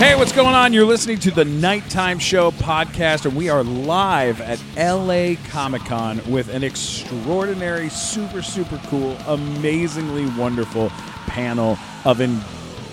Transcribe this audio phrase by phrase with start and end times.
[0.00, 0.72] Hey, what's going on?
[0.72, 6.22] You're listening to the Nighttime Show podcast, and we are live at LA Comic Con
[6.26, 10.88] with an extraordinary, super, super cool, amazingly wonderful
[11.26, 11.76] panel
[12.06, 12.22] of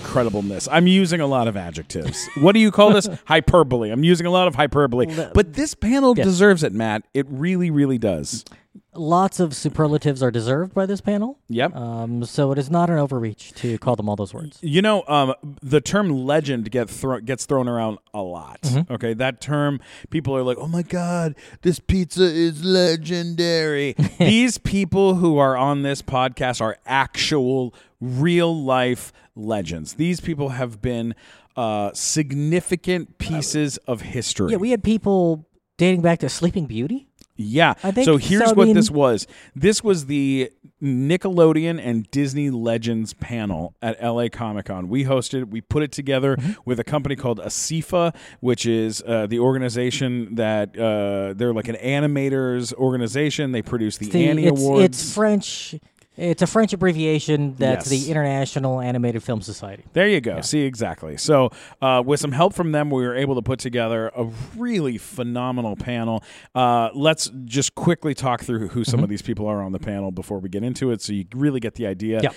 [0.08, 0.68] incredibleness.
[0.70, 2.28] I'm using a lot of adjectives.
[2.40, 3.08] What do you call this?
[3.26, 3.90] hyperbole.
[3.90, 5.06] I'm using a lot of hyperbole.
[5.34, 6.26] But this panel Yes.
[6.26, 7.04] deserves it, Matt.
[7.14, 8.44] It really, really does.
[8.94, 11.38] Lots of superlatives are deserved by this panel.
[11.48, 11.74] Yep.
[11.76, 14.58] Um, so it is not an overreach to call them all those words.
[14.60, 18.62] You know, um, the term legend get thro- gets thrown around a lot.
[18.62, 18.92] Mm-hmm.
[18.92, 19.80] Okay, that term,
[20.10, 25.82] people are like, "Oh my god, this pizza is legendary." These people who are on
[25.82, 29.94] this podcast are actual, real life legends.
[29.94, 31.14] These people have been
[31.56, 34.50] uh, significant pieces of history.
[34.52, 37.06] Yeah, we had people dating back to Sleeping Beauty.
[37.40, 37.74] Yeah.
[37.84, 39.26] I think- so here's so, what mean- this was.
[39.54, 40.50] This was the
[40.82, 44.88] Nickelodeon and Disney Legends panel at LA Comic Con.
[44.88, 45.42] We hosted.
[45.42, 45.48] it.
[45.48, 46.52] We put it together Mm-hmm.
[46.64, 51.76] with a company called ASIFA, which is uh, the organization that uh, they're like an
[51.76, 53.52] animators organization.
[53.52, 54.84] They produce the, The- Annie it's, Awards.
[54.84, 55.74] It's French.
[56.18, 58.02] It's a French abbreviation that's Yes.
[58.04, 59.84] the International Animated Film Society.
[59.92, 60.40] There you go.
[60.40, 61.16] See, exactly.
[61.16, 64.24] So, uh, with some help from them, we were able to put together a
[64.56, 66.24] really phenomenal panel.
[66.56, 70.10] Uh, let's just quickly talk through who some of these people are on the panel
[70.10, 72.20] before we get into it, so you really get the idea.
[72.20, 72.30] Yeah.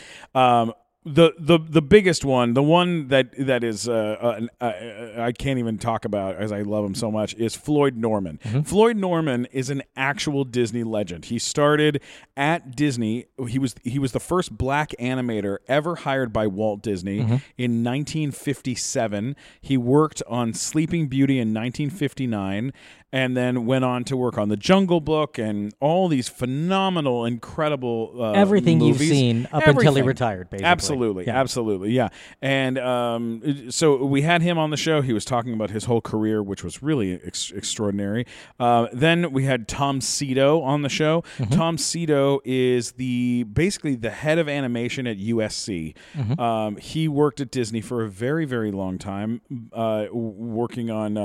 [0.62, 0.74] Um,
[1.04, 5.58] the, the the biggest one, the one that that is uh, uh, uh, I can't
[5.58, 8.38] even talk about as I love him so much is Floyd Norman.
[8.64, 11.26] Floyd Norman is an actual Disney legend.
[11.26, 12.02] He started
[12.38, 13.26] at Disney.
[13.48, 17.20] He was he was the first black animator ever hired by Walt Disney
[17.58, 19.36] in 1957.
[19.60, 22.74] He worked on Sleeping Beauty in 1959
[23.14, 28.14] and then went on to work on The Jungle Book and all these phenomenal, incredible
[28.18, 30.66] uh, Everything you've seen up until he retired, basically.
[30.66, 31.40] Absolutely, Yeah.
[31.40, 32.10] absolutely, yeah.
[32.42, 35.02] And um, so we had him on the show.
[35.02, 38.26] He was talking about his whole career, which was really ex- extraordinary.
[38.60, 41.24] Uh, then we had Tom Sito on the show.
[41.38, 41.54] Mm-hmm.
[41.54, 45.94] Tom Sito is the basically the head of animation at USC.
[46.16, 46.40] Mm-hmm.
[46.40, 49.42] Um, he worked at Disney for a very, very long time,
[49.74, 51.18] uh, working on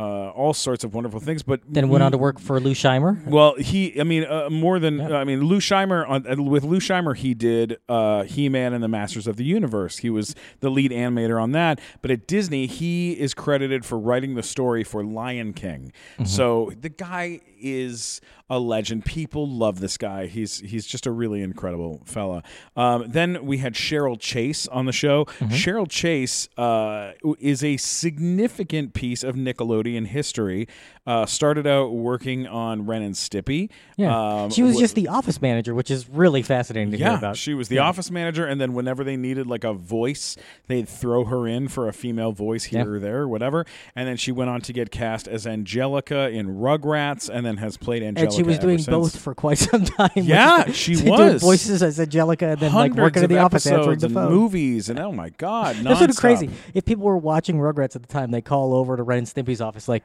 [0.00, 1.42] uh, all sorts of wonderful things.
[1.42, 3.22] But Then went on to work for Lou Scheimer.
[3.26, 6.78] well, he, I mean, uh, more than, I mean, Lou Scheimer, on, uh, with Lou
[6.80, 9.98] Scheimer, he did uh, He Man and the Masters of the Universe.
[9.98, 11.80] He was the lead animator on that.
[12.00, 15.92] But at Disney, he is credited for writing the story for Lion King.
[16.24, 19.04] So the guy is a legend.
[19.04, 20.26] People love this guy.
[20.26, 22.42] He's he's just a really incredible fella.
[22.76, 25.24] Um, then we had Cheryl Chase on the show.
[25.50, 30.66] Cheryl Chase uh, is a significant piece of Nickelodeon history.
[31.06, 33.70] Uh, started out working on Ren and Stimpy.
[33.96, 37.14] Yeah, Um, she was wh- just the office manager, which is really fascinating to hear
[37.16, 37.36] about.
[37.36, 40.36] she was the office manager, and then whenever they needed like a voice,
[40.68, 42.86] they'd throw her in for a female voice here Yeah.
[42.86, 43.64] or there, or whatever.
[43.96, 47.76] And then she went on to get cast as Angelica in Rugrats, and then has
[47.76, 48.26] played Angelica.
[48.28, 50.10] and she was doing both for quite some time.
[50.14, 51.42] Yeah, she doing was.
[51.42, 54.30] voices as Angelica, and then like working in the office answering the phone.
[54.32, 56.50] movies, and oh my god, That's sort of crazy.
[56.74, 59.60] If people were watching Rugrats at the time, they call over to Ren and Stimpy's
[59.60, 60.04] office, like,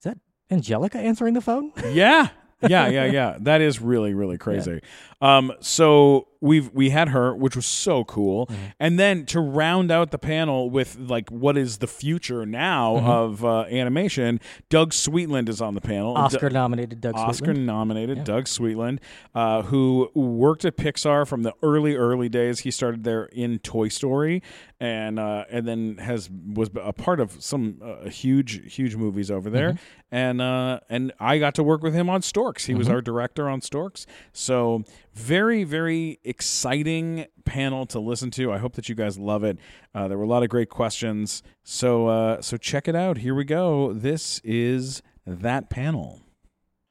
[0.00, 0.18] "Is that
[0.50, 2.28] Angelica answering the phone?" Yeah.
[2.60, 3.36] Yeah, yeah, yeah.
[3.38, 4.80] That is really, really crazy.
[5.20, 8.46] Um, so we've we had her, which was so cool.
[8.46, 8.62] Mm-hmm.
[8.80, 13.06] And then to round out the panel with like what is the future now Mm-hmm.
[13.08, 16.16] of uh, animation, Doug Sweetland is on the panel.
[16.16, 17.64] Oscar nominated Doug Oscar Sweetland.
[17.64, 18.98] nominated Doug Sweetland,
[19.34, 22.60] uh, who worked at Pixar from the early early days.
[22.60, 24.42] He started there in Toy Story,
[24.80, 29.50] and uh, and then has was a part of some uh, huge huge movies over
[29.50, 29.70] there.
[29.72, 29.82] Mm-hmm.
[30.10, 32.64] And uh, and I got to work with him on Storks.
[32.64, 32.78] He Mm-hmm.
[32.78, 34.06] was our director on Storks.
[34.32, 34.84] So
[35.18, 38.52] very very exciting panel to listen to.
[38.52, 39.58] I hope that you guys love it.
[39.94, 41.42] Uh, there were a lot of great questions.
[41.64, 43.18] So uh, so check it out.
[43.18, 43.92] Here we go.
[43.92, 46.22] This is that panel.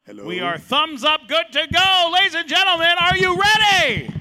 [0.05, 2.11] hello We are thumbs up, good to go.
[2.13, 4.11] Ladies and gentlemen, are you ready?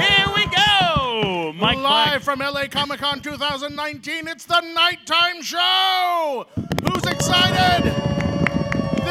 [0.00, 1.52] Here we go.
[1.58, 6.46] Mike Live from LA Comic Con 2019, it's the Nighttime Show!
[6.84, 8.19] Who's excited?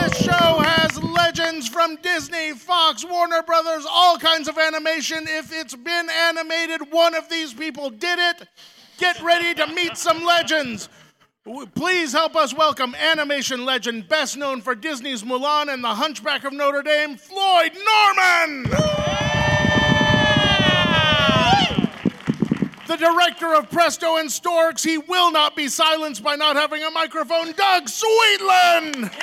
[0.01, 5.25] This show has legends from Disney, Fox, Warner Brothers, all kinds of animation.
[5.27, 8.47] If it's been animated, one of these people did it.
[8.97, 10.87] Get ready to meet some legends.
[11.75, 16.53] Please help us welcome animation legend, best known for Disney's Mulan and The Hunchback of
[16.53, 19.28] Notre Dame, Floyd Norman!
[22.89, 26.89] The director of Presto and Storks, he will not be silenced by not having a
[26.89, 29.13] microphone, Doug Sweetland!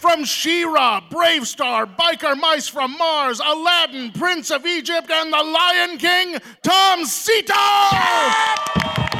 [0.00, 5.98] From From She-Ra, BraveStarr, Biker Mice from Mars, Aladdin, Prince of Egypt, and the Lion
[5.98, 9.11] King, Tom Sito!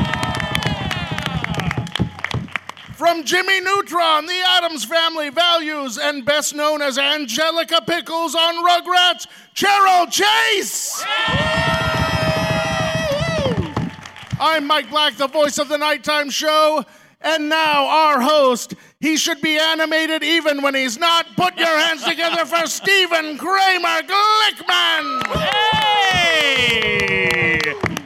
[3.03, 9.27] From Jimmy Neutron, the Addams Family Values, and best known as Angelica Pickles on Rugrats,
[9.57, 11.03] Cheryl Chase!
[14.39, 16.85] I'm Mike Black, the voice of the nighttime show,
[17.21, 18.75] and now our host.
[19.01, 21.27] He should be animated even when he's not.
[21.35, 25.27] Put your hands together for Stephen Kramer Glickman!
[26.13, 27.59] Hey!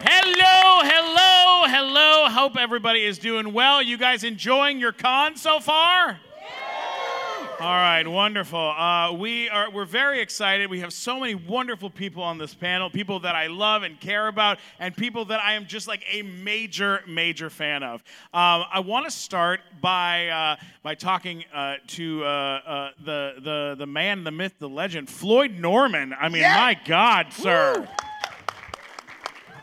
[0.06, 2.16] Hello, hello, hello.
[2.56, 3.82] Hope everybody is doing well.
[3.82, 6.18] You guys enjoying your con so far?
[7.60, 8.58] All right, wonderful.
[8.58, 10.70] Uh, we are we're very excited.
[10.70, 14.28] We have so many wonderful people on this panel, people that I love and care
[14.28, 18.02] about, and people that I am just like a major, major fan of.
[18.32, 23.74] Um, I want to start by uh, by talking uh, to uh, uh, the the
[23.76, 26.14] the man, the myth, the legend, Floyd Norman.
[26.18, 27.86] I mean, my God, sir.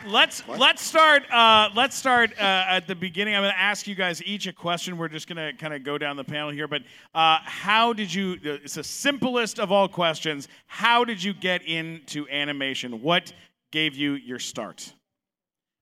[0.05, 3.35] Let's let's start uh, let's start uh, at the beginning.
[3.35, 4.97] I'm going to ask you guys each a question.
[4.97, 6.67] We're just going to kind of go down the panel here.
[6.67, 6.81] But
[7.15, 8.33] uh, how did you?
[8.45, 10.49] uh, It's the simplest of all questions.
[10.67, 13.01] How did you get into animation?
[13.01, 13.31] What
[13.71, 14.93] gave you your start?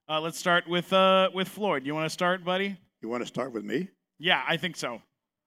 [0.07, 1.85] Uh, let's start with uh, with Floyd.
[1.85, 2.77] You want to start, buddy?
[3.01, 3.88] You want to start with me?
[4.19, 4.95] Yeah, I think so.
[4.95, 5.01] I think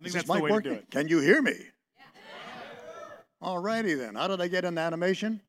[0.07, 0.91] Is that's this the way to do it.
[0.91, 1.55] Can you hear me?
[3.41, 4.15] All righty then.
[4.17, 5.41] How did I get into animation?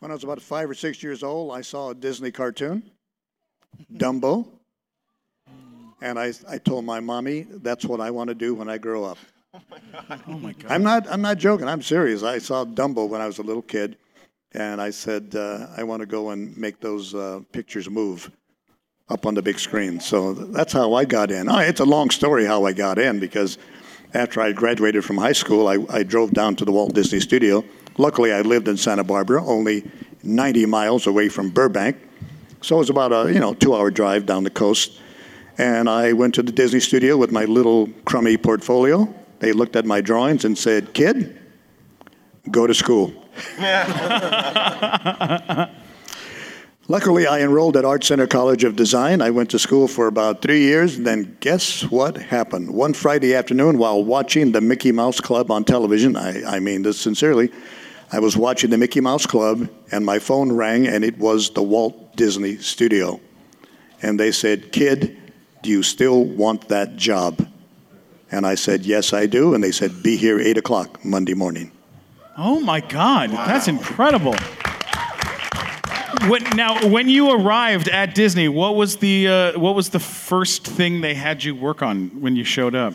[0.00, 2.84] When I was about five or six years old, I saw a Disney cartoon,
[3.92, 4.46] Dumbo,
[6.00, 9.04] and I, I told my mommy that's what I want to do when I grow
[9.04, 9.18] up.
[10.28, 10.70] Oh my God.
[10.70, 11.66] I'm not I'm not joking.
[11.66, 12.22] I'm serious.
[12.22, 13.96] I saw Dumbo when I was a little kid,
[14.52, 18.30] and I said uh, I want to go and make those uh, pictures move
[19.08, 19.98] up on the big screen.
[19.98, 21.48] So that's how I got in.
[21.50, 23.58] Oh, it's a long story how I got in because
[24.14, 27.64] after I graduated from high school, I, I drove down to the Walt Disney Studio.
[27.98, 29.90] Luckily, I lived in Santa Barbara, only
[30.22, 31.96] 90 miles away from Burbank,
[32.60, 35.00] so it was about a you know two-hour drive down the coast.
[35.58, 39.12] And I went to the Disney Studio with my little crummy portfolio.
[39.40, 41.36] They looked at my drawings and said, "Kid,
[42.50, 43.12] go to school."
[46.90, 49.20] Luckily, I enrolled at Art Center College of Design.
[49.20, 52.70] I went to school for about three years, and then guess what happened?
[52.70, 56.98] One Friday afternoon, while watching the Mickey Mouse Club on television, I, I mean this
[56.98, 57.52] sincerely,
[58.10, 61.62] I was watching the Mickey Mouse Club, and my phone rang, and it was the
[61.62, 63.20] Walt Disney Studio.
[64.00, 65.16] And they said, Kid,
[65.62, 67.46] do you still want that job?
[68.30, 69.54] And I said, Yes, I do.
[69.54, 71.72] And they said, Be here 8 o'clock Monday morning.
[72.36, 74.36] Oh my God, that's incredible.
[76.28, 80.66] What, now, when you arrived at Disney, what was the uh, what was the first
[80.66, 82.94] thing they had you work on when you showed up?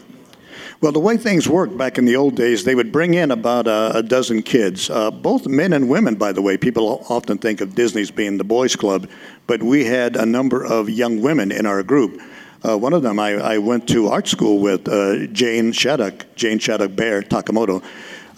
[0.83, 3.68] Well, the way things worked back in the old days, they would bring in about
[3.68, 6.57] a, a dozen kids, uh, both men and women, by the way.
[6.57, 9.09] People often think of Disney's being the boys' club,
[9.47, 12.21] but we had a number of young women in our group.
[12.68, 16.59] Uh, one of them I, I went to art school with, uh, Jane Shattuck, Jane
[16.59, 17.81] Shattuck Baer Takamoto.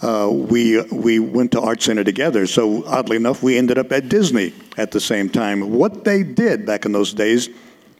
[0.00, 4.08] Uh, we, we went to Art Center together, so oddly enough, we ended up at
[4.08, 5.72] Disney at the same time.
[5.72, 7.48] What they did back in those days,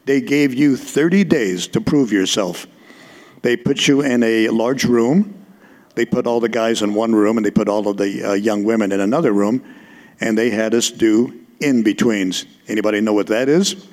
[0.04, 2.68] they gave you 30 days to prove yourself.
[3.42, 5.44] They put you in a large room.
[5.94, 8.32] They put all the guys in one room, and they put all of the uh,
[8.34, 9.64] young women in another room,
[10.20, 12.44] and they had us do in betweens.
[12.68, 13.86] Anybody know what that is?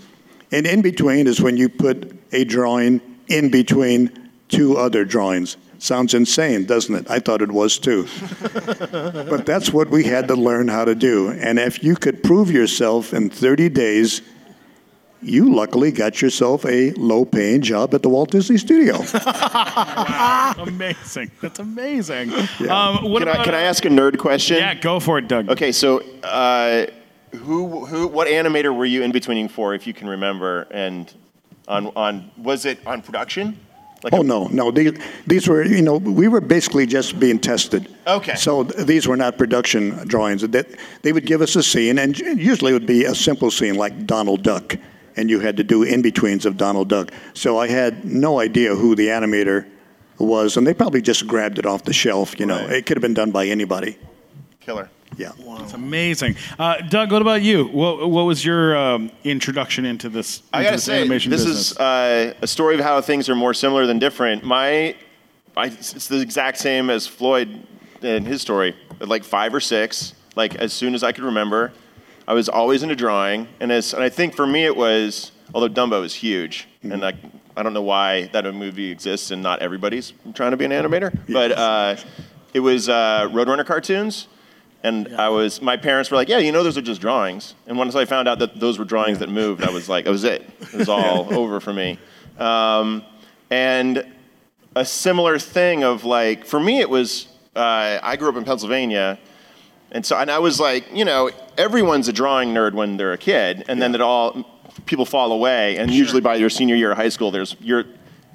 [0.52, 5.58] An in between is when you put a drawing in between two other drawings.
[5.80, 7.10] Sounds insane, doesn't it?
[7.10, 8.08] I thought it was too.
[8.52, 11.32] but that's what we had to learn how to do.
[11.32, 14.22] And if you could prove yourself in 30 days,
[15.24, 18.96] you luckily got yourself a low paying job at the Walt Disney Studio.
[20.58, 21.32] Amazing.
[21.42, 22.34] That's amazing.
[22.70, 24.58] Um, what Can about, I, can I ask a nerd question?
[24.58, 25.50] Yeah, go for it, Doug.
[25.50, 26.88] Okay, so uh,
[27.36, 30.68] who, who, what animator were you in betweening for, if you can remember?
[30.72, 31.12] And
[31.68, 33.60] on, on was it on production?
[34.04, 34.70] Like Oh a- no, no.
[34.72, 34.94] These,
[35.26, 37.88] these were, you know, we were basically just being tested.
[38.06, 38.36] Okay.
[38.36, 40.42] So th- these were not production drawings.
[40.42, 40.68] That
[41.02, 44.06] they would give us a scene, and usually it would be a simple scene like
[44.06, 44.76] Donald Duck,
[45.16, 47.12] and you had to do in betweens of Donald Duck.
[47.34, 49.66] So I had no idea who the animator
[50.18, 52.40] was, and they probably just grabbed it off the shelf.
[52.40, 52.78] You know, Right.
[52.78, 53.98] it could have been done by anybody.
[54.60, 54.90] Killer.
[55.18, 55.32] Yeah.
[55.60, 56.36] That's amazing.
[56.58, 57.66] Uh, Doug, what about you?
[57.66, 61.46] What, what was your um, introduction into this, into I gotta this say, animation this
[61.46, 61.72] business?
[61.72, 64.44] is uh, a story of how things are more similar than different.
[64.44, 64.96] My,
[65.56, 67.62] I, it's the exact same as Floyd
[68.02, 68.76] in his story.
[69.02, 71.74] At like five or six, like as soon as I could remember,
[72.28, 75.70] I was always into drawing, and as and I think for me it was, although
[75.70, 77.16] Dumbo is huge, and like
[77.56, 81.18] I don't know why that movie exists and not everybody's trying to be an animator.
[81.32, 81.96] But uh,
[82.54, 84.28] it was uh, Roadrunner cartoons.
[84.86, 87.56] And I was, my parents were like, yeah, you know, those are just drawings.
[87.68, 90.12] And once I found out that those were drawings that moved, I was like, that
[90.12, 90.42] was it.
[90.60, 91.98] It was all over for me.
[92.38, 93.04] Um,
[93.50, 94.12] and
[94.76, 99.20] a similar thing of like, for me, it was, uh, I grew up in Pennsylvania.
[99.94, 103.18] And so, and I was like, you know, everyone's a drawing nerd when they're a
[103.18, 104.44] kid, and then it all,
[104.88, 105.78] people fall away.
[105.78, 107.86] And usually by your senior year of high school, there's, you're,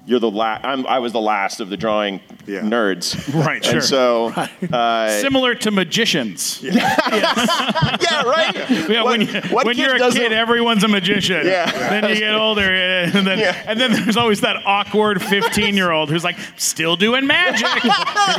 [0.08, 2.60] you're the last, I was the last of the drawing Yeah.
[2.60, 3.14] nerds.
[3.48, 3.74] Right, sure.
[3.74, 4.26] And so,
[4.72, 6.60] uh, Similar to magicians.
[6.62, 6.72] Yeah,
[8.00, 8.88] yeah, right.
[8.88, 11.46] when, What- you, what when kid you're a kid, everyone's a magician.
[11.46, 11.70] Yeah.
[11.90, 13.62] Then you get older, and then, Yeah.
[13.66, 17.68] and then there's always that awkward 15 year old who's like, still doing magic.
[17.82, 17.92] People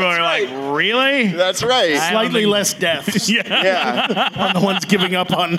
[0.05, 1.27] are like, really?
[1.27, 1.95] That's right.
[2.09, 3.43] Slightly less deaths Yeah.
[3.47, 4.29] Yeah.
[4.35, 5.57] on the ones giving up on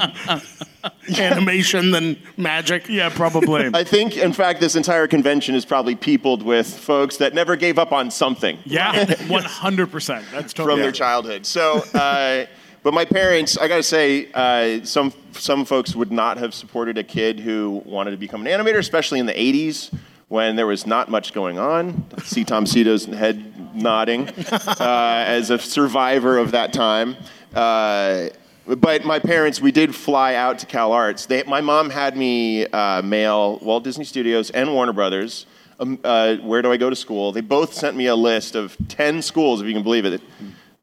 [1.19, 2.89] animation than magic.
[2.89, 3.71] Yeah, probably.
[3.75, 7.79] I think, in fact, this entire convention is probably peopled with folks that never gave
[7.79, 10.31] up on something Yeah, 100%.
[10.31, 11.47] That's totally from their childhood.
[11.47, 12.47] So, uh,
[12.83, 17.05] but my parents, I gotta say, uh, some some folks would not have supported a
[17.05, 19.93] kid who wanted to become an animator, especially in the '80s
[20.29, 22.05] when there was not much going on.
[22.25, 27.17] See Tom Sito's head nodding uh, as a survivor of that time.
[27.55, 28.29] Uh,
[28.79, 31.27] but my parents, we did fly out to Cal Arts.
[31.27, 35.47] They, my mom had me uh, mail Walt Disney Studios and Warner Brothers.
[35.81, 37.33] Um, uh, where do I go to school?
[37.33, 40.21] They both sent me a list of 10 schools, if you can believe it,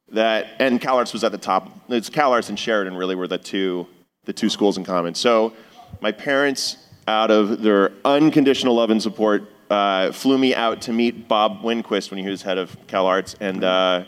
[0.10, 1.70] that, and Cal Arts was at the top.
[1.88, 3.88] It's Cal Arts and Sheridan really were the two,
[4.25, 5.13] the two schools in common.
[5.13, 5.53] So
[6.01, 6.77] my parents,
[7.08, 12.12] out of their unconditional love and support, uh, flew me out to meet Bob Winquist
[12.12, 14.03] when he was head of Cal Arts, and uh,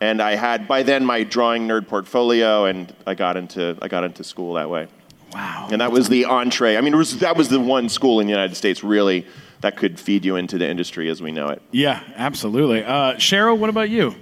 [0.00, 4.04] and I had by then my drawing nerd portfolio, and I got into I got
[4.04, 4.88] into school that way.
[5.32, 5.68] Wow.
[5.70, 6.76] And that was the entree.
[6.76, 9.26] I mean, it was, that was the one school in the United States really
[9.60, 11.60] that could feed you into the industry as we know it.
[11.72, 12.84] Yeah, absolutely.
[12.84, 14.14] Uh, Cheryl, what about you?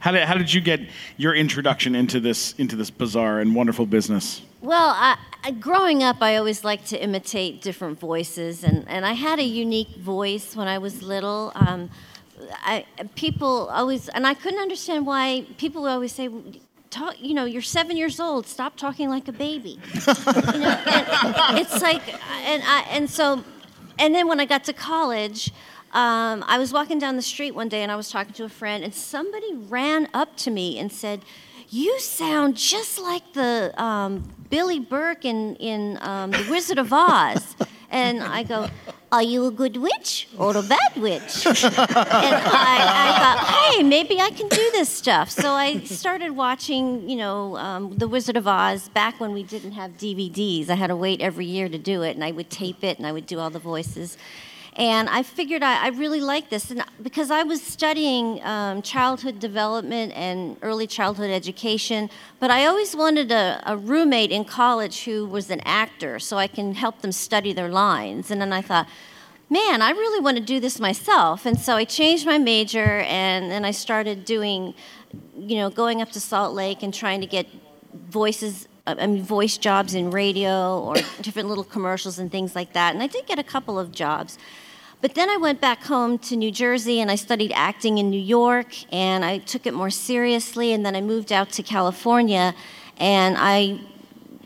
[0.00, 0.80] How did, how did you get
[1.16, 4.42] your introduction into this into this bizarre and wonderful business?
[4.62, 9.12] Well, I, I, growing up, I always liked to imitate different voices, and, and I
[9.12, 11.52] had a unique voice when I was little.
[11.54, 11.90] Um,
[12.52, 16.28] I, people always, and I couldn't understand why people would always say,
[16.90, 18.48] Talk, you know, you're seven years old.
[18.48, 19.78] Stop talking like a baby.
[19.94, 20.82] you know,
[21.54, 22.02] it's like,
[22.44, 23.44] and I, and so,
[23.96, 25.52] and then when I got to college,
[25.92, 28.48] um, I was walking down the street one day and I was talking to a
[28.48, 31.24] friend, and somebody ran up to me and said,
[31.68, 37.56] "You sound just like the um, Billie Burke in in um, the Wizard of Oz."
[37.90, 38.68] And I go,
[39.10, 44.20] "Are you a good witch or a bad witch?" and I, I thought, "Hey, maybe
[44.20, 48.46] I can do this stuff." So I started watching, you know, um, the Wizard of
[48.46, 50.70] Oz back when we didn't have DVDs.
[50.70, 53.06] I had to wait every year to do it, and I would tape it and
[53.06, 54.16] I would do all the voices.
[54.76, 59.40] And I figured I, I really liked this, and because I was studying um, childhood
[59.40, 62.08] development and early childhood education,
[62.38, 66.46] but I always wanted a, a roommate in college who was an actor, so I
[66.46, 68.30] can help them study their lines.
[68.30, 68.88] And then I thought,
[69.48, 71.44] man, I really want to do this myself.
[71.46, 74.74] And so I changed my major, and then I started doing,
[75.36, 77.48] you know, going up to Salt Lake and trying to get
[77.92, 82.94] voices I mean, voice jobs in radio or different little commercials and things like that.
[82.94, 84.38] And I did get a couple of jobs.
[85.00, 88.20] But then I went back home to New Jersey and I studied acting in New
[88.20, 90.72] York and I took it more seriously.
[90.72, 92.54] And then I moved out to California
[92.98, 93.80] and I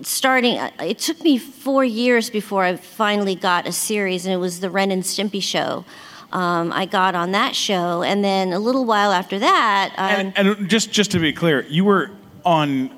[0.02, 4.58] starting it took me four years before i finally got a series and it was
[4.58, 5.84] the ren and stimpy show
[6.32, 10.58] um, i got on that show and then a little while after that um, And,
[10.58, 12.10] and just just to be clear, you were
[12.44, 12.90] on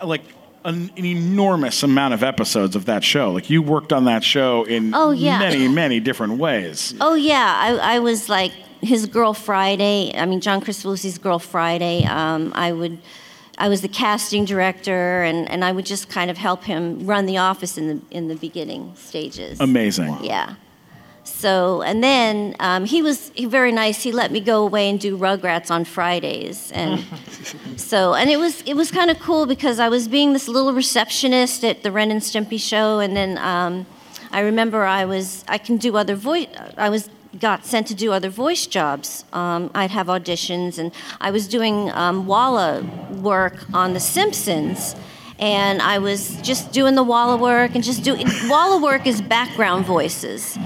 [0.00, 0.22] uh, like
[0.68, 3.32] an, an enormous amount of episodes of that show.
[3.32, 5.38] Like you worked on that show in Oh, yeah.
[5.38, 6.94] many many different ways.
[7.00, 10.12] Oh yeah, I, I was like his girl Friday.
[10.14, 12.04] I mean John Kricfalusi's girl Friday.
[12.04, 12.98] Um, I would,
[13.58, 17.26] I was the casting director, and, and I would just kind of help him run
[17.26, 19.58] the office in the in the beginning stages.
[19.60, 20.16] Amazing.
[20.22, 20.54] Yeah.
[21.28, 24.02] So and then um, he was very nice.
[24.02, 27.04] He let me go away and do Rugrats on Fridays, and
[27.76, 30.72] so and it was it was kind of cool because I was being this little
[30.72, 33.86] receptionist at the Ren and Stimpy show, and then um,
[34.32, 36.48] I remember I was I can do other voice.
[36.76, 37.08] I was
[37.38, 39.24] got sent to do other voice jobs.
[39.32, 42.82] Um, I'd have auditions, and I was doing um, Walla
[43.20, 44.96] work on The Simpsons.
[45.40, 49.86] And I was just doing the Walla work and just doing Walla work is background
[49.86, 50.58] voices.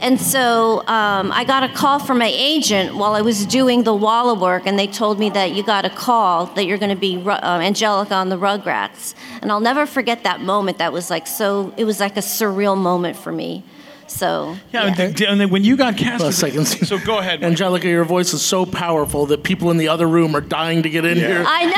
[0.00, 3.94] And so um, I got a call from my agent while I was doing the
[3.94, 6.96] Walla work, and they told me that you got a call that you're going to
[6.96, 9.14] be uh, Angelica on the Rugrats.
[9.42, 10.78] And I'll never forget that moment.
[10.78, 13.64] That was like so, it was like a surreal moment for me
[14.08, 16.76] So Yeah, and d- and then when you got cast, Well, as- seconds.
[16.88, 17.40] So go ahead.
[17.40, 17.50] Mike.
[17.50, 20.90] Angelica, your voice is so powerful that people in the other room are dying to
[20.90, 21.44] get in here.
[21.46, 21.72] I know,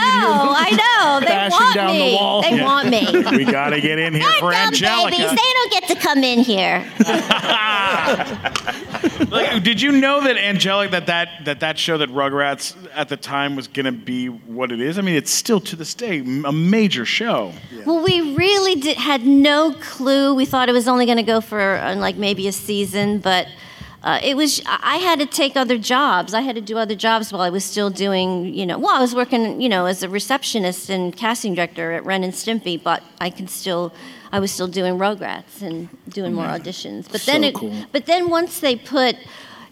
[0.57, 1.27] I know.
[1.27, 2.15] They want down the me.
[2.15, 2.43] wall.
[2.43, 2.65] They Yeah.
[2.65, 3.37] want me.
[3.37, 5.17] we got to get in here for They're dumb Angelica.
[5.17, 5.31] babies.
[5.31, 6.85] They don't get to come in here.
[9.31, 13.17] Like, did you know that Angelica that that that that show that Rugrats at the
[13.17, 14.99] time was going to be what it is?
[14.99, 17.53] I mean, it's still to this day a major show.
[17.87, 20.35] Well, we really did, had no clue.
[20.35, 23.49] We thought it was only going to go for uh, like maybe a season, but
[24.03, 24.63] uh, it was.
[24.67, 26.33] I had to take other jobs.
[26.33, 28.47] I had to do other jobs while I was still doing.
[28.55, 29.61] You know, well, I was working.
[29.61, 33.47] You know, as a receptionist and casting director at Ren and Stimpy, but I can
[33.49, 33.93] still.
[34.33, 37.11] I was still doing Rugrats and doing more auditions.
[37.11, 37.75] But then, So it, cool.
[37.93, 39.17] but then once they put.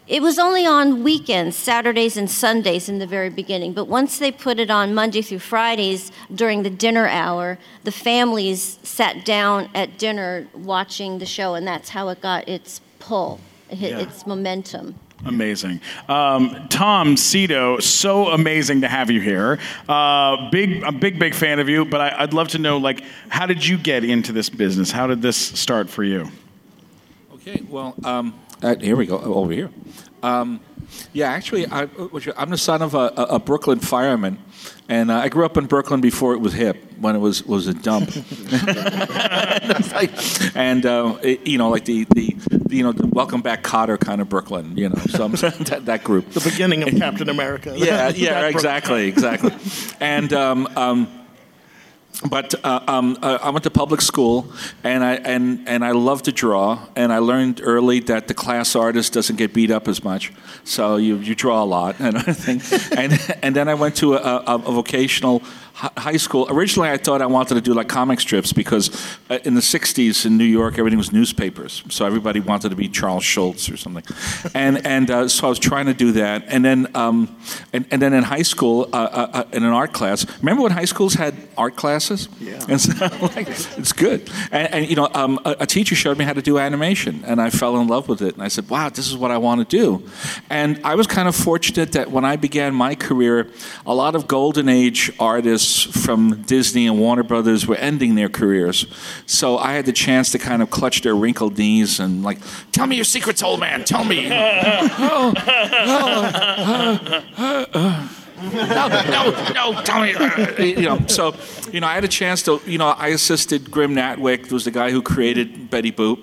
[0.09, 3.75] It was only on weekends, Saturdays and Sundays in the very beginning.
[3.75, 8.79] But once they put it on Monday through Fridays during the dinner hour, the families
[8.83, 13.39] sat down at dinner watching the show, and that's how it got its pull,
[13.69, 13.99] it hit Yeah.
[13.99, 14.95] its momentum.
[15.27, 15.81] Amazing.
[16.09, 19.59] Um, Tom Sito, so amazing to have you here.
[19.89, 21.85] Uh, big, a big, big fan of you.
[21.85, 24.91] But I, I'd love to know, like, how did you get into this business?
[24.91, 26.31] How did this start for you?
[27.35, 29.71] Okay, well, um, uh, here we go, over here.
[30.23, 30.61] Um,
[31.13, 31.89] yeah, actually, I,
[32.37, 34.39] I'm the son of a, a Brooklyn fireman,
[34.89, 37.69] and uh, I grew up in Brooklyn before it was hip, when it was was
[37.69, 38.09] a dump.
[40.55, 42.37] and uh, it- you know, like the, the
[42.69, 45.33] you know the Welcome Back Kotter kind of Brooklyn, you know, so I'm,
[45.67, 46.31] that, that group.
[46.31, 47.75] The beginning of Captain America.
[47.77, 49.53] Yeah, yeah, exactly, exactly.
[50.01, 51.09] And um, um,
[52.29, 56.23] but uh, um, uh, I went to public school, and I and and I love
[56.23, 60.03] to draw, and I learned early that the class artist doesn't get beat up as
[60.03, 60.33] much,
[60.65, 62.61] so you, you draw a lot and everything.
[62.99, 65.43] and and then I went to a, a, a vocational
[65.79, 66.47] high school.
[66.51, 68.91] Originally, I thought I wanted to do like comic strips because
[69.31, 72.89] uh, in the '60s in New York, everything was newspapers, so everybody wanted to be
[72.89, 74.05] Charles Schulz or something.
[74.55, 77.37] And and uh, so I was trying to do that, and then um,
[77.73, 80.27] and, and then in high school, uh, uh, uh, in an art class.
[80.41, 82.29] Remember when high schools had art classes?
[82.41, 82.65] Yeah.
[82.69, 82.93] And so,
[83.37, 84.31] like, it's good.
[84.51, 87.41] And, and you know, um, a, a teacher showed me how to do animation, and
[87.41, 88.35] I fell in love with it.
[88.35, 90.03] And I said, "Wow, this is what I want to do."
[90.51, 93.49] And I was kind of fortunate that when I began my career,
[93.87, 98.87] a lot of golden age artists from Disney and Warner Brothers were ending their careers.
[99.27, 102.39] So I had the chance to kind of clutch their wrinkled knees and like,
[102.73, 103.85] "Tell me your secrets, old man.
[103.85, 104.29] Tell me."
[105.11, 105.33] Oh,
[106.57, 108.18] oh, oh, oh.
[108.43, 110.15] No, no, no, tell me.
[110.79, 111.35] You know, so,
[111.73, 114.65] you know, I had a chance to, you know, I assisted Grim Natwick, who was
[114.65, 116.19] the guy who created Betty Boop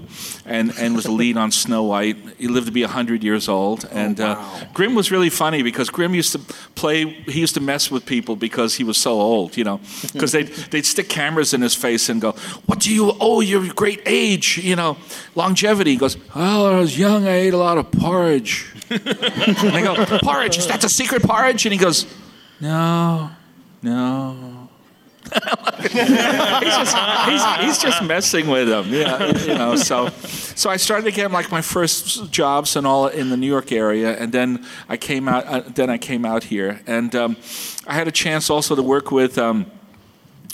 [0.45, 2.17] and, and was the lead on Snow White.
[2.37, 3.85] He lived to be 100 years old.
[3.91, 4.41] And uh,
[4.73, 6.39] Grim was really funny because Grim used to
[6.75, 9.79] play, he used to mess with people because he was so old, you know,
[10.13, 12.31] because they'd, they'd stick cameras in his face and go,
[12.65, 14.97] What do you owe your great age, you know,
[15.33, 15.91] longevity?
[15.91, 18.74] He goes, Well, when I was young, I ate a lot of porridge.
[18.89, 21.65] and they go, porridge, is that the secret porridge?
[21.65, 22.05] And he goes,
[22.59, 23.29] no,
[23.81, 24.69] no.
[25.81, 26.95] he's, just,
[27.27, 29.75] he's, he's just messing with him, yeah, you know.
[29.75, 33.71] So, so I started get like my first jobs and all in the New York
[33.71, 35.45] area, and then I came out.
[35.45, 37.37] Uh, then I came out here, and um,
[37.87, 39.39] I had a chance also to work with.
[39.39, 39.65] Um,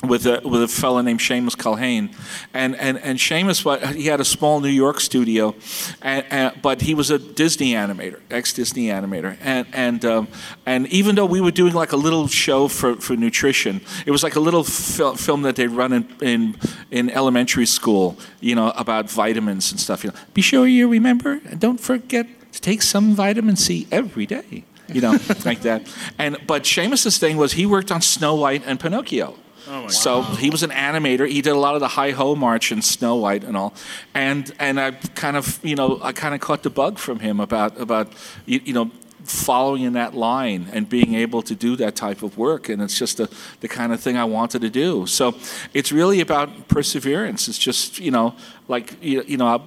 [0.03, 2.13] with a with a fellow named Shamus Culhane,
[2.53, 5.55] and and and Shamus, he had a small New York studio,
[6.01, 10.27] and, and but he was a Disney animator, ex Disney animator, and and um,
[10.65, 14.23] and even though we were doing like a little show for, for nutrition, it was
[14.23, 16.55] like a little fil- film that they'd run in, in
[16.89, 20.03] in elementary school, you know, about vitamins and stuff.
[20.03, 24.25] You know, be sure you remember and don't forget to take some vitamin C every
[24.25, 24.63] day.
[24.87, 25.11] You know,
[25.45, 25.87] like that.
[26.17, 29.37] And but Shamus's thing was he worked on Snow White and Pinocchio.
[29.73, 31.29] Oh so he was an animator.
[31.29, 33.73] He did a lot of the Heigh-Ho March and Snow White and all,
[34.13, 37.39] and and I kind of you know I kind of caught the bug from him
[37.39, 38.11] about about
[38.45, 38.91] you, you know
[39.23, 42.97] following in that line and being able to do that type of work and it's
[42.97, 43.29] just the,
[43.59, 45.05] the kind of thing I wanted to do.
[45.05, 45.35] So
[45.75, 47.47] it's really about perseverance.
[47.47, 48.35] It's just you know
[48.67, 49.63] like you, you know.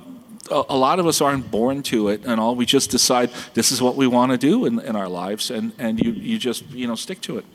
[0.51, 2.55] A, a lot of us aren't born to it and all.
[2.55, 5.73] We just decide this is what we want to do in, in our lives, and,
[5.79, 7.47] and you, you just you know stick to it.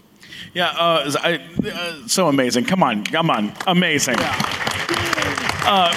[0.54, 2.66] Yeah, uh, I, uh, so amazing.
[2.66, 4.16] Come on, come on, amazing.
[4.20, 5.92] Uh,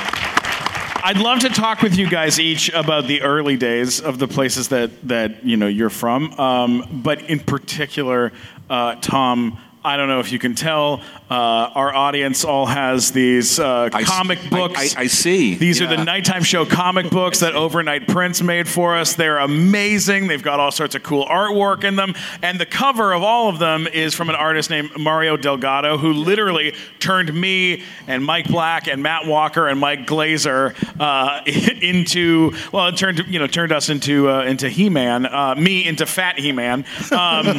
[1.05, 4.69] I'd love to talk with you guys each about the early days of the places
[4.69, 8.33] that that you know you're from, um, but in particular,
[8.71, 9.59] uh, Tom.
[9.85, 11.01] I don't know if you can tell.
[11.29, 14.97] Uh, our audience all has these uh, I s- comic I- books.
[14.97, 15.55] I- I see.
[15.57, 19.15] These are the nighttime show comic books that Overnight Prints made for us.
[19.15, 20.29] They're amazing.
[20.29, 22.15] They've got all sorts of cool artwork in them.
[22.43, 26.13] And the cover of all of them is from an artist named Mario Delgado, who
[26.13, 31.43] literally turned me and Mike Black and Matt Walker and Mike Glazer uh,
[31.83, 36.07] into well, it turned you know turned us into uh, into He-Man, uh, me into
[36.07, 36.85] Fat He-Man.
[37.11, 37.19] Um,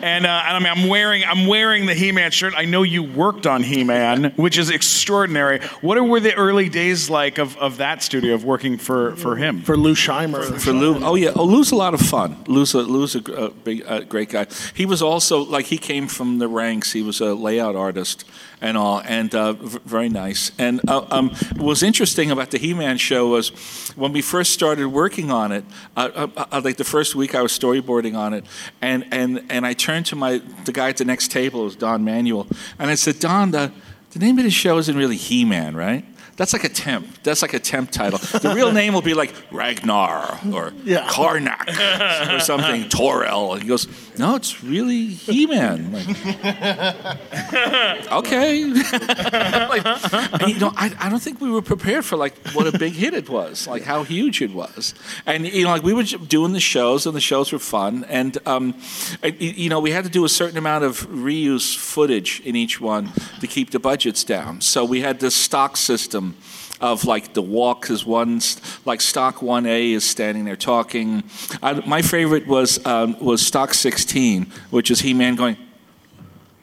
[0.00, 2.54] and, uh, and I mean, I'm wearing I'm wearing the He-Man shirt.
[2.56, 5.60] I know you worked on He-Man, which is extraordinary.
[5.80, 9.62] What were the early days like of, of that studio of working for, for him?
[9.62, 10.58] For Lou Scheimer.
[10.60, 11.02] for Lou.
[11.04, 12.44] Oh yeah, oh Lou's a lot of fun.
[12.46, 14.46] Lou's a, Lou's a, a big, uh, great guy.
[14.74, 16.92] He was also like he came from the ranks.
[16.92, 18.24] He was a layout artist
[18.60, 20.50] and all, and uh, v- very nice.
[20.58, 23.50] And uh, um, what was interesting about the He-Man show was
[23.96, 25.64] when we first started working on it.
[25.96, 28.44] Uh, uh, uh, like the first week, I was storyboarding on it,
[28.80, 31.76] and and and I turned to my the guy at the next table, it was
[31.76, 32.46] Don Manuel,
[32.78, 33.72] and I said, Don, the
[34.10, 36.04] the name of the show isn't really He-Man, right?
[36.36, 37.22] That's like a temp.
[37.22, 38.18] That's like a temp title.
[38.18, 41.06] The real name will be like Ragnar or Yeah.
[41.08, 42.84] Karnak or something.
[42.90, 43.54] Torel.
[43.54, 43.86] And he goes,
[44.18, 45.92] no, it's really He-Man.
[45.92, 46.08] Like,
[48.12, 48.64] okay.
[48.64, 52.94] like, you know, I, I don't think we were prepared for like what a big
[52.94, 54.94] hit it was, like how huge it was.
[55.26, 58.04] And you know, like we were doing the shows, and the shows were fun.
[58.04, 58.74] And um,
[59.22, 63.12] you know, we had to do a certain amount of reuse footage in each one
[63.40, 64.60] to keep the budgets down.
[64.60, 66.36] So we had this stock system
[66.80, 68.40] of like the walk is one
[68.84, 71.24] like stock 1a is standing there talking
[71.62, 75.56] I, my favorite was um, was stock 16 which is he-man going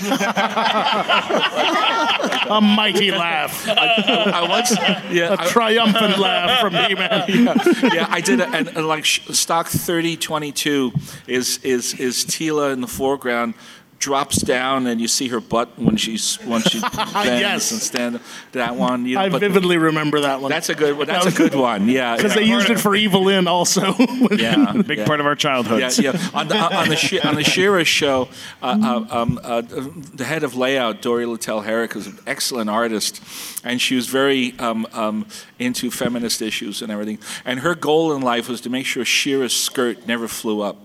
[2.51, 3.67] A mighty laugh.
[3.67, 4.73] I once,
[5.11, 7.25] yeah, A triumphant laugh from He-Man.
[7.29, 7.55] yeah,
[7.93, 10.93] yeah, I did, a, and, and like stock thirty twenty two
[11.27, 13.55] is is is Teela in the foreground.
[14.01, 17.71] Drops down and you see her butt when she's when she bends Yes.
[17.71, 18.21] and stand
[18.53, 19.05] that one.
[19.05, 20.51] You know, I but vividly remember that one.
[20.51, 20.97] That's a good.
[20.97, 21.07] one.
[21.07, 21.87] That's a good one.
[21.87, 22.41] Yeah, Because yeah.
[22.41, 23.95] they used it for Evil-Lyn also.
[24.31, 25.07] Yeah, Big yeah.
[25.07, 25.99] part of our childhoods.
[25.99, 26.31] Yeah, yeah.
[26.33, 28.29] On the, on the, She- on the She-Ra show,
[28.63, 33.21] uh, uh, um, uh, the head of layout, Dory Littell Herrick, was an excellent artist,
[33.65, 35.27] and she was very um, um,
[35.59, 37.19] into feminist issues and everything.
[37.45, 40.79] And her goal in life was to make sure She-Ra's skirt never flew up.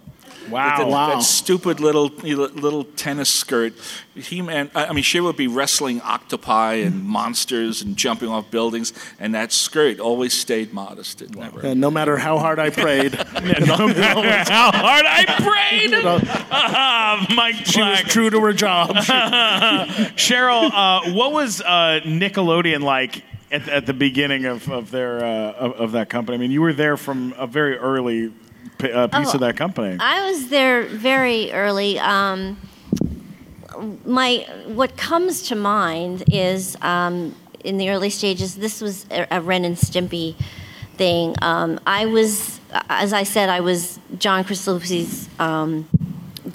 [0.49, 0.77] Wow.
[0.77, 1.09] That, Wow.
[1.15, 3.73] that stupid little little tennis skirt.
[4.15, 8.49] He man, I I mean, she would be wrestling octopi and monsters and jumping off
[8.51, 11.21] buildings, and that skirt always stayed modest.
[11.21, 11.61] It never.
[11.61, 15.93] And no matter how hard I prayed, no matter how hard I prayed.
[16.57, 18.95] Ah, Mike she was true to her job.
[20.15, 25.51] Cheryl, uh, what was uh, Nickelodeon like at, at the beginning of, of their uh,
[25.53, 26.35] of, of that company?
[26.35, 28.31] I mean, you were there from a very early
[28.77, 29.97] p- uh, piece Oh, of that company.
[29.99, 31.99] I was there very early.
[31.99, 32.57] Um,
[34.05, 38.55] my what comes to mind is um, in the early stages.
[38.55, 40.35] This was a, a Ren and Stimpy
[40.95, 41.35] thing.
[41.41, 44.45] Um, I was, as I said, I was John
[45.39, 45.87] um,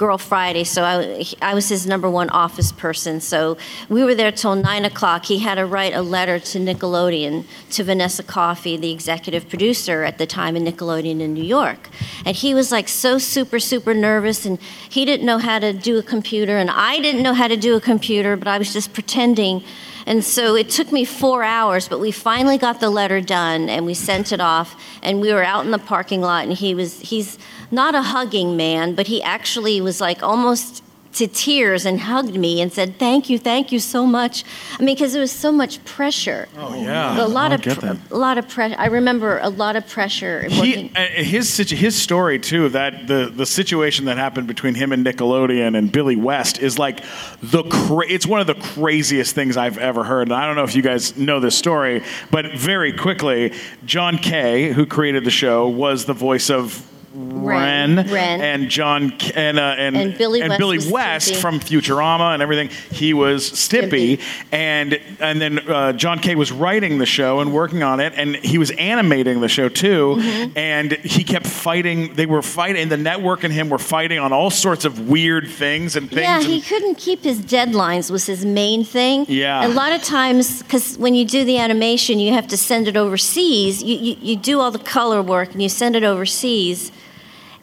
[0.01, 3.21] girl Friday, so I, I was his number one office person.
[3.21, 3.59] So
[3.91, 5.27] we were there till nine o'clock.
[5.27, 10.17] He had to write a letter to Nickelodeon, to Vanessa Coffey, the executive producer at
[10.17, 11.91] the time in Nickelodeon in New York.
[12.25, 14.59] And he was like so super, super nervous, and
[14.89, 17.77] he didn't know how to do a computer, and I didn't know how to do
[17.77, 19.63] a computer, but I was just pretending.
[20.07, 23.85] And so it took me four hours, but we finally got the letter done and
[23.85, 24.75] we sent it off.
[25.03, 27.39] And we were out in the parking lot, and he was, he's
[27.71, 32.61] not a hugging man, but he actually was like almost to tears and hugged me
[32.61, 34.45] and said, Thank you, thank you so much.
[34.79, 36.49] I mean, because there was so much pressure.
[36.57, 38.77] Oh yeah, A lot of, pr- a lot of pressure.
[38.79, 40.45] I remember a lot of pressure.
[40.49, 45.05] He, uh, his his story too that the the situation that happened between him and
[45.05, 47.03] Nickelodeon and Billy West is like
[47.43, 50.65] the cra- it's one of the craziest things I've ever heard and I don't know
[50.65, 53.53] if you guys know this story but very quickly
[53.85, 54.73] John K.
[54.73, 59.97] who created the show was the voice of Ren, and John K- and uh, and,
[59.97, 62.69] And Billy West Billy West from Futurama and everything.
[62.93, 64.23] He was Stimpy, Stimpy.
[64.53, 66.35] and and then uh, John K.
[66.37, 70.17] was writing the show and working on it, and he was animating the show too.
[70.19, 70.59] Mm-hmm.
[70.59, 72.15] And he kept fighting.
[72.15, 72.89] They were fighting.
[72.89, 76.21] The network and him were fighting on all sorts of weird things and things.
[76.23, 79.27] Yeah, and- he couldn't keep his deadlines was his main thing.
[79.29, 79.67] Yeah.
[79.67, 82.97] A lot of times, because when you do the animation, you have to send it
[82.97, 83.83] overseas.
[83.83, 86.93] You, you, you do all the color work and you send it overseas.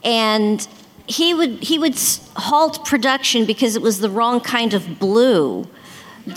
[0.04, 0.66] And
[1.08, 1.98] he would, he would
[2.36, 5.68] halt production because it was the wrong kind of blue.
[6.26, 6.36] That,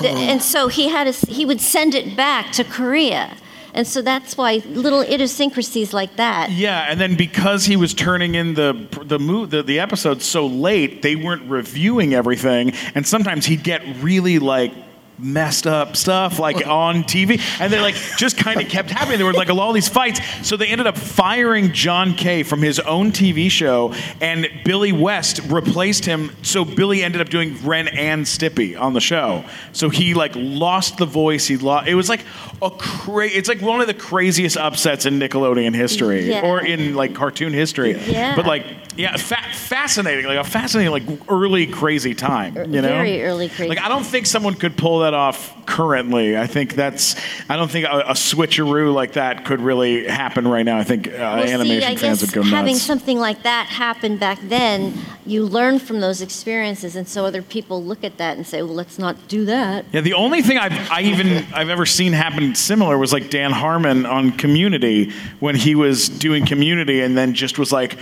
[0.00, 0.16] that- oh.
[0.16, 3.36] and so he had s- he would send it back to Korea.
[3.74, 6.50] and so that's why little idiosyncrasies like that.
[6.52, 10.46] Yeah, and then because he was turning in the the mo- the, the episode so
[10.46, 14.72] late, they weren't reviewing everything, and sometimes he'd get really like
[15.18, 19.18] messed up stuff like on TV, and they like just kind of kept happening.
[19.18, 22.42] There were like a lot of these fights, so they ended up firing John K.
[22.42, 26.30] from his own TV show, and Billy West replaced him.
[26.42, 29.44] So Billy ended up doing Ren and Stimpy on the show.
[29.72, 31.46] So he like lost the voice.
[31.46, 31.88] He lost.
[31.88, 32.24] It was like
[32.62, 36.42] a cra- It's like one of the craziest upsets in Nickelodeon history, Yeah.
[36.42, 37.98] or in like cartoon history.
[38.06, 38.36] Yeah.
[38.36, 38.64] But like,
[38.98, 40.26] yeah, fa- fascinating.
[40.26, 42.56] Like a fascinating, like early crazy time.
[42.56, 43.68] You know, Very early crazy.
[43.68, 46.36] Like I don't think someone could pull that off currently.
[46.36, 47.14] I think that's.
[47.48, 50.78] I don't think a, a switcheroo like that could really happen right now.
[50.78, 52.50] I think uh, Well, animation see, I fans would go nuts.
[52.50, 54.94] having something like that happen back then,
[55.28, 58.74] you learn from those experiences, and so other people look at that and say, "Well,
[58.74, 62.54] let's not do that." Yeah, the only thing I've I even I've ever seen happen
[62.54, 67.58] similar was like Dan Harmon on Community when he was doing Community and then just
[67.58, 67.98] was like,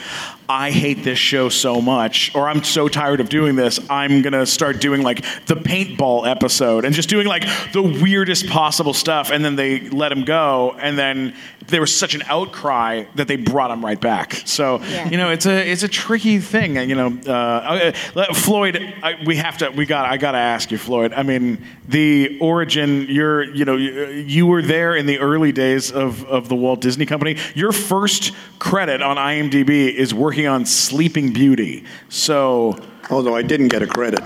[0.48, 3.80] I hate this show so much, or I'm so tired of doing this.
[3.90, 8.94] I'm gonna start doing like the paintball episode and just doing like the weirdest possible
[8.94, 9.30] stuff.
[9.30, 11.34] And then they let him go, and then
[11.66, 14.34] there was such an outcry that they brought him right back.
[14.44, 15.08] So Yeah.
[15.08, 16.76] you know, it's a it's a tricky thing.
[16.88, 20.70] You know, uh, uh, Floyd, I, we have to we got I got to ask
[20.70, 21.12] you, Floyd.
[21.12, 23.06] I mean, the origin.
[23.08, 26.80] You're you know you, you were there in the early days of of the Walt
[26.80, 27.36] Disney Company.
[27.54, 31.84] Your first credit on IMDb is working on Sleeping Beauty.
[32.08, 32.78] So.
[33.08, 34.18] Although I didn't get a credit.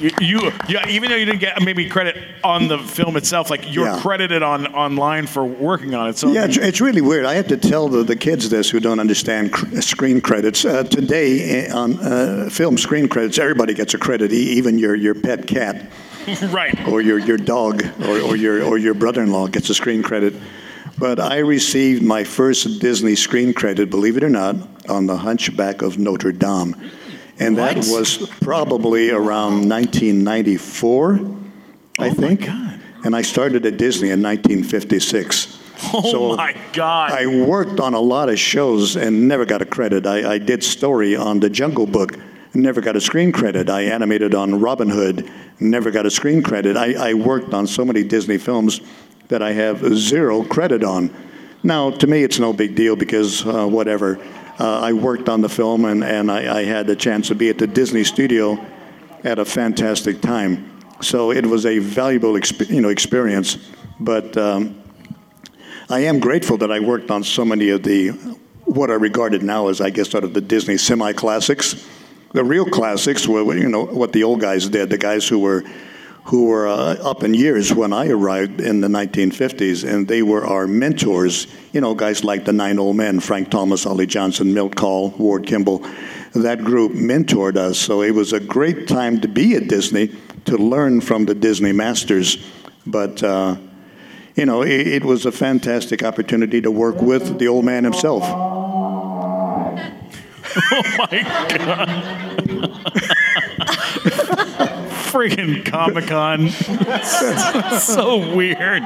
[0.00, 3.72] You, you, yeah, even though you didn't get maybe credit on the film itself, like
[3.72, 4.00] you're Yeah.
[4.00, 6.16] credited on online for working on it.
[6.16, 7.26] So Yeah, it's, it's really weird.
[7.26, 10.64] I have to tell the, the kids this who don't understand cr- screen credits.
[10.64, 15.14] Uh, today, eh, on uh, film screen credits, everybody gets a credit, even your, your
[15.14, 15.90] pet cat
[16.48, 16.88] right.
[16.88, 20.02] or your, your dog or, or your, or your brother in law gets a screen
[20.02, 20.34] credit.
[20.98, 24.56] But I received my first Disney screen credit, believe it or not,
[24.88, 26.74] on The Hunchback of Notre Dame.
[27.40, 27.86] And that What?
[28.00, 31.20] was probably around 1994,
[31.98, 32.46] I think.
[33.04, 35.58] And I started at Disney in 1956.
[35.94, 37.12] Oh So my God.
[37.12, 40.06] I worked on a lot of shows and never got a credit.
[40.06, 42.18] I, I did story on The Jungle Book,
[42.52, 43.70] never got a screen credit.
[43.70, 46.76] I animated on Robin Hood, never got a screen credit.
[46.76, 48.82] I, I worked on so many Disney films
[49.28, 51.10] that I have zero credit on.
[51.62, 54.18] Now, to me, it's no big deal because uh, whatever.
[54.60, 57.48] Uh, I worked on the film and, and I, I had the chance to be
[57.48, 58.62] at the Disney studio
[59.24, 60.78] at a fantastic time.
[61.00, 63.56] So it was a valuable exp- you know, experience.
[63.98, 64.82] But um,
[65.88, 68.10] I am grateful that I worked on so many of the
[68.66, 71.88] what are regarded now as, I guess, sort of the Disney semi-classics.
[72.34, 74.90] The real classics were, you know, what the old guys did.
[74.90, 75.64] The guys who were
[76.30, 80.46] who were uh, up in years when I arrived in the 1950s, and they were
[80.46, 81.48] our mentors.
[81.72, 85.44] You know, guys like the Nine Old Men, Frank Thomas, Ollie Johnston, Milt Kahl, Ward
[85.44, 85.84] Kimball.
[86.34, 90.14] That group mentored us, so it was a great time to be at Disney
[90.44, 92.36] to learn from the Disney masters.
[92.86, 93.56] But uh,
[94.36, 98.22] you know, it, it was a fantastic opportunity to work with the old man himself.
[105.10, 106.50] Friggin' Comic Con.
[107.80, 108.82] so weird.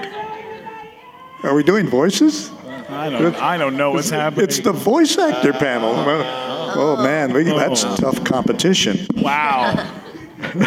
[1.42, 2.50] Are we doing voices?
[2.88, 3.34] I don't.
[3.36, 4.44] I don't know what's happening.
[4.44, 5.92] It's the voice actor panel.
[6.76, 7.96] Oh man, we, that's oh.
[7.96, 9.06] tough competition.
[9.16, 9.74] wow.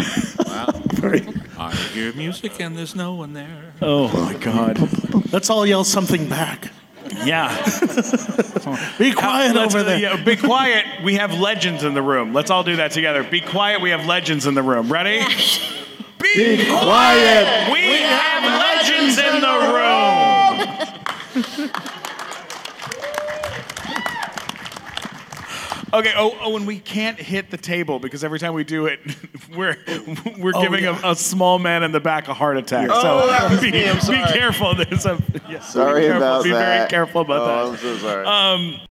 [0.94, 3.74] Very- I hear music and there's no one there.
[3.82, 4.78] Oh my God.
[5.32, 6.72] Let's all yell something back.
[7.26, 7.50] Yeah.
[8.98, 10.00] Be quiet Let's- over there.
[10.00, 10.86] yeah, be quiet.
[11.04, 12.34] We have legends in the room.
[12.34, 13.24] Let's all do that together.
[13.24, 13.82] Be quiet.
[13.82, 14.92] We have legends in the room.
[14.92, 15.20] Ready?
[16.20, 17.72] Be, quiet.
[17.72, 19.58] We have legends in the
[21.64, 21.72] room.
[25.94, 26.12] Okay.
[26.16, 29.00] Oh, oh, and we can't hit the table because every time we do it,
[29.56, 29.78] we're
[30.40, 31.00] we're giving yeah.
[31.04, 32.90] a, a small man in the back a heart attack.
[32.92, 34.76] Oh, so that was be, be careful.
[34.76, 36.18] There's a yeah, Sorry be careful.
[36.18, 36.78] about be that.
[36.78, 37.72] very careful about oh, that.
[37.72, 38.26] I'm so sorry.
[38.26, 38.82] Um,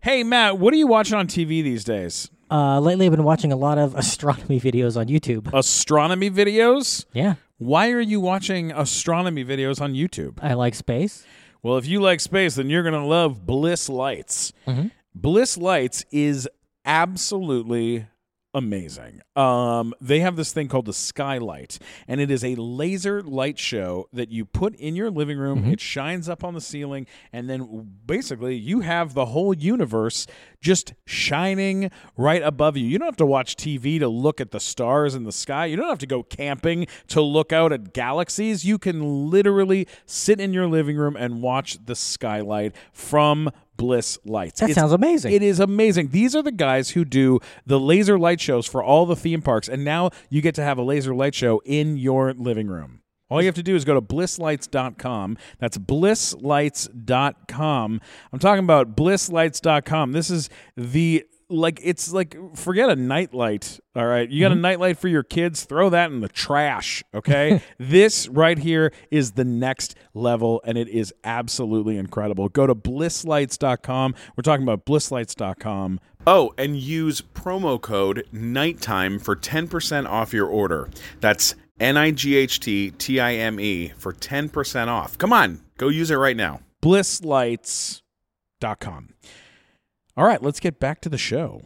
[0.00, 2.30] hey Matt, what are you watching on TV these days?
[2.50, 5.50] Uh, lately, I've been watching a lot of astronomy videos on YouTube.
[5.54, 7.06] Astronomy videos?
[7.14, 10.38] Yeah, Why are you watching astronomy videos on YouTube?
[10.42, 11.24] I like space.
[11.62, 14.52] Well, if you like space, then you're going to love Bliss Lights.
[14.66, 14.88] Mm-hmm.
[15.14, 16.48] Bliss Lights is
[16.84, 18.06] absolutely
[18.54, 19.20] amazing.
[19.34, 24.08] Um, they have this thing called the Skylight, and it is a laser light show
[24.12, 25.64] that you put in your living room.
[25.72, 30.26] It shines up on the ceiling, and then basically you have the whole universe
[30.60, 32.86] just shining right above you.
[32.86, 35.66] You don't have to watch TV to look at the stars in the sky.
[35.66, 38.64] You don't have to go camping to look out at galaxies.
[38.66, 44.60] You can literally sit in your living room and watch the skylight from Bliss Lights.
[44.60, 45.32] That sounds amazing.
[45.32, 46.08] It is amazing.
[46.08, 49.68] These are the guys who do the laser light shows for all the theme parks,
[49.68, 53.00] and now you get to have a laser light show in your living room.
[53.30, 55.38] All you have to do is go to blisslights.com.
[55.58, 58.00] That's blisslights.com.
[58.30, 60.12] I'm talking about blisslights.com.
[60.12, 63.78] This is the like it's like forget a nightlight.
[63.94, 64.28] All right.
[64.28, 64.62] You got a mm-hmm.
[64.62, 67.60] nightlight for your kids, throw that in the trash, okay?
[67.78, 72.48] this right here is the next level and it is absolutely incredible.
[72.48, 74.14] Go to blisslights.com.
[74.36, 76.00] We're talking about blisslights.com.
[76.26, 80.88] Oh, and use promo code NIGHTTIME for 10% off your order.
[81.20, 85.18] That's N I G H T T I M E for 10% off.
[85.18, 86.60] Come on, go use it right now.
[86.80, 89.08] blisslights.com.
[90.16, 91.62] All right, let's get back to the show.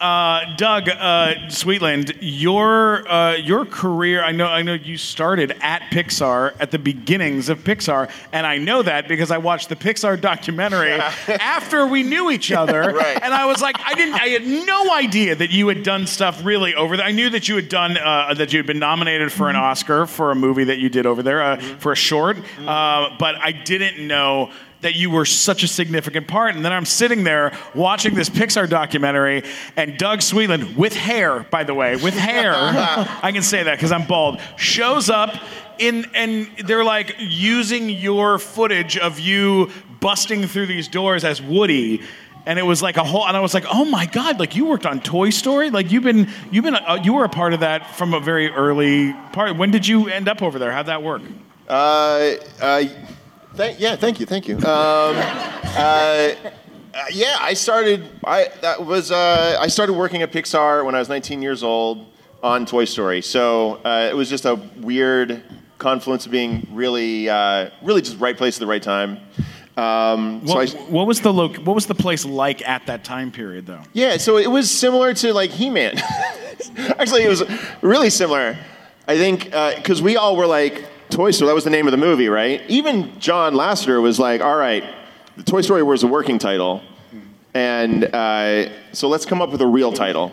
[0.00, 4.22] Uh, Doug uh, Sweetland, your uh, your career.
[4.22, 8.58] I know I know you started at Pixar at the beginnings of Pixar, and I
[8.58, 10.92] know that because I watched the Pixar documentary
[11.28, 12.92] after we knew each other.
[12.92, 13.22] Right.
[13.22, 14.14] And I was like, I didn't.
[14.14, 17.06] I had no idea that you had done stuff really over there.
[17.06, 20.06] I knew that you had done uh, that you had been nominated for an Oscar
[20.06, 23.52] for a movie that you did over there uh, for a short, uh, but I
[23.52, 24.50] didn't know
[24.84, 26.54] that you were such a significant part.
[26.54, 29.42] And then I'm sitting there watching this Pixar documentary,
[29.76, 33.92] and Doug Sweetland, with hair, by the way, with hair, I can say that because
[33.92, 35.34] I'm bald, shows up.
[35.78, 39.70] In, and they're like using your footage of you
[40.00, 42.02] busting through these doors as Woody.
[42.46, 44.38] And it was like a whole, and I was like, "Oh my God!
[44.38, 45.70] Like you worked on Toy Story?
[45.70, 48.50] Like you've been, you've been, uh, you were a part of that from a very
[48.50, 49.56] early part.
[49.56, 50.70] When did you end up over there?
[50.70, 51.22] How'd that work?
[51.66, 52.84] Uh, uh,
[53.54, 54.56] thank, yeah, thank you, thank you.
[54.56, 56.34] Um, uh,
[56.94, 58.08] uh, yeah, I started.
[58.24, 59.10] I that was.
[59.10, 62.06] Uh, I started working at Pixar when I was 19 years old
[62.42, 63.20] on Toy Story.
[63.22, 65.42] So uh, it was just a weird
[65.78, 69.18] confluence of being really, uh, really just right place at the right time.
[69.76, 73.02] Um, so I, What, what was the lo- What was the place like at that
[73.02, 73.82] time period, though?
[73.92, 75.98] Yeah, so it was similar to like He-Man.
[76.76, 77.42] Actually, it was
[77.82, 78.56] really similar.
[79.08, 81.46] I think because we all were like Toy Story.
[81.46, 82.60] That was the name of the movie, right?
[82.68, 84.82] Even John Lasseter was like, "All right,
[85.36, 86.82] the Toy Story was a working title,
[87.54, 90.32] and uh, so let's come up with a real title."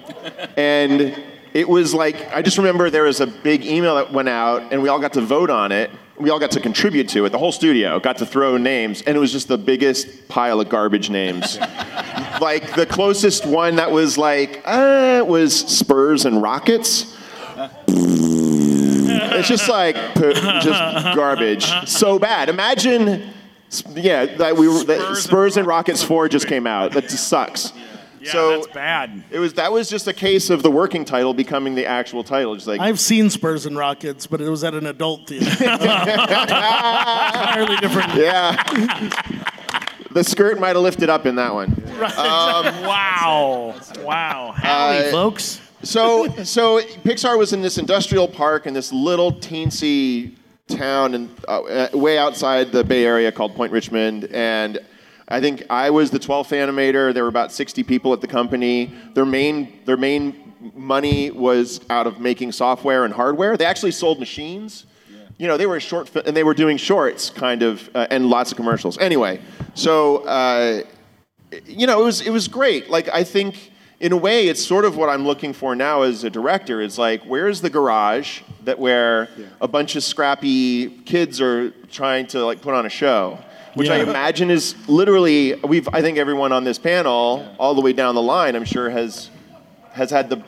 [0.58, 1.22] And
[1.54, 4.82] it was like I just remember there was a big email that went out, and
[4.82, 5.92] we all got to vote on it.
[6.20, 7.30] We all got to contribute to it.
[7.30, 10.70] The whole studio got to throw names, and it was just the biggest pile of
[10.70, 11.60] garbage names
[12.42, 17.16] like the closest one that was like uh, was Spurs and Rockets.
[19.38, 21.66] it's just like just garbage.
[21.88, 22.50] So bad.
[22.50, 23.32] Imagine,
[23.90, 26.92] yeah, that we were that Spurs Spurs, and and Rockets Four just came out.
[26.94, 27.74] That just sucks.
[28.24, 29.24] Yeah, so that's bad.
[29.32, 32.54] it was that was just a case of the working title becoming the actual title.
[32.54, 35.50] Just like I've seen Spurs and Rockets, but it was at an adult theater.
[35.66, 38.14] Entirely different.
[38.14, 38.62] yeah.
[40.12, 41.82] The skirt might have lifted up in that one.
[42.00, 44.52] wow, wow.
[44.56, 45.60] Howdy, Uh, folks.
[45.84, 50.36] So so Pixar was in this industrial park in this little teensy
[50.68, 54.80] town and uh, way outside the Bay Area called Point Richmond and
[55.28, 57.14] I think I was the 12th animator.
[57.14, 58.92] There were about 60 people at the company.
[59.14, 63.58] Their main their main money was out of making software and hardware.
[63.58, 64.86] They actually sold machines.
[65.38, 68.28] You know, they were short fi- and they were doing shorts kind of uh, and
[68.30, 68.98] lots of commercials.
[68.98, 69.40] Anyway,
[69.74, 70.84] so uh,
[71.66, 72.90] you know, it was it was great.
[72.90, 73.71] Like I think
[74.02, 76.82] in a way, it's sort of what I'm looking for now as a director.
[76.82, 79.30] Is like, where's the garage that where
[79.62, 83.38] a bunch of scrappy kids are trying to like put on a show,
[83.76, 85.88] which I imagine is literally we've.
[85.94, 89.30] I think everyone on this panel, all the way down the line, I'm sure has
[89.92, 90.44] has had the,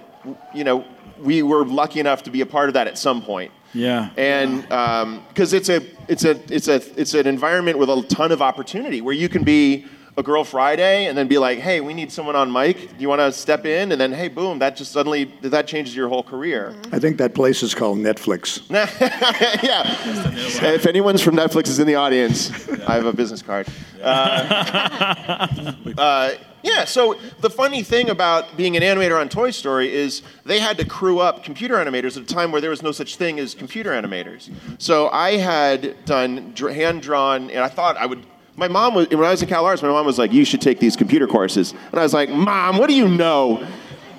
[0.54, 0.86] you know,
[1.20, 4.10] we were lucky enough to be a part of that at some point Yeah.
[4.18, 8.32] and um, because it's a it's a it's a it's an environment with a ton
[8.32, 11.94] of opportunity where you can be a girl Friday and then be like, hey, we
[11.94, 12.78] need someone on mic.
[12.78, 13.92] Do you want to step in?
[13.92, 16.76] And then hey, boom, that just suddenly that changes your whole career.
[16.92, 18.62] I think that place is called Netflix.
[19.64, 20.74] yeah.
[20.74, 23.68] If anyone's from Netflix is in the audience, I have a business card.
[24.02, 26.32] Uh, uh,
[26.64, 30.78] yeah, so the funny thing about being an animator on Toy Story is they had
[30.78, 33.54] to crew up computer animators at a time where there was no such thing as
[33.54, 34.50] computer animators.
[34.78, 38.26] So I had done hand drawn, and I thought I would.
[38.56, 39.82] My mom was when I was at Cal Arts.
[39.82, 42.78] My mom was like, "You should take these computer courses," and I was like, "Mom,
[42.78, 43.66] what do you know?"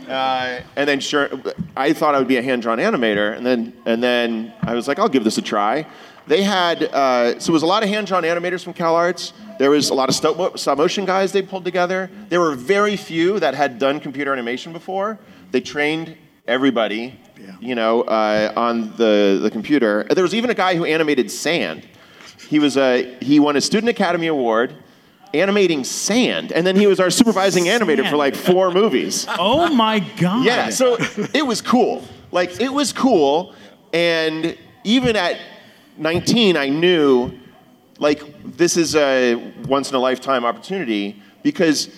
[0.08, 1.30] Uh, and then sure,
[1.76, 4.98] I thought I would be a hand-drawn animator, and then and then I was like,
[4.98, 5.86] I'll give this a try.
[6.26, 9.32] They had uh, so it was a lot of hand-drawn animators from Cal Arts.
[9.58, 12.10] There was a lot of stop, mo- stop motion guys they pulled together.
[12.28, 15.18] There were very few that had done computer animation before.
[15.52, 16.16] They trained
[16.46, 17.18] everybody,
[17.60, 20.06] you know, uh, on the the computer.
[20.10, 21.86] There was even a guy who animated sand.
[22.48, 24.74] He was a he won a Student Academy Award
[25.34, 29.26] animating sand, and then he was our supervising animator for like four movies.
[29.38, 30.44] Oh my god.
[30.44, 30.96] Yeah, so
[31.34, 32.04] it was cool.
[32.30, 33.54] Like it was cool,
[33.92, 35.40] and even at
[35.98, 37.38] 19, I knew
[37.98, 38.22] like
[38.56, 39.34] this is a
[39.66, 41.88] once in a lifetime opportunity because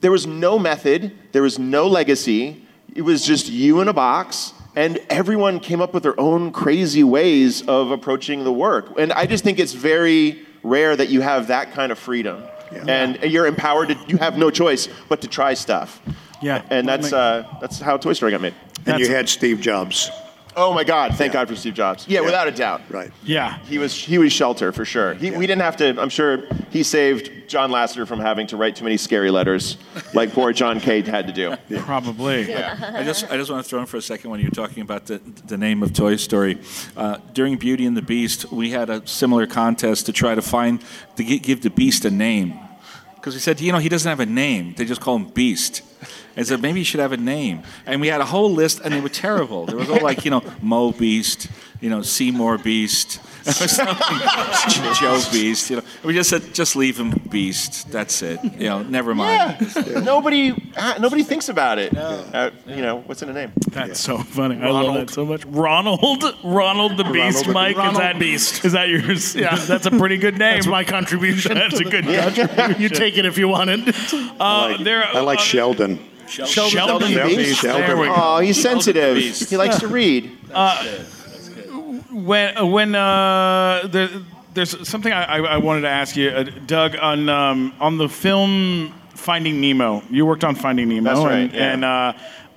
[0.00, 2.66] there was no method, there was no legacy.
[2.94, 7.04] It was just you in a box, and everyone came up with their own crazy
[7.04, 8.98] ways of approaching the work.
[8.98, 12.42] And I just think it's very rare that you have that kind of freedom.
[12.88, 16.00] And you're empowered to, you have no choice but to try stuff.
[16.40, 16.62] Yeah.
[16.70, 18.54] And that's, uh, that's how Toy Story got made.
[18.86, 20.10] And you had Steve Jobs.
[20.54, 21.14] Oh my God!
[21.14, 22.06] Thank God for Steve Jobs.
[22.06, 22.82] Yeah, without a doubt.
[22.90, 23.10] Right.
[23.24, 23.58] Yeah.
[23.64, 25.14] He was he was shelter for sure.
[25.14, 26.00] He, We didn't have to.
[26.00, 29.76] I'm sure he saved John Lasseter from having to write too many scary letters,
[30.14, 31.54] like poor John K had to do.
[31.80, 32.48] Probably.
[32.48, 32.94] Yeah.
[32.94, 35.06] I just, I just want to throw in for a second when you're talking about
[35.06, 36.58] the, the name of Toy Story.
[36.96, 40.82] Uh, during Beauty and the Beast, we had a similar contest to try to find,
[41.16, 42.58] to give the Beast a name.
[43.16, 44.74] Because we said, you know, he doesn't have a name.
[44.74, 45.82] They just call him Beast.
[46.36, 47.62] And said, maybe you should have a name.
[47.86, 49.66] And we had a whole list, and they were terrible.
[49.66, 51.48] There was all like, you know, Mo Beast,
[51.80, 54.18] you know, Seymour Beast, or something.
[55.00, 55.68] Joe Beast.
[55.70, 57.90] You know, we just said, just leave him Beast.
[57.90, 58.38] That's it.
[58.44, 59.58] You know, never mind.
[60.04, 61.94] nobody uh, nobody thinks about it.
[61.96, 63.52] Uh, you know what's in a name?
[63.70, 64.56] That's so funny.
[64.62, 65.44] I love that so much.
[65.44, 67.76] Ronald, Ronald the Beast, Ronald- Mike.
[67.76, 68.64] Ronald is that Beast.
[68.64, 69.34] Is that yours?
[69.34, 70.54] Yeah, that's a pretty good name.
[70.54, 71.54] That's my contribution.
[71.62, 72.80] That's a good the- contribution.
[72.80, 73.94] You take it if you want it.
[74.40, 75.40] Uh, there, I like
[76.24, 76.52] uh, Sheldon.
[76.52, 77.36] Sheldon, Sheldon Beast.
[77.36, 77.60] Beast.
[77.60, 77.86] Sheldon.
[77.86, 78.14] There we go.
[78.16, 79.16] Oh, he's sensitive.
[79.16, 80.30] He likes to read.
[82.10, 84.08] When uh, when uh, there,
[84.54, 88.08] there's something I, I, I wanted to ask you, uh, Doug, on um, on the
[88.08, 90.02] film Finding Nemo.
[90.10, 91.72] You worked on Finding Nemo, That's right, and, yeah.
[91.72, 91.84] and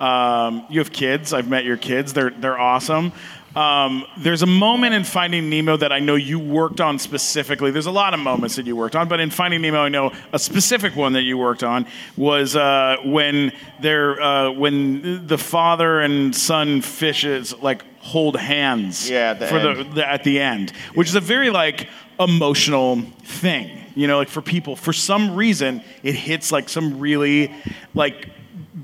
[0.00, 1.32] uh, um, you have kids.
[1.32, 2.12] I've met your kids.
[2.12, 3.12] They're they're awesome.
[3.56, 7.70] Um, there's a moment in Finding Nemo that I know you worked on specifically.
[7.70, 10.12] There's a lot of moments that you worked on, but in Finding Nemo, I know
[10.32, 11.86] a specific one that you worked on
[12.18, 19.30] was uh, when they're uh, when the father and son fishes like hold hands Yeah,
[19.30, 19.94] at the for the end.
[19.94, 21.88] the, at the end, which is a very like
[22.20, 23.70] emotional thing.
[23.94, 27.54] You know, like for people, for some reason, it hits like some really
[27.94, 28.28] like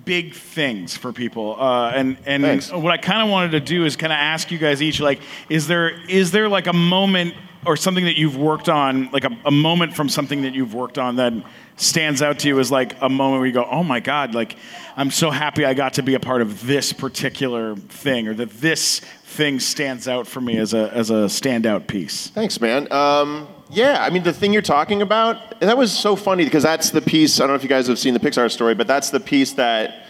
[0.05, 1.61] big things for people.
[1.61, 2.73] Uh, and and Thanks.
[2.73, 5.21] what I kind of wanted to do is kind of ask you guys each, like,
[5.49, 7.35] is there is there like a moment
[7.65, 10.99] or something that you've worked on, like a, a moment from something that you've worked
[10.99, 11.33] on that
[11.77, 14.57] stands out to you as like a moment where you go, oh my god, like
[14.97, 18.51] I'm so happy I got to be a part of this particular thing, or that
[18.51, 19.01] this
[19.33, 22.29] thing stands out for me as a as a standout piece.
[22.29, 22.91] Thanks, man.
[22.93, 26.91] Um, yeah, I mean, the thing you're talking about, that was so funny because that's
[26.91, 27.41] the piece.
[27.41, 29.55] I don't know if you guys have seen the Pixar story, but that's the piece
[29.55, 30.07] that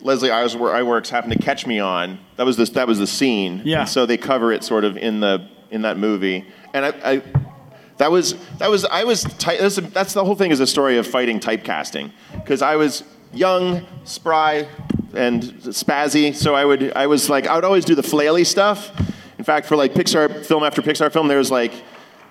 [0.00, 2.18] Leslie Iwerks happened to catch me on.
[2.36, 3.62] That was the, that was the scene.
[3.64, 3.80] Yeah.
[3.80, 6.88] And so they cover it sort of in the in that movie, and I.
[7.04, 7.22] I
[7.98, 10.98] that was that was I was ty- that's, that's the whole thing is a story
[10.98, 13.04] of fighting typecasting because I was
[13.36, 14.68] young, spry,
[15.14, 16.34] and spazzy.
[16.34, 18.90] So I would I was like I would always do the flaily stuff.
[19.38, 21.72] In fact, for like Pixar film after Pixar film, there was like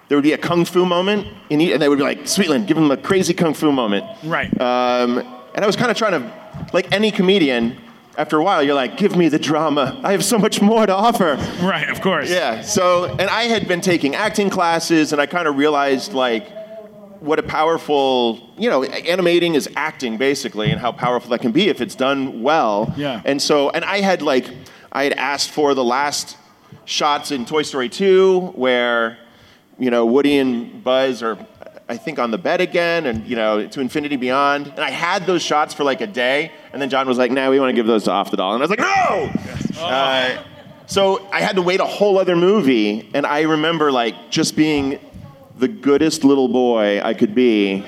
[0.07, 2.67] there would be a kung fu moment, in each, and they would be like, Sweetland,
[2.67, 4.05] give him a crazy kung fu moment.
[4.23, 4.49] Right.
[4.59, 5.19] Um,
[5.55, 7.77] and I was kind of trying to, like any comedian,
[8.17, 9.99] after a while, you're like, give me the drama.
[10.03, 11.35] I have so much more to offer.
[11.61, 12.29] Right, of course.
[12.29, 12.61] Yeah.
[12.61, 16.47] So, and I had been taking acting classes, and I kind of realized like
[17.23, 21.69] what a powerful, you know, animating is acting basically, and how powerful that can be
[21.69, 22.93] if it's done well.
[22.97, 23.21] Yeah.
[23.23, 24.45] And so, and I had like,
[24.91, 26.37] I had asked for the last
[26.83, 29.17] shots in Toy Story 2 where,
[29.79, 31.37] you know, Woody and Buzz are,
[31.87, 34.67] I think, on the bed again, and you know, to Infinity Beyond.
[34.67, 37.49] And I had those shots for like a day, and then John was like, "Nah,
[37.49, 40.43] we want to give those to Off the Doll," and I was like, "No." Uh,
[40.85, 44.99] so I had to wait a whole other movie, and I remember like just being
[45.57, 47.85] the goodest little boy I could be.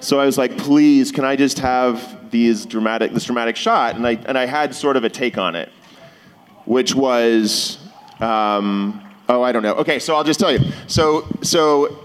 [0.00, 4.06] So I was like, "Please, can I just have these dramatic, this dramatic shot?" And
[4.06, 5.70] I and I had sort of a take on it,
[6.64, 7.78] which was,
[8.20, 9.74] um, oh, I don't know.
[9.74, 10.60] Okay, so I'll just tell you.
[10.86, 12.04] So so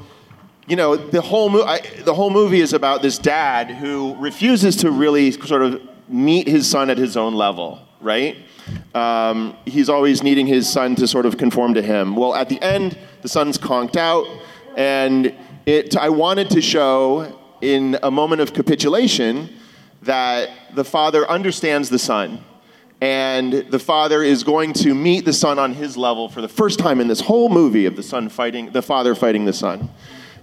[0.70, 4.76] you know, the whole, mo- I, the whole movie is about this dad who refuses
[4.78, 8.38] to really sort of meet his son at his own level, right?
[8.94, 12.16] Um, he's always needing his son to sort of conform to him.
[12.16, 14.28] Well, at the end, the son's conked out,
[14.80, 19.50] and it, I wanted to show in a moment of capitulation
[20.04, 22.46] that the father understands the son
[23.02, 26.80] and the father is going to meet the son on his level for the first
[26.80, 29.90] time in this whole movie of the son fighting the father fighting the son.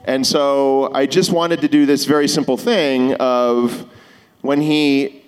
[0.05, 3.91] And so I just wanted to do this very simple thing of
[4.43, 5.24] when he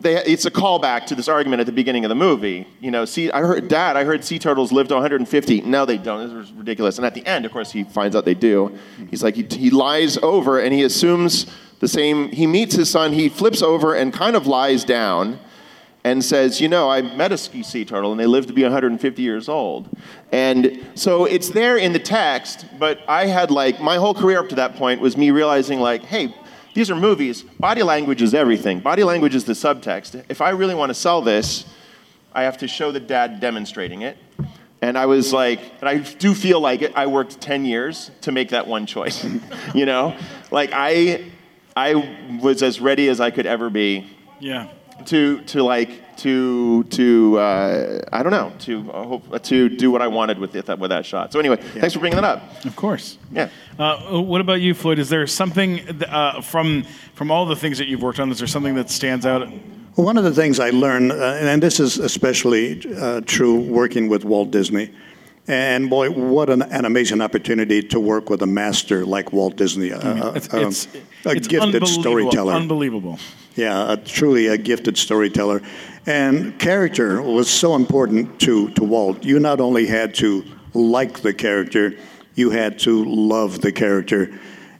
[0.00, 2.66] they, it's a callback to this argument at the beginning of the movie.
[2.80, 5.62] You know, see, I heard, Dad, I heard sea turtles live to 150.
[5.62, 6.28] No, they don't.
[6.28, 6.98] This is ridiculous.
[6.98, 8.76] And at the end, of course, he finds out they do.
[9.10, 11.46] He's like, he, he lies over and he assumes
[11.80, 12.30] the same.
[12.30, 15.40] He meets his son, he flips over and kind of lies down
[16.04, 19.22] and says, You know, I met a sea turtle and they lived to be 150
[19.22, 19.88] years old.
[20.32, 24.48] And so it's there in the text, but I had like, my whole career up
[24.50, 26.34] to that point was me realizing, like, hey,
[26.78, 27.42] these are movies.
[27.58, 28.78] Body language is everything.
[28.78, 30.22] Body language is the subtext.
[30.28, 31.64] If I really want to sell this,
[32.32, 34.16] I have to show the dad demonstrating it.
[34.80, 36.92] And I was like, and I do feel like it.
[36.94, 39.26] I worked 10 years to make that one choice.
[39.74, 40.16] you know?
[40.52, 41.32] Like I
[41.76, 44.08] I was as ready as I could ever be
[44.38, 44.68] Yeah.
[45.06, 50.02] To to like to to uh, I don't know to uh, hope to do what
[50.02, 51.32] I wanted with it, with that shot.
[51.32, 52.64] So anyway, thanks for bringing that up.
[52.64, 53.18] Of course.
[53.32, 53.48] Yeah.
[53.78, 54.98] Uh, what about you, Floyd?
[54.98, 56.84] Is there something uh, from
[57.14, 58.30] from all the things that you've worked on?
[58.30, 59.48] Is there something that stands out?
[59.96, 64.08] Well, one of the things I learned, uh, and this is especially uh, true working
[64.08, 64.90] with Walt Disney,
[65.48, 69.92] and boy, what an, an amazing opportunity to work with a master like Walt Disney,
[69.92, 70.86] uh, uh, It's, um, it's,
[71.24, 72.52] a it's gifted unbelievable- storyteller.
[72.52, 73.18] Unbelievable.
[73.58, 75.62] Yeah, a, truly a gifted storyteller.
[76.06, 79.24] And character was so important to, to Walt.
[79.24, 80.44] You not only had to
[80.74, 81.96] like the character,
[82.36, 84.32] you had to love the character.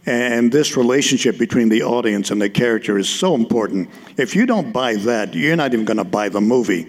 [0.06, 3.90] And this relationship between the audience and the character is so important.
[4.16, 6.84] If you don't buy that, you're not even going to buy the movie.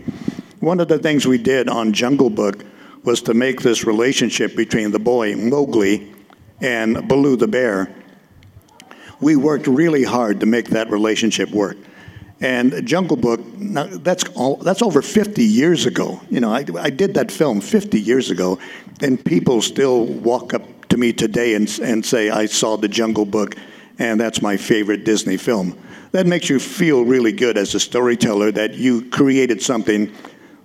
[0.60, 2.64] One of the things we did on Jungle Book
[3.04, 6.14] was to make this relationship between the boy Mowgli
[6.62, 7.96] and Baloo the bear
[9.22, 11.78] we worked really hard to make that relationship work.
[12.42, 16.22] And Jungle Book, that's all, that's over 50 years ago.
[16.30, 18.60] You know, I, I did that film 50 years ago,
[19.02, 23.26] and people still walk up to me today and, and say, I saw the Jungle
[23.26, 23.56] Book,
[24.00, 25.78] and that's my favorite Disney film.
[26.12, 30.12] That makes you feel really good as a storyteller that you created something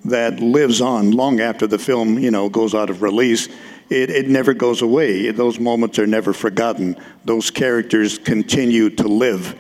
[0.05, 3.49] that lives on long after the film, you know, goes out of release.
[3.91, 5.31] It, it never goes away.
[5.31, 6.97] Those moments are never forgotten.
[7.25, 9.55] Those characters continue to live.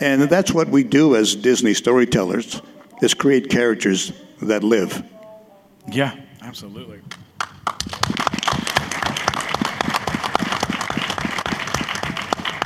[0.00, 2.60] And that's what we do as Disney storytellers,
[3.02, 4.12] is create characters
[4.42, 5.02] that live.
[5.90, 7.00] Yeah, absolutely.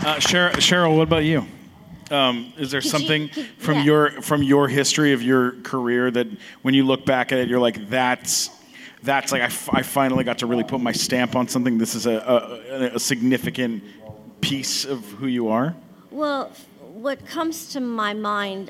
[0.05, 1.47] Uh, Cheryl, Cheryl, what about you?
[2.11, 3.85] Um, is there Could you- something could- from yeah.
[3.85, 6.27] your from your history of your career that
[6.63, 8.51] when you look back at it, you're like, that's
[9.03, 11.79] that's like I, f- I finally got to really put my stamp on something.
[11.79, 12.17] This is a,
[12.71, 13.83] a, a significant
[14.41, 15.75] piece of who you are.
[16.11, 16.53] Well,
[16.93, 18.67] what comes to my mind,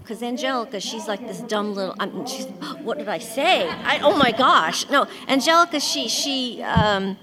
[0.00, 1.94] because Angelica, she's like this dumb little.
[1.96, 2.46] Mean, she's,
[2.82, 3.68] what did I say?
[3.68, 4.88] I, oh my gosh!
[4.88, 6.62] No, Angelica, she she.
[6.62, 7.18] Um,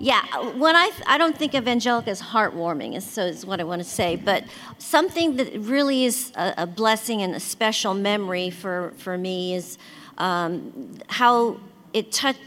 [0.00, 0.22] yeah,
[0.52, 3.82] when I I don't think of Angelica as heartwarming, is so is what I want
[3.82, 4.16] to say.
[4.16, 4.44] But
[4.78, 9.76] something that really is a, a blessing and a special memory for for me is
[10.18, 11.58] um, how
[11.92, 12.40] it touched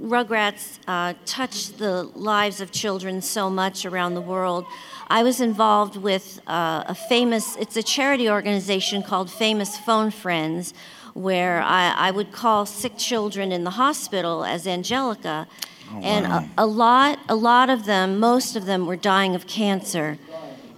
[0.00, 4.64] Rugrats uh, touched the lives of children so much around the world.
[5.08, 7.56] I was involved with uh, a famous.
[7.56, 10.72] It's a charity organization called Famous Phone Friends,
[11.14, 15.48] where I, I would call sick children in the hospital as Angelica
[16.02, 20.18] and a, a lot a lot of them most of them were dying of cancer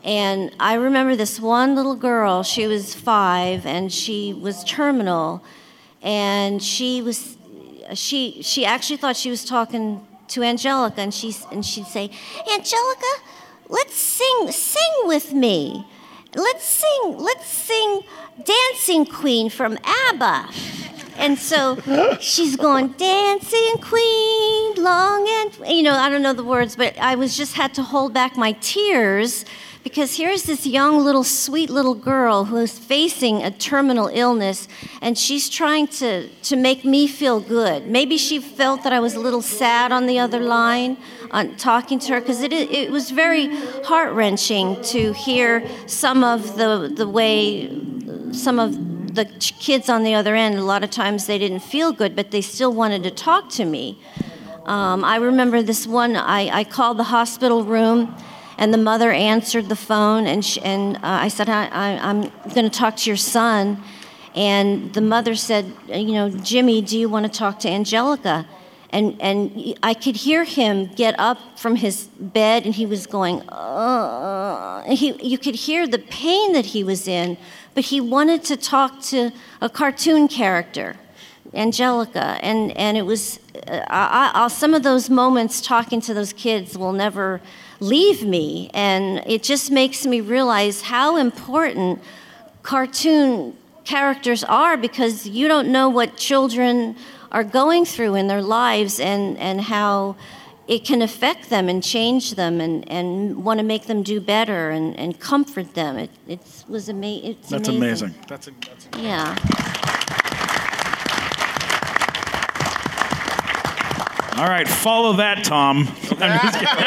[0.05, 5.43] and i remember this one little girl she was five and she was terminal
[6.03, 7.37] and she was
[7.95, 12.11] she she actually thought she was talking to angelica and she and she'd say
[12.55, 13.07] angelica
[13.71, 15.87] let's sing sing with me.
[16.35, 18.03] Let's sing let's sing
[18.45, 20.49] dancing queen from abba.
[21.17, 21.77] And so
[22.19, 27.15] she's going, dancing queen, long and, you know, I don't know the words, but I
[27.15, 29.45] was just had to hold back my tears
[29.83, 34.68] because here's this young little sweet little girl who is facing a terminal illness
[35.01, 37.87] and she's trying to, to make me feel good.
[37.87, 40.97] Maybe she felt that I was a little sad on the other line
[41.31, 43.47] on talking to her because it, it was very
[43.85, 47.68] heart wrenching to hear some of the, the way
[48.33, 49.24] some of the
[49.59, 52.41] kids on the other end, a lot of times they didn't feel good, but they
[52.41, 53.99] still wanted to talk to me.
[54.66, 58.14] Um, I remember this one, I, I called the hospital room,
[58.61, 62.21] and the mother answered the phone, and, sh- and uh, I said, I, I, I'm
[62.55, 63.83] going to talk to your son.
[64.37, 68.47] And the mother said, You know, Jimmy, do you want to talk to Angelica?
[68.91, 73.41] And, and I could hear him get up from his bed, and he was going,
[73.49, 77.37] uh, he, you could hear the pain that he was in,
[77.75, 79.31] but but he wanted to talk to
[79.63, 80.97] a cartoon character,
[81.55, 86.35] Angelica, and and it was uh, I, I, some of those moments talking to those
[86.35, 87.41] kids will never
[87.81, 92.01] leave me, and it just makes me realize how important
[92.62, 96.95] cartoon characters are because you don't know what children
[97.33, 100.14] are going through in their lives and, and how
[100.68, 104.70] it can affect them and change them and, and want to make them do better
[104.70, 105.97] and, and comfort them.
[105.97, 108.09] It, it was ama- it's That's amazing.
[108.11, 108.24] amazing.
[108.28, 109.37] That's, a, that's a, Yeah.
[114.37, 114.66] all right.
[114.68, 115.87] Follow that, Tom.
[116.23, 116.77] I'm just kidding.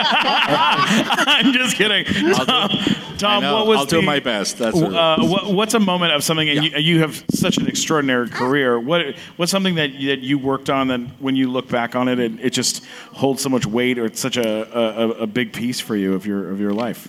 [1.27, 2.35] I'm just kidding.
[2.35, 2.69] Tom,
[3.17, 3.55] Tom know.
[3.55, 4.57] what was I'll do my best.
[4.57, 6.49] That's what- uh, what, what's a moment of something?
[6.49, 8.79] And you, you have such an extraordinary career.
[8.79, 12.07] What what's something that you, that you worked on that when you look back on
[12.07, 15.53] it, it, it just holds so much weight, or it's such a, a, a big
[15.53, 17.07] piece for you of your of your life?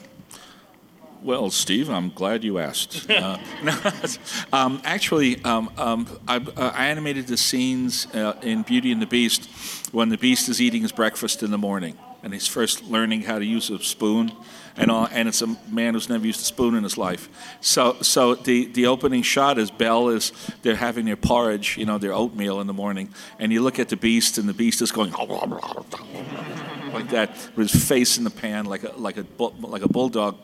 [1.22, 3.10] Well, Steve, I'm glad you asked.
[3.14, 3.38] Uh,
[4.52, 9.06] um, actually, um, um, I, uh, I animated the scenes uh, in Beauty and the
[9.06, 9.48] Beast
[9.92, 13.38] when the Beast is eating his breakfast in the morning, and he's first learning how
[13.38, 14.32] to use a spoon,
[14.76, 17.28] and all, and it's a man who's never used a spoon in his life.
[17.60, 21.98] So, so the, the opening shot is Belle is they're having their porridge, you know,
[21.98, 24.90] their oatmeal in the morning, and you look at the Beast, and the Beast is
[24.90, 25.12] going
[26.92, 29.26] like that with his face in the pan, like a like a
[29.60, 30.38] like a bulldog,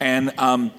[0.00, 0.32] and.
[0.38, 0.72] Um,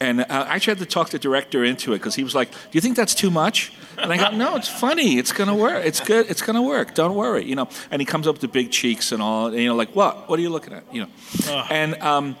[0.00, 2.50] and uh, I actually had to talk the director into it because he was like,
[2.50, 5.18] "Do you think that's too much?" And I go, "No, it's funny.
[5.18, 5.84] It's gonna work.
[5.84, 6.30] It's good.
[6.30, 6.94] It's gonna work.
[6.94, 7.68] Don't worry." You know.
[7.90, 9.46] And he comes up with the big cheeks and all.
[9.46, 10.28] And, you know, like, "What?
[10.28, 11.64] What are you looking at?" You know.
[11.70, 12.36] And um,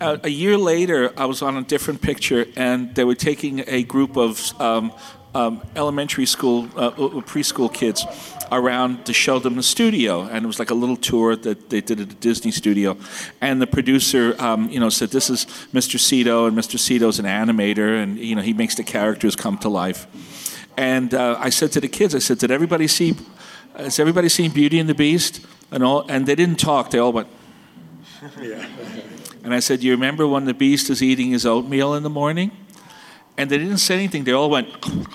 [0.00, 3.82] a, a year later, I was on a different picture, and they were taking a
[3.82, 4.92] group of um,
[5.34, 8.06] um, elementary school, uh, preschool kids
[8.52, 12.08] around the Sheldon studio, and it was like a little tour that they did at
[12.08, 12.96] the Disney studio.
[13.40, 15.98] And the producer, um, you know, said, "This is Mr.
[15.98, 16.78] Sito, and Mr.
[16.78, 20.06] Sito's an animator, and you know, he makes the characters come to life."
[20.76, 23.14] And uh, I said to the kids, "I said, did everybody see?
[23.76, 26.90] Has everybody seen Beauty and the Beast?" And all, and they didn't talk.
[26.90, 27.28] They all went.
[28.40, 28.66] yeah.
[29.42, 32.52] And I said, "You remember when the Beast is eating his oatmeal in the morning?"
[33.36, 34.24] And they didn't say anything.
[34.24, 34.68] They all went.
[34.84, 35.06] and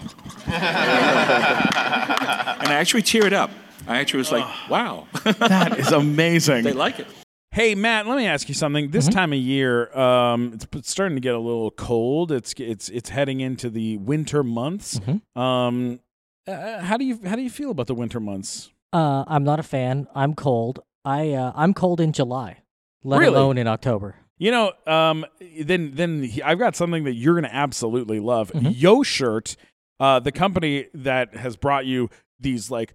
[2.68, 3.52] I actually teared up.
[3.88, 6.64] I actually was like, "Wow, That is amazing.
[6.70, 7.08] they like it."
[7.52, 8.92] Hey Matt, let me ask you something.
[8.92, 12.32] This time of year, um, it's p- starting to get a little cold.
[12.32, 15.00] It's it's it's heading into the winter months.
[15.36, 16.00] Um,
[16.48, 18.70] uh, how do you how do you feel about the winter months?
[18.94, 20.08] Uh, I'm not a fan.
[20.14, 20.80] I'm cold.
[21.06, 22.60] I uh, I'm cold in July,
[23.04, 23.36] let Really?
[23.36, 24.16] alone in October.
[24.40, 25.26] You know, um,
[25.62, 28.52] then then he- I've got something that you're going to absolutely love.
[28.54, 28.70] Mm-hmm.
[28.74, 29.56] Yo Shirt,
[30.00, 32.10] uh, the company that has brought you
[32.40, 32.94] these like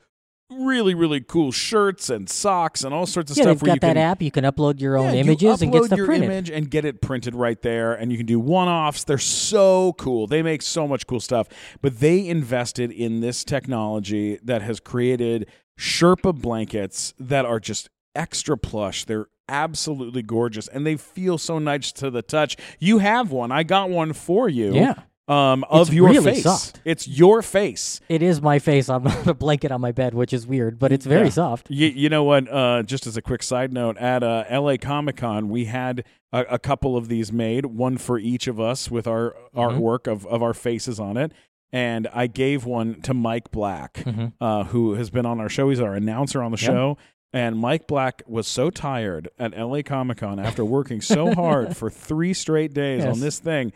[0.50, 3.58] really really cool shirts and socks and all sorts of Yeah, stuff.
[3.60, 4.22] they've got you that can, app.
[4.22, 6.30] You can upload your own Yeah, you images and get upload stuff your printed.
[6.30, 9.04] image and get it printed right there, and you can do one-offs.
[9.04, 10.26] They're so cool.
[10.26, 11.48] They make so much cool stuff.
[11.82, 15.46] But they invested in this technology that has created
[15.78, 19.04] Sherpa blankets that are just extra plush.
[19.04, 22.56] They're absolutely gorgeous, and they feel so nice to the touch.
[22.78, 23.52] You have one.
[23.52, 24.74] I got one for you.
[24.74, 24.94] Yeah.
[25.26, 26.42] Um, of It's your really face.
[26.42, 26.80] soft.
[26.84, 27.98] It's your face.
[28.10, 31.06] It is my face on a blanket on my bed, which is weird, but it's
[31.06, 31.30] very Yeah.
[31.30, 31.70] soft.
[31.70, 32.46] You, you know what?
[32.52, 36.40] Uh, just as a quick side note, at uh, LA Comic Con, we had a,
[36.50, 40.42] a couple of these made, one for each of us with our artwork of, of
[40.42, 41.32] our faces on it.
[41.72, 44.04] And I gave one to Mike Black,
[44.40, 45.70] uh, who has been on our show.
[45.70, 46.66] He's our announcer on the Yep.
[46.70, 46.98] show.
[47.34, 51.90] And Mike Black was so tired at LA Comic Con after working so hard for
[51.90, 53.12] three straight days Yes.
[53.12, 53.72] on this thing.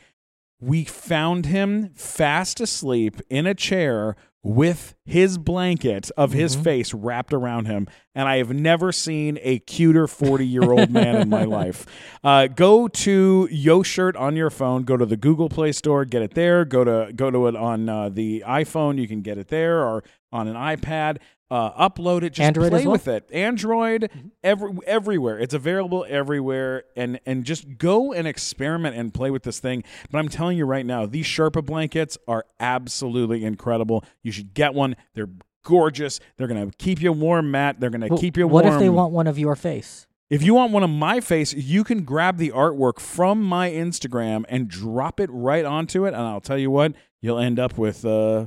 [0.60, 7.32] We found him fast asleep in a chair with his blanket of his face wrapped
[7.32, 7.88] around him.
[8.14, 11.84] And I have never seen a cuter 40 year old man in my life.
[12.22, 14.84] Uh, go to Yo Shirt on your phone.
[14.84, 16.64] Go to the Google Play Store, get it there.
[16.64, 18.98] Go to go to it on uh, the iPhone.
[19.00, 21.18] You can get it there or on an iPad.
[21.50, 22.34] Uh, upload it.
[22.34, 22.92] Just Android play well?
[22.92, 23.28] with it.
[23.32, 24.10] Android,
[24.44, 25.38] every, everywhere.
[25.38, 29.82] It's available everywhere, and and just go and experiment and play with this thing.
[30.10, 34.04] But I'm telling you right now, these Sherpa blankets are absolutely incredible.
[34.22, 34.94] You should get one.
[35.14, 35.30] They're
[35.64, 36.20] gorgeous.
[36.36, 37.80] They're gonna keep you warm, Matt.
[37.80, 38.64] They're gonna Well, keep you warm.
[38.66, 40.06] what if they want one of your face?
[40.30, 44.44] If you want one of my face, you can grab the artwork from my Instagram
[44.50, 46.92] and drop it right onto it, and I'll tell you what,
[47.22, 48.46] you'll end up with uh,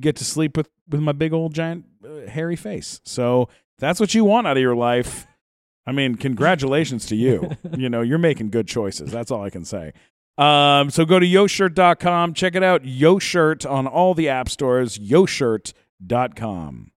[0.00, 3.00] get to sleep with with my big old giant uh, hairy face.
[3.04, 5.26] So that's what you want out of your life.
[5.86, 7.50] I mean, congratulations to you.
[7.76, 9.10] you know, you're making good choices.
[9.10, 9.92] That's all I can say.
[10.38, 12.84] Um, so go to yoshirt.com, check it out.
[12.84, 16.92] Yo Shirt on all the app stores, yoshirt.com.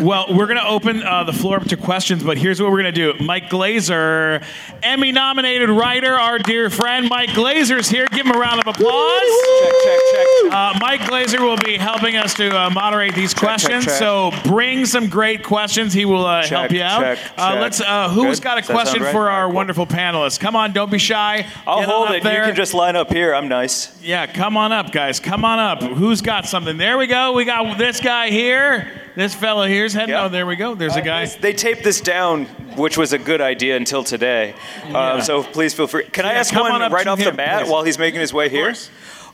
[0.00, 2.80] Well, we're going to open uh, the floor up to questions, but here's what we're
[2.82, 3.24] going to do.
[3.24, 4.42] Mike Glazer,
[4.80, 8.06] Emmy nominated writer, our dear friend Mike Glazer's here.
[8.12, 9.20] Give him a round of applause.
[9.60, 10.52] Check, check, check.
[10.52, 13.84] Uh, Mike Glazer will be helping us to uh, moderate these questions.
[13.84, 13.94] check.
[13.94, 15.92] So bring some great questions.
[15.92, 17.00] He will uh, help you out.
[17.00, 17.80] check, Uh, let's.
[17.80, 18.44] Uh, who's Good?
[18.44, 19.12] got a Does that sound question right?
[19.12, 19.54] for our cool.
[19.56, 20.38] wonderful panelists?
[20.38, 21.44] Come on, don't be shy.
[21.66, 22.22] I'll Get hold it.
[22.22, 22.38] There.
[22.44, 23.34] You can just line up here.
[23.34, 24.00] I'm nice.
[24.00, 25.18] Yeah, come on up, guys.
[25.20, 25.82] Come on up.
[25.82, 26.76] Who's got something?
[26.78, 27.32] There we go.
[27.32, 29.00] We got this guy here.
[29.14, 30.14] This fellow here's heading.
[30.14, 30.24] Yeah.
[30.24, 30.74] Oh, there we go.
[30.74, 31.26] There's a guy.
[31.26, 32.46] They taped this down,
[32.76, 34.54] which was a good idea until today.
[34.88, 35.12] Yeah.
[35.12, 36.04] Um, so please feel free.
[36.04, 37.70] Can I ask one on up right to off the bat please.
[37.70, 38.74] while he's making his way here?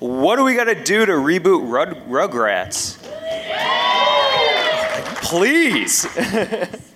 [0.00, 2.98] What do we got to do to reboot Rug- Rugrats?
[5.22, 6.06] Please.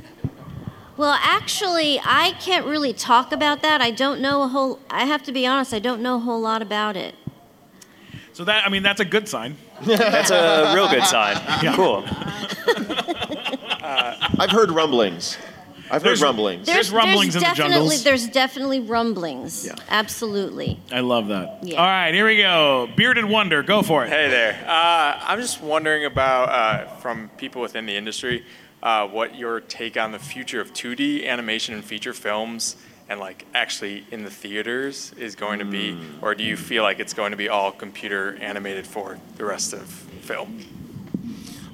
[0.95, 3.81] Well, actually, I can't really talk about that.
[3.81, 4.79] I don't know a whole.
[4.91, 5.73] I have to be honest.
[5.73, 7.15] I don't know a whole lot about it.
[8.35, 9.57] So that I mean that's a good sign.
[9.83, 11.37] That's a real good sign.
[11.75, 12.05] Cool.
[14.39, 15.37] I've heard rumblings.
[15.91, 16.67] I've There's- heard rumblings.
[16.67, 18.05] There's rumblings in the definitely jungles.
[18.05, 19.69] there's definitely rumblings.
[19.91, 20.81] Absolutely.
[20.91, 21.59] I love that.
[21.63, 21.77] Yeah.
[21.79, 22.89] All right, here we go.
[22.97, 24.09] Bearded Wonder, go for it.
[24.09, 24.55] Hey there.
[24.67, 28.43] Uh, I'm just wondering about, uh, from people within the industry,
[28.83, 32.77] uh, what your take on the future of 2D animation and feature films
[33.09, 37.01] and like actually in the theaters is going to be, or do you feel like
[37.01, 40.65] it's going to be all computer animated for the rest of film?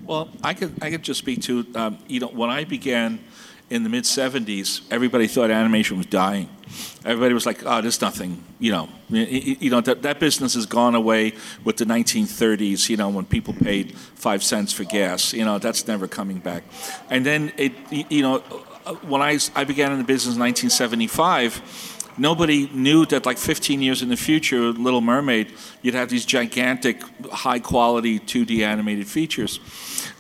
[0.05, 3.21] Well, I could I could just speak to um, you know when I began
[3.71, 6.49] in the mid '70s, everybody thought animation was dying.
[7.05, 8.89] Everybody was like, "Oh, there's nothing," you know.
[9.11, 12.89] You know that that business has gone away with the 1930s.
[12.89, 15.35] You know when people paid five cents for gas.
[15.35, 16.65] You know that's never coming back.
[17.11, 18.43] And then it, you know,
[19.03, 24.03] when I, I began in the business in 1975 nobody knew that like 15 years
[24.03, 29.61] in the future little mermaid you'd have these gigantic high quality 2d animated features.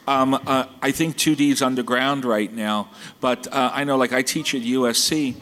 [0.07, 2.89] Um, uh, i think 2d is underground right now
[3.21, 5.35] but uh, i know like i teach at usc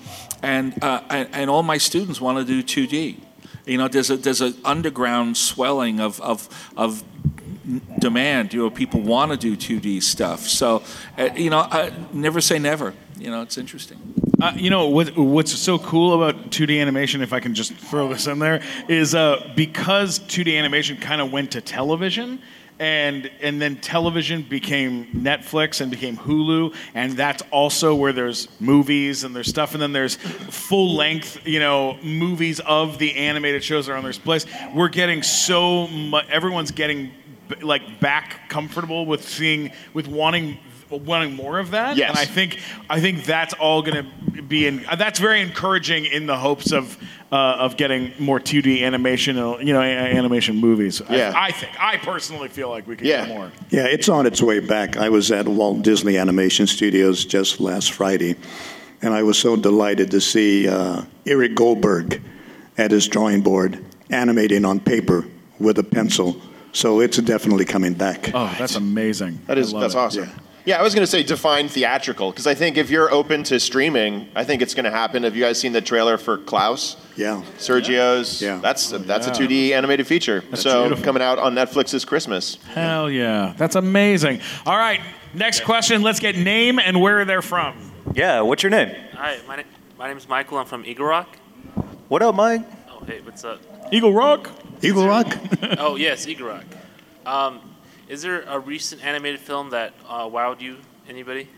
[0.43, 3.21] and, uh, and, and all my students want to do 2d
[3.67, 7.05] you know there's a there's an underground swelling of, of, of
[7.99, 8.55] demand.
[8.55, 10.41] You know people want to do 2d stuff.
[10.41, 10.83] So
[11.19, 13.99] uh, you know uh, never say never you know it's interesting
[14.39, 18.07] Uh, you know what, what's so cool about 2D animation, if I can just throw
[18.09, 22.39] this in there, is uh, because 2D animation kind of went to television,
[22.79, 29.25] and and then television became Netflix and became Hulu, and that's also where there's movies
[29.25, 33.87] and there's stuff, and then there's full length, you know, movies of the animated shows
[33.87, 34.45] that are on this place.
[34.75, 36.27] We're getting so much.
[36.29, 37.11] Everyone's getting
[37.63, 40.59] like back comfortable with seeing with wanting
[40.91, 41.97] wanting more of that.
[41.97, 42.11] Yes.
[42.11, 42.59] And I think
[42.91, 44.85] I think that's all going to be in.
[44.87, 46.97] uh, That's very encouraging in the hopes of
[47.33, 49.85] uh, of getting more 2D animation, you know, a-
[50.17, 51.03] animation movies.
[51.11, 51.33] Yeah.
[51.35, 53.27] I, think I personally feel like we could Yeah.
[53.27, 53.51] get more.
[53.71, 54.97] Yeah, it's on its way back.
[54.97, 58.37] I was at Walt Disney Animation Studios just last Friday,
[59.03, 62.23] and I was so delighted to see uh, Eric Goldberg
[62.79, 65.25] at his drawing board animating on paper
[65.59, 66.41] with a pencil.
[66.73, 68.31] So it's definitely coming back.
[68.35, 69.41] Oh, that's amazing.
[69.47, 69.99] That is I that's it.
[69.99, 70.25] awesome.
[70.25, 70.31] Yeah.
[70.75, 74.29] I was going to say define theatrical because I think if you're open to streaming,
[74.35, 75.23] I think it's going to happen.
[75.23, 76.97] Have you guys seen the trailer for Klaus?
[77.17, 77.43] Yeah.
[77.59, 78.43] Sergio's.
[78.43, 78.59] Yeah.
[78.59, 79.33] That's that's Yeah.
[79.33, 80.43] a 2D animated feature.
[80.51, 81.05] That's so beautiful.
[81.05, 82.59] coming out on Netflix this Christmas.
[82.75, 84.41] Hell yeah, that's amazing.
[84.67, 85.01] All right,
[85.35, 86.03] next question.
[86.03, 87.93] Let's get name and where they're from.
[88.15, 88.95] Yeah, what's your name?
[89.15, 89.63] Hi, my, na-
[89.99, 90.59] my name is Michael.
[90.59, 91.29] I'm from Eagle Rock.
[92.09, 92.63] What up, Mike?
[92.91, 93.61] Oh, hey, what's up?
[93.93, 94.51] Eagle Rock.
[94.83, 95.37] Eagle Rock.
[95.79, 96.65] oh, yes, Eagle Rock.
[97.25, 97.61] Um,
[98.09, 100.79] is there a recent animated film that uh, wowed you?
[101.09, 101.49] Anybody?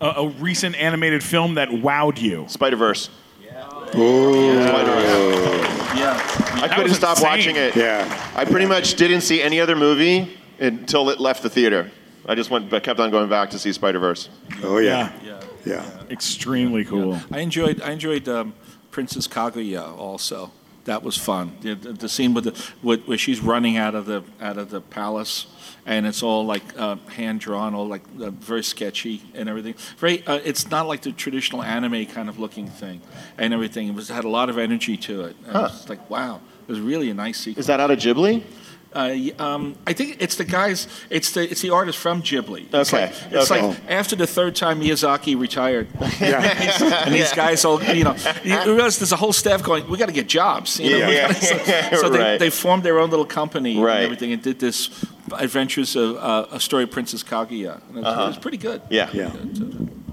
[0.00, 2.46] A, a recent animated film that wowed you.
[2.48, 3.10] Spider Verse.
[3.42, 3.68] Yeah.
[3.68, 5.98] Spider Verse.
[5.98, 6.60] Yeah.
[6.62, 7.28] I couldn't was stop insane.
[7.28, 7.76] watching it.
[7.76, 8.32] Yeah.
[8.34, 11.90] I pretty much didn't see any other movie until it left the theater.
[12.26, 14.28] I just went, but kept on going back to see Spider Verse.
[14.62, 15.12] Oh yeah.
[15.24, 15.40] Yeah.
[15.64, 15.84] Yeah.
[16.10, 17.18] Extremely cool.
[17.30, 18.54] I enjoyed I enjoyed um,
[18.90, 20.52] Princess Kaguya also.
[20.84, 21.56] That was fun.
[21.60, 24.70] The, the, the scene with the with, where she's running out of the out of
[24.70, 25.46] the palace,
[25.86, 29.74] and it's all like uh, hand drawn, all like uh, very sketchy and everything.
[29.98, 30.26] Very.
[30.26, 33.00] Uh, it's not like the traditional anime kind of looking thing,
[33.38, 33.88] and everything.
[33.88, 35.36] It was had a lot of energy to it.
[35.46, 35.58] Huh.
[35.58, 36.40] It was like wow.
[36.62, 37.58] It was really a nice sequence.
[37.58, 38.42] Is that out of Ghibli?
[38.94, 40.86] Uh, um, I think it's the guys.
[41.10, 42.66] It's the it's the artist from Ghibli.
[42.72, 43.62] It's Okay, like it's okay.
[43.66, 45.88] like after the third time Miyazaki retired,
[46.20, 46.42] Yeah.
[47.04, 47.34] and these Yeah.
[47.36, 48.14] guys all you know.
[48.44, 49.88] You realize there's a whole staff going.
[49.88, 50.78] We got to get jobs.
[50.78, 51.08] You know?
[51.08, 51.28] Yeah.
[51.28, 51.58] We so
[52.02, 52.38] so they, Right.
[52.38, 53.96] they formed their own little company Right.
[53.96, 54.90] and everything, and did this
[55.38, 57.80] Adventures of uh, a story of Princess Kaguya.
[57.88, 58.22] And it, was, Uh-huh.
[58.24, 58.82] it was pretty good.
[58.90, 59.08] Yeah.
[59.14, 59.30] Yeah.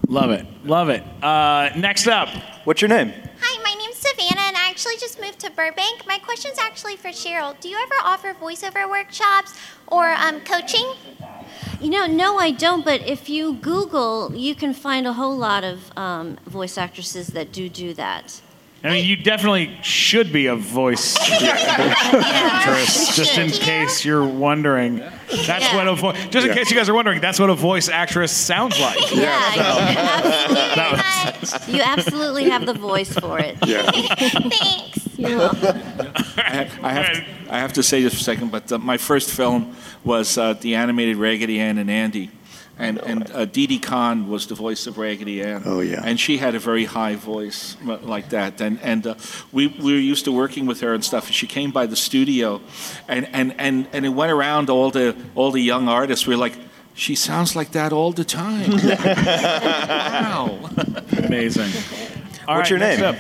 [0.08, 0.46] Love it.
[0.66, 1.04] Love it.
[1.22, 2.30] Uh, next up.
[2.64, 3.12] What's your name?
[3.42, 6.08] Hi, my name's Savannah, and I actually just moved to Burbank.
[6.08, 7.60] My question's actually for Cheryl.
[7.60, 9.54] Do you ever offer voiceover workshops
[9.88, 10.94] or um, coaching?
[11.82, 12.86] You know, no, I don't.
[12.86, 17.52] But if you Google, you can find a whole lot of um, voice actresses that
[17.52, 18.40] do do that.
[18.82, 25.00] I mean, you definitely should be a voice actress, just in case you're wondering.
[25.00, 25.76] That's Yeah.
[25.76, 26.16] what a voice.
[26.30, 26.54] Just in Yeah.
[26.54, 28.98] case you guys are wondering, that's what a voice actress sounds like.
[29.14, 29.26] Yeah,
[29.56, 30.34] That was-
[31.68, 33.58] You absolutely have the voice for it.
[33.66, 33.90] Yeah.
[33.92, 35.18] Thanks.
[35.18, 35.82] You're welcome.
[36.38, 38.98] I, I have to, I have to say this for a second, but uh, my
[38.98, 42.32] first film was uh, the animated Raggedy Ann and Andy.
[42.80, 45.64] And, and uh, Didi Conn was the voice of Raggedy Ann.
[45.66, 46.02] Oh, yeah.
[46.04, 48.62] And she had a very high voice uh, like that.
[48.62, 49.16] And, and uh,
[49.52, 51.26] we, we were used to working with her and stuff.
[51.26, 52.62] And she came by the studio,
[53.10, 56.26] and, and, and, and it went around all the, all the young artists.
[56.26, 56.58] We were like,
[56.94, 58.72] she sounds like that all the time.
[58.84, 60.70] wow.
[61.18, 61.72] Amazing.
[62.48, 63.18] All What's right, your name?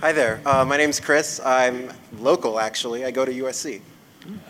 [0.00, 0.40] Hi there.
[0.46, 1.40] Uh, my name's Chris.
[1.44, 3.04] I'm local, actually.
[3.04, 3.80] I go to USC.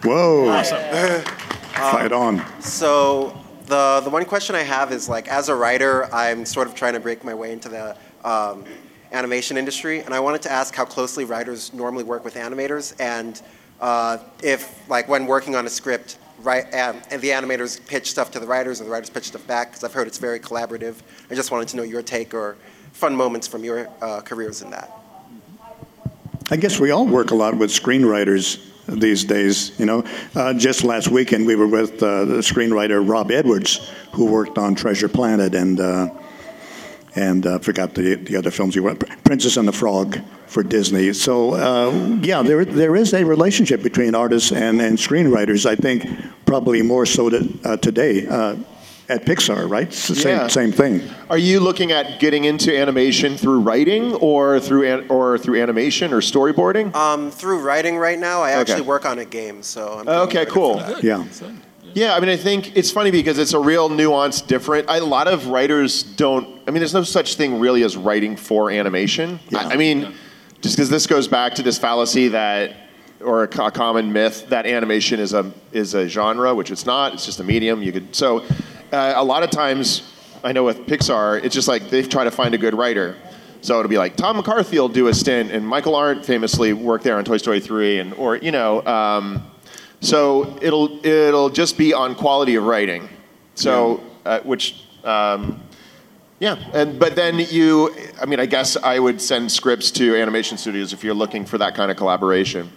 [0.03, 0.49] Whoa.
[0.49, 1.20] Uh,
[1.72, 2.43] Fight on.
[2.61, 3.36] So
[3.66, 6.95] the the one question I have is like, as a writer, I'm sort of trying
[6.95, 8.64] to break my way into the um,
[9.12, 13.41] animation industry, and I wanted to ask how closely writers normally work with animators, and
[13.80, 18.30] uh, if like when working on a script, right, and, and the animators pitch stuff
[18.32, 20.97] to the writers, and the writers pitch stuff back, because I've heard it's very collaborative.
[21.30, 22.57] I just wanted to know your take or
[22.93, 24.91] fun moments from your uh, careers in that.
[26.51, 29.78] I guess we all work a lot with screenwriters these days.
[29.78, 34.24] You know, uh, just last weekend we were with uh, the screenwriter Rob Edwards, who
[34.26, 36.09] worked on Treasure Planet and uh,
[37.18, 41.12] and uh, forgot the the other films you wrote, Princess and the Frog for Disney.
[41.12, 41.90] So uh,
[42.22, 45.66] yeah, there there is a relationship between artists and, and screenwriters.
[45.66, 46.04] I think
[46.46, 48.26] probably more so to, uh, today.
[48.26, 48.56] Uh,
[49.10, 49.86] at Pixar, right?
[49.88, 50.48] It's the same, Yeah.
[50.48, 51.00] same thing.
[51.30, 56.12] Are you looking at getting into animation through writing or through an, or through animation
[56.12, 56.94] or storyboarding?
[56.94, 60.76] Um, through writing right now, I actually work on a game, so I'm Okay, cool.
[61.00, 61.24] Yeah.
[61.99, 64.88] Yeah, I mean, I think it's funny because it's a real nuance different.
[64.88, 66.46] I, a lot of writers don't.
[66.64, 69.40] I mean, there's no such thing really as writing for animation.
[69.53, 70.14] I, I mean,
[70.61, 72.76] just because this goes back to this fallacy that,
[73.20, 77.14] or a, co- common myth that animation is a is a genre, which it's not.
[77.14, 77.82] It's just a medium.
[77.82, 78.44] You could so.
[78.92, 80.09] Uh, a lot of times,
[80.44, 83.16] I know with Pixar, it's just like they try to find a good writer.
[83.61, 87.03] So it'll be like Tom McCarthy will do a stint, and Michael Arndt famously worked
[87.03, 88.86] there on Toy Story 3, and or you know.
[88.86, 89.42] Um,
[90.01, 93.09] so it'll it'll just be on quality of writing.
[93.55, 95.61] So uh, which um,
[96.40, 100.57] yeah, and but then you, I mean, I guess I would send scripts to animation
[100.59, 102.70] studios if you're looking for that kind of collaboration.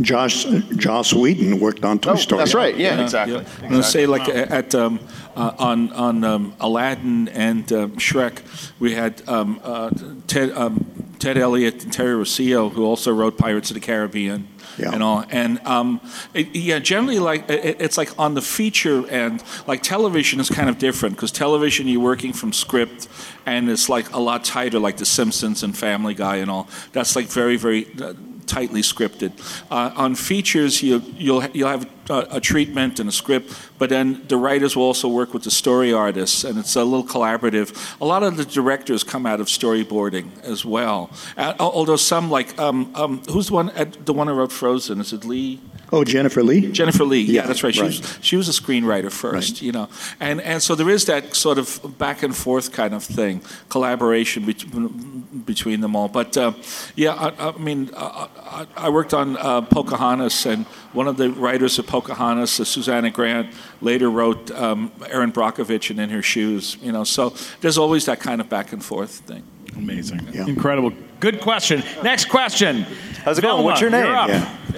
[0.00, 0.44] Josh
[0.76, 2.38] Joss Whedon worked on Toy Oh, Story.
[2.38, 2.76] that's right.
[2.76, 3.38] Yeah, exactly.
[3.38, 5.00] I'm going to say, like at um,
[5.34, 8.40] uh, on on um, Aladdin and um, Shrek,
[8.78, 9.90] we had um, uh,
[10.28, 10.86] Ted um,
[11.18, 14.46] Ted Elliott and Terry Rossio, who also wrote Pirates of the Caribbean.
[14.86, 16.00] And know, and um,
[16.34, 20.68] it, yeah, generally, like it, it's like on the feature end, like television is kind
[20.68, 23.08] of different because television you're working from script,
[23.46, 26.68] and it's like a lot tighter, like The Simpsons and Family Guy and all.
[26.92, 28.14] That's like very, very uh,
[28.48, 29.32] tightly scripted.
[29.70, 34.24] Uh, on features, you, you'll you'll have a, a treatment and a script, but then
[34.28, 37.96] the writers will also work with the story artists, and it's a little collaborative.
[38.00, 41.10] A lot of the directors come out of storyboarding as well.
[41.36, 45.00] Uh, although some, like um, um, who's the one uh, the one who wrote Frozen?
[45.00, 45.60] Is it Lee?
[45.90, 46.70] Oh, Jennifer Lee.
[46.70, 47.74] Jennifer Lee, yeah, Yeah, that's right.
[47.74, 47.88] She, right.
[47.88, 49.88] Was, she was a screenwriter first, you know,
[50.20, 54.44] and and so there is that sort of back and forth kind of thing, collaboration
[54.44, 56.08] bet- between them all.
[56.08, 56.52] But uh,
[56.94, 61.30] yeah, I, I mean, uh, I, I worked on uh, Pocahontas, and one of the
[61.30, 66.76] writers of Pocahontas, uh, Susanna Grant, later wrote um, Erin Brockovich and In Her Shoes,
[66.82, 67.04] you know.
[67.04, 69.44] So there's always that kind of back and forth thing.
[69.78, 70.92] Amazing, incredible.
[71.20, 71.82] Good question.
[72.02, 72.82] Next question.
[73.24, 73.64] How's it going?
[73.64, 74.04] What's your name?
[74.04, 74.30] you're up.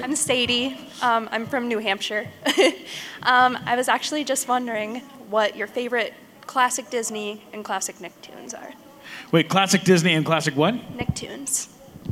[0.03, 0.77] I'm Sadie.
[1.01, 2.29] Um, I'm from New Hampshire.
[3.23, 6.13] um, I was actually just wondering what your favorite
[6.47, 8.73] classic Disney and classic Nicktoons are.
[9.33, 10.75] Wait, classic Disney and classic what?
[10.75, 11.69] Nicktoons.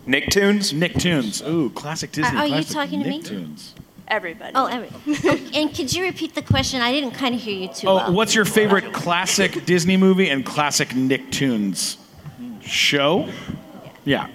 [0.07, 0.72] Nicktoons?
[0.72, 1.47] Nicktoons.
[1.47, 2.39] Ooh, classic Disney.
[2.39, 3.22] Are you classic talking to me?
[3.22, 3.72] Nicktoons.
[4.07, 4.53] Everybody.
[4.55, 6.80] Oh, every, oh, and could you repeat the question?
[6.80, 8.12] I didn't kind of hear you too Oh, well.
[8.14, 11.99] what's your favorite classic Disney movie and classic Nicktoons
[12.69, 13.29] show?
[14.05, 14.29] Yeah.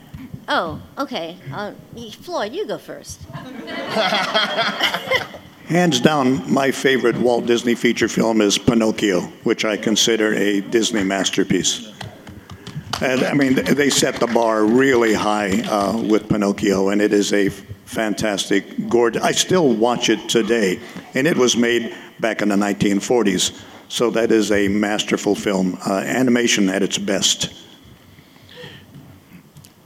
[0.47, 1.38] Oh, okay.
[1.53, 1.73] Uh,
[2.21, 3.21] Floyd, you go first.
[5.67, 11.03] Hands down, my favorite Walt Disney feature film is Pinocchio, which I consider a Disney
[11.03, 11.89] masterpiece.
[13.01, 17.31] And I mean, they set the bar really high uh, with Pinocchio, and it is
[17.34, 19.23] a fantastic, gorgeous.
[19.23, 20.79] I still watch it today,
[21.13, 23.59] and it was made back in the 1940s.
[23.88, 27.53] So that is a masterful film, uh, animation at its best.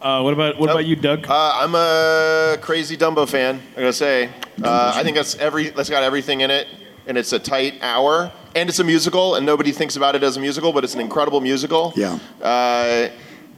[0.02, 1.26] Uh, what about what about you, Doug?
[1.28, 3.60] Uh, I'm a crazy Dumbo fan.
[3.76, 4.30] I gotta say,
[4.64, 6.68] uh, I think that's every that's got everything in it,
[7.08, 10.38] and it's a tight hour, and it's a musical, and nobody thinks about it as
[10.38, 11.94] a musical, but it's an incredible musical.
[11.96, 12.20] Yeah.
[12.42, 13.10] Uh,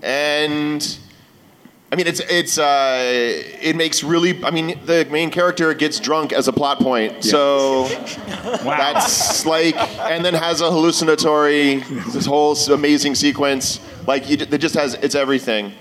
[0.02, 0.98] and
[1.92, 3.02] I mean, it's it's uh,
[3.62, 4.42] it makes really.
[4.42, 7.84] I mean, the main character gets drunk as a plot point, so
[8.64, 9.76] that's like,
[10.10, 11.78] and then has a hallucinatory
[12.14, 13.82] this whole s- amazing sequence.
[14.08, 15.74] Like, you, it just has it's everything,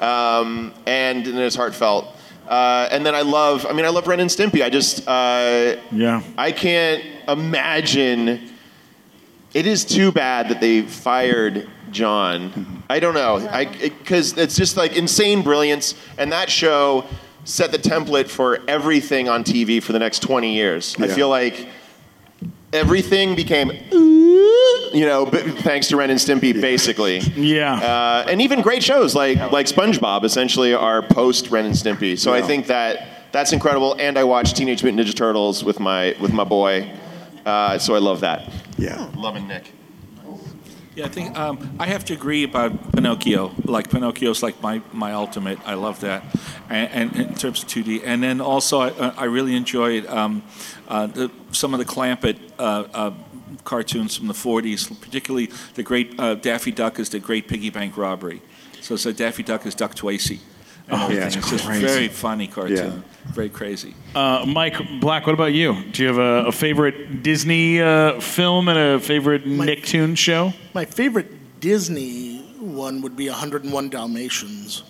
[0.00, 2.14] um, and, and it's heartfelt.
[2.48, 3.66] Uh, and then I love.
[3.66, 4.62] I mean, I love Ren and Stimpy.
[4.62, 6.22] I just uh, yeah.
[6.38, 8.50] I can't imagine.
[9.52, 12.84] It is too bad that they fired John.
[12.88, 17.04] I don't know, I because it's just like insane brilliance, and that show
[17.44, 20.96] set the template for everything on TV for the next 20 years.
[20.98, 21.68] I feel like
[22.72, 23.70] everything became,
[24.92, 27.18] you know, b- thanks to Ren and Stimpy, basically.
[27.18, 27.74] Yeah.
[27.74, 32.18] Uh, and even great shows like like SpongeBob essentially are post Ren and Stimpy.
[32.18, 33.96] So I think that that's incredible.
[33.98, 36.90] And I watched Teenage Mutant Ninja Turtles with my with my boy,
[37.44, 38.50] uh, so I love that.
[38.78, 39.10] Yeah.
[39.16, 39.72] Loving Nick.
[40.96, 43.52] Yeah, I think um, I have to agree about Pinocchio.
[43.64, 45.58] Like Pinocchio's like my, my ultimate.
[45.66, 46.24] I love that,
[46.70, 48.00] and, and in terms of 2D.
[48.02, 50.42] And then also I, uh, I really enjoyed um,
[50.88, 52.62] uh, the, some of the Clampett uh,
[52.94, 53.10] uh,
[53.64, 57.96] cartoons from the 40s, particularly the great uh, Daffy Duck is the Great Piggy Bank
[57.96, 58.42] Robbery.
[58.80, 60.38] So, so Daffy Duck is Duck Twacy.
[60.88, 61.84] and Oh, yeah, it's it's just crazy.
[61.86, 62.76] very funny cartoon.
[62.76, 63.32] Yeah.
[63.32, 63.94] Very crazy.
[64.14, 65.82] Uh, Mike Black, what about you?
[65.90, 70.52] Do you have a, a favorite Disney uh, film and a favorite Nicktoon show?
[70.74, 74.82] My favorite Disney one would be 101 Dalmatians.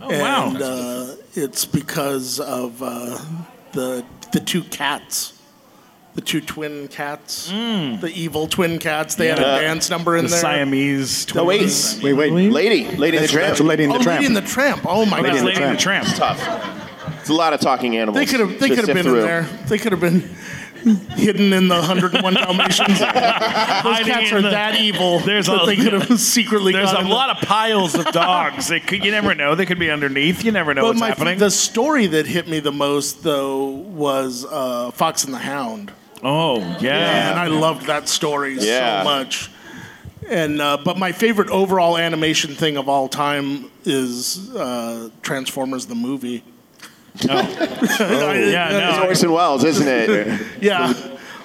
[0.00, 0.48] Oh, wow.
[0.50, 3.18] And uh, it's because of uh,
[3.72, 5.37] the the two cats.
[6.18, 9.14] The two twin cats, the evil twin cats.
[9.14, 10.40] They had a dance number in The there.
[10.40, 12.02] Siamese No, wait, twins.
[12.02, 12.32] Wait, wait.
[12.32, 13.48] Lady, Lady That's- the Tramp.
[13.50, 14.16] that's Lady and the oh, Tramp.
[14.22, 14.82] Lady in the Tramp.
[14.84, 15.36] Oh my Lady god.
[15.36, 16.08] and Lady and the Tramp.
[16.08, 16.40] It's tough.
[17.20, 18.16] It's a lot of talking animals.
[18.16, 18.58] They could have.
[18.58, 19.20] They could have been through.
[19.20, 19.42] in there.
[19.68, 20.28] They could have been
[21.16, 22.98] hidden in the 101 Dalmatians.
[22.98, 26.72] Those cats are the- that evil There's that a- they could have secretly.
[26.72, 28.66] There's got a in the- lot of piles of dogs.
[28.66, 29.54] They could, you never know.
[29.54, 30.44] They could be underneath.
[30.44, 31.38] You never know But what's my, happening.
[31.38, 35.92] the story that hit me the most, though, was uh, Fox and the Hound.
[36.22, 37.30] Oh, yeah.
[37.30, 39.02] and I loved that story Yeah.
[39.02, 39.50] so much.
[40.28, 45.94] And uh, but my favorite overall animation thing of all time is uh, Transformers the
[45.94, 46.42] movie.
[47.28, 47.30] Oh,
[48.32, 48.90] yeah, no.
[48.90, 50.46] It's Orson Welles, isn't it?
[50.60, 50.92] Yeah.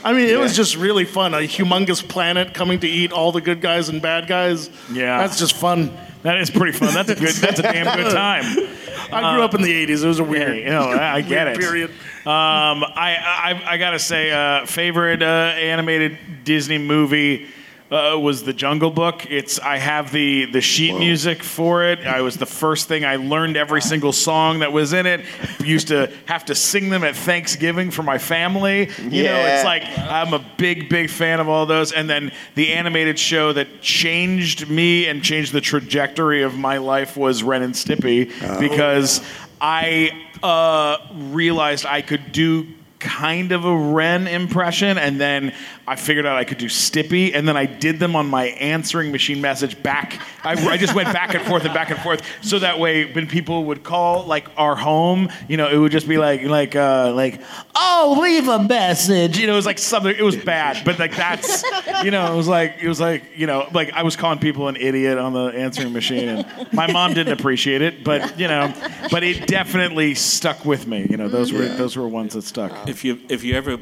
[0.03, 1.33] I mean, it was just really fun.
[1.33, 4.69] A humongous planet coming to eat all the good guys and bad guys.
[4.91, 5.17] Yeah.
[5.19, 5.95] That's just fun.
[6.23, 6.93] That is pretty fun.
[6.93, 7.33] That's a good.
[7.35, 8.43] That's a damn good time.
[9.11, 10.03] I grew up in the 80s.
[10.03, 11.59] It was a Yeah, weird, you know, I I get it.
[11.59, 11.89] period.
[11.89, 11.95] Um,
[12.25, 17.47] I, I I gotta say, uh, favorite uh, animated Disney movie
[17.93, 19.27] uh, was The Jungle Book.
[19.29, 22.05] It's I have the the sheet music for it.
[22.05, 25.21] I was the first thing I learned every single song that was in it.
[25.63, 28.89] Used to have to sing them at Thanksgiving for my family.
[28.99, 31.91] You know, it's like I'm a big big fan of all those.
[31.91, 37.15] And then the animated show that changed me and changed the trajectory of my life
[37.15, 39.21] was Ren and Stimpy because
[39.61, 42.67] I uh, realized I could do
[43.03, 45.53] kind of a Ren impression, and then
[45.85, 49.11] I figured out I could do Stimpy, and then I did them on my answering
[49.11, 50.21] machine message back.
[50.43, 53.27] I, I just went back and forth and back and forth, so that way when
[53.27, 57.13] people would call like our home, you know, it would just be like like uh,
[57.13, 57.41] like
[57.75, 60.15] oh leave a message, you know, it was like something.
[60.15, 61.63] It was bad, but like that's
[62.03, 64.69] you know, it was like it was like you know, like I was calling people
[64.69, 68.73] an idiot on the answering machine, and my mom didn't appreciate it, but you know,
[69.11, 71.05] but it definitely stuck with me.
[71.09, 72.85] You know, those were those were ones that stuck.
[72.93, 73.79] If you if you ever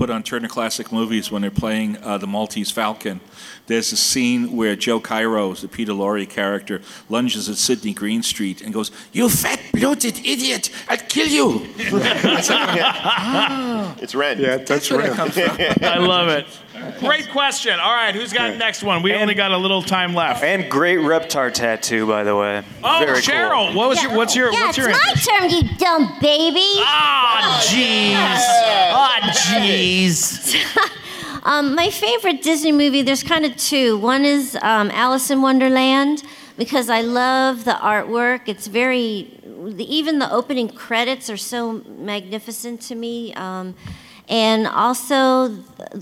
[0.00, 3.20] put on Turner Classic Movies when they're playing uh, the Maltese Falcon,
[3.66, 6.80] there's a scene where Joel Cairo, the Peter Lorre character,
[7.10, 10.70] lunges at Sidney Greenstreet and goes, "You fat bloated idiot!
[10.88, 11.66] I'll kill you!"
[14.02, 14.40] It's Ren.
[14.40, 15.10] Yeah, that's where right.
[15.10, 15.58] that comes from.
[15.86, 16.46] I love it.
[17.00, 17.78] Great question.
[17.78, 19.02] All right, who's got next one?
[19.02, 20.42] We only got a little time left.
[20.42, 22.62] And great Reptar tattoo, by the way.
[22.82, 23.76] Oh, Very Cheryl, cool.
[23.76, 26.72] what was your what's your yeah, what's your it's my turn, you dumb baby.
[26.78, 28.90] Ah, jeez.
[28.92, 29.89] Ah, jeez.
[31.42, 33.96] Um, my favorite Disney movie, there's kind of two.
[33.96, 36.22] One is um, Alice in Wonderland
[36.58, 38.42] because I love the artwork.
[38.46, 39.40] It's very,
[39.78, 43.32] even the opening credits are so magnificent to me.
[43.34, 43.74] Um,
[44.28, 45.56] and also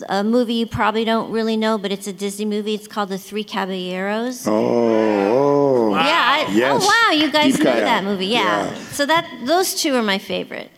[0.09, 2.74] a movie you probably don't really know, but it's a Disney movie.
[2.74, 4.47] It's called The Three Caballeros.
[4.47, 5.95] Oh, oh.
[5.95, 6.01] Yeah.
[6.03, 6.82] I, Yes.
[6.82, 7.80] Oh wow, you guys Deep know cut.
[7.80, 8.26] that movie.
[8.26, 8.64] Yeah.
[8.72, 8.74] Yeah.
[8.91, 10.70] So that those two are my favorite.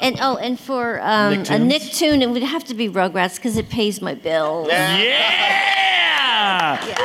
[0.00, 0.20] That's awesome.
[0.20, 1.70] And oh, and for um, a Nicktoons?
[1.70, 4.68] Nicktoon, it would have to be Rugrats because it pays my bills.
[4.68, 5.68] Yeah.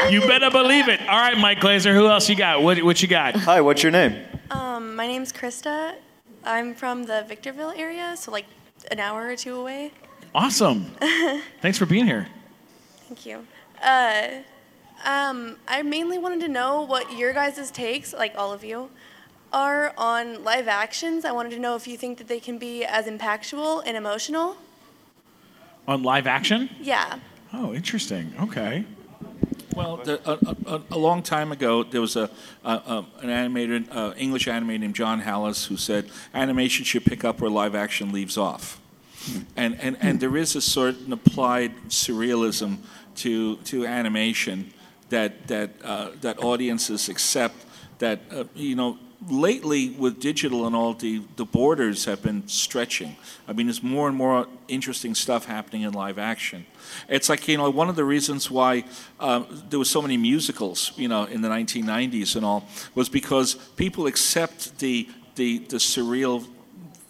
[0.10, 1.02] You better believe it.
[1.02, 1.94] All right, Mike Glazer.
[1.94, 2.62] Who else you got?
[2.62, 3.36] What, what you got?
[3.36, 4.24] Hi, what's your name?
[4.52, 5.96] Um, my name's Krista.
[6.44, 8.46] I'm from the Victorville area, so like
[8.92, 9.92] an hour or two away.
[10.36, 10.86] Awesome.
[11.62, 12.28] Thanks for being here.
[13.08, 13.46] Thank you.
[13.82, 14.28] Uh,
[15.06, 18.90] um, I mainly wanted to know what your guys' takes, like all of you,
[19.54, 21.24] are on live actions.
[21.24, 24.58] I wanted to know if you think that they can be as impactful and emotional.
[25.88, 26.70] On live action?
[26.82, 27.20] Yeah.
[27.54, 28.34] Oh, interesting.
[28.42, 28.86] Okay.
[29.76, 32.30] Well, the, a, a, a long time ago, there was a,
[32.64, 37.24] a, a an animator, uh, English animator named John Halas, who said animation should pick
[37.24, 38.80] up where live action leaves off.
[39.56, 42.78] And, and, and there is a sort of applied surrealism
[43.18, 44.74] to, to animation
[45.10, 47.56] that, that, uh, that audiences accept
[48.00, 48.98] that, uh, you know,
[49.30, 53.16] lately with digital and all, the, the borders have been stretching.
[53.48, 56.66] I mean, there's more and more interesting stuff happening in live action.
[57.08, 58.86] It's like, you know, one of the reasons why
[59.20, 63.56] um, there was so many musicals, you know, in the 1990s and all, was because
[63.56, 66.46] people accept the, the, the surreal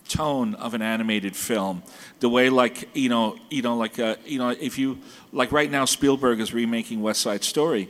[0.08, 1.82] tone of an animated film
[2.20, 4.98] the way like you know you know like uh, you know if you
[5.32, 7.90] like right now spielberg is remaking west side story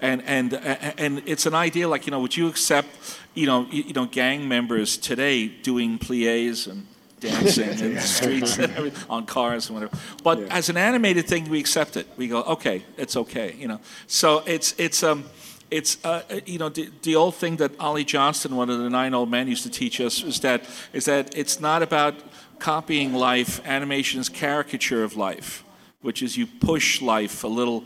[0.00, 2.88] and and and it's an idea like you know would you accept
[3.34, 6.86] you know you, you know gang members today doing plies and
[7.20, 9.96] dancing in the streets and on cars and whatever.
[10.22, 12.06] But as an animated thing we accept it.
[12.16, 13.80] We go okay it's okay you know.
[14.06, 15.24] So it's it's um
[15.70, 19.14] it's uh, you know the, the old thing that Ollie Johnston, one of the nine
[19.14, 22.14] old men, used to teach us is that is that it's not about
[22.58, 23.60] copying life.
[23.66, 25.64] Animation is caricature of life,
[26.02, 27.84] which is you push life a little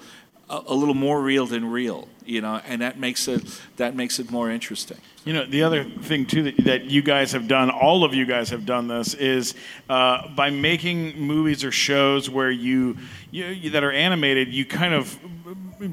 [0.51, 4.19] a, a little more real than real, you know, and that makes it that makes
[4.19, 4.99] it more interesting.
[5.25, 8.25] You know, the other thing too that, that you guys have done, all of you
[8.25, 9.55] guys have done this, is
[9.91, 12.97] uh, by making movies or shows where you,
[13.31, 15.19] you, you that are animated, you kind of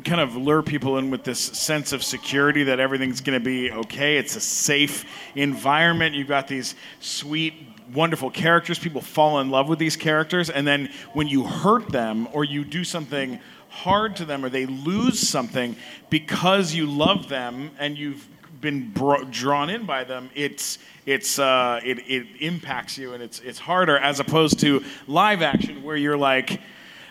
[0.04, 3.72] kind of lure people in with this sense of security that everything's going to be
[3.72, 4.18] okay.
[4.18, 6.16] It's a safe environment.
[6.16, 7.54] You've got these sweet
[7.94, 8.80] wonderful characters.
[8.80, 12.64] People fall in love with these characters, and then when you hurt them or you
[12.64, 13.40] do something
[13.76, 15.76] hard to them or they lose something
[16.10, 18.28] because you love them and you've
[18.62, 23.40] been bro- drawn in by them, it's it's uh, it, it impacts you and it's
[23.42, 26.60] it's harder as opposed to live action where you're like.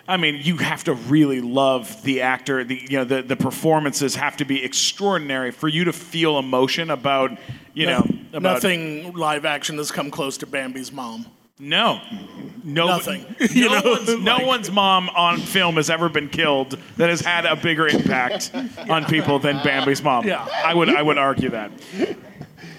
[0.06, 2.62] I mean, you have to really love the actor.
[2.62, 6.90] The you know the, the performances have to be extraordinary for you to feel emotion
[6.90, 7.38] about
[7.72, 11.24] you know about nothing live action has come close to Bambi's mom.
[11.58, 12.00] No,
[12.64, 13.24] no, Nothing.
[13.54, 17.54] No, one's, no one's mom on film has ever been killed that has had a
[17.56, 18.50] bigger impact
[18.90, 20.26] on people than Bambi's mom.
[20.26, 20.46] Yeah.
[20.64, 21.70] I would I would argue that.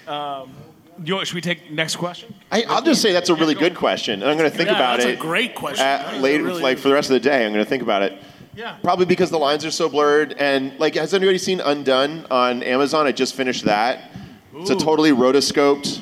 [0.06, 0.50] Um,
[1.04, 2.34] you, should we take next question?
[2.50, 4.76] I, I'll just say that's a really good question, and I'm going to think Yeah,
[4.76, 5.84] about that's a great question.
[5.84, 7.82] uh, That later, really like for the rest of the day, I'm going to think
[7.82, 8.18] about it.
[8.54, 8.76] Yeah.
[8.82, 13.06] Probably because the lines are so blurred, and like, has anybody seen Undone on Amazon?
[13.06, 14.10] I just finished that.
[14.54, 16.00] It's a totally rotoscoped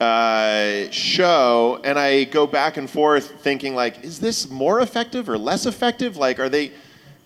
[0.00, 5.36] uh, show, and I go back and forth thinking like, is this more effective or
[5.36, 6.16] less effective?
[6.16, 6.72] Like, are they,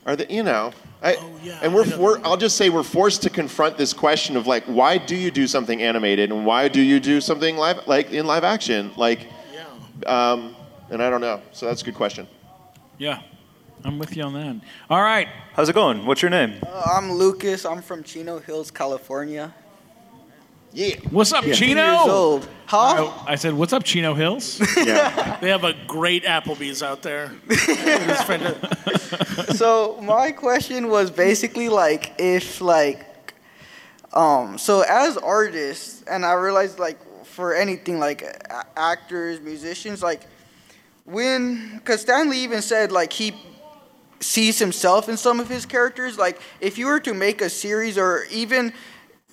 [0.05, 0.73] are they, you know?
[1.03, 1.17] I,
[1.63, 4.97] and we're, we're, I'll just say we're forced to confront this question of like, why
[4.99, 8.43] do you do something animated and why do you do something live, like in live
[8.43, 8.91] action?
[8.97, 9.29] Like,
[10.07, 10.57] um,
[10.91, 11.43] and I don't know.
[11.53, 12.27] So that's a good question.
[12.99, 13.21] Yeah,
[13.85, 14.57] I'm with you on that.
[14.89, 15.29] All right.
[15.53, 16.07] How's it going?
[16.07, 16.55] What's your name?
[16.67, 17.67] Uh, I'm Lucas.
[17.67, 19.53] I'm from Chino Hills, California.
[20.75, 20.97] Yeah.
[21.11, 21.85] What's up, 15 Chino?
[21.87, 22.49] years old.
[22.67, 23.13] Huh?
[23.27, 25.39] I, I said, "What's up, Chino Hills?" Yeah.
[25.41, 27.31] they have a great Applebee's out there.
[29.57, 33.35] So my question was basically like if like
[34.13, 40.23] um so as artists and I realized like for anything like a- actors, musicians like
[41.05, 43.33] when cuz Stanley even said like he
[44.21, 47.97] sees himself in some of his characters like if you were to make a series
[47.97, 48.73] or even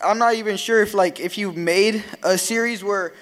[0.04, 3.14] I'm not even sure if like if you made a series where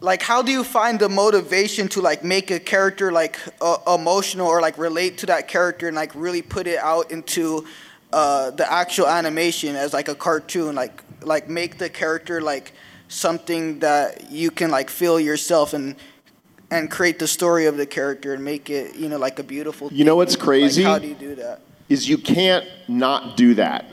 [0.00, 4.46] like how do you find the motivation to like make a character like uh, emotional
[4.46, 7.66] or like relate to that character and like really put it out into
[8.12, 12.72] uh, the actual animation as like a cartoon like like make the character like
[13.08, 15.96] something that you can like feel yourself and
[16.70, 19.88] and create the story of the character and make it you know like a beautiful
[19.92, 20.84] You know what's crazy?
[20.84, 23.86] like, how do you do that is you can't not do that.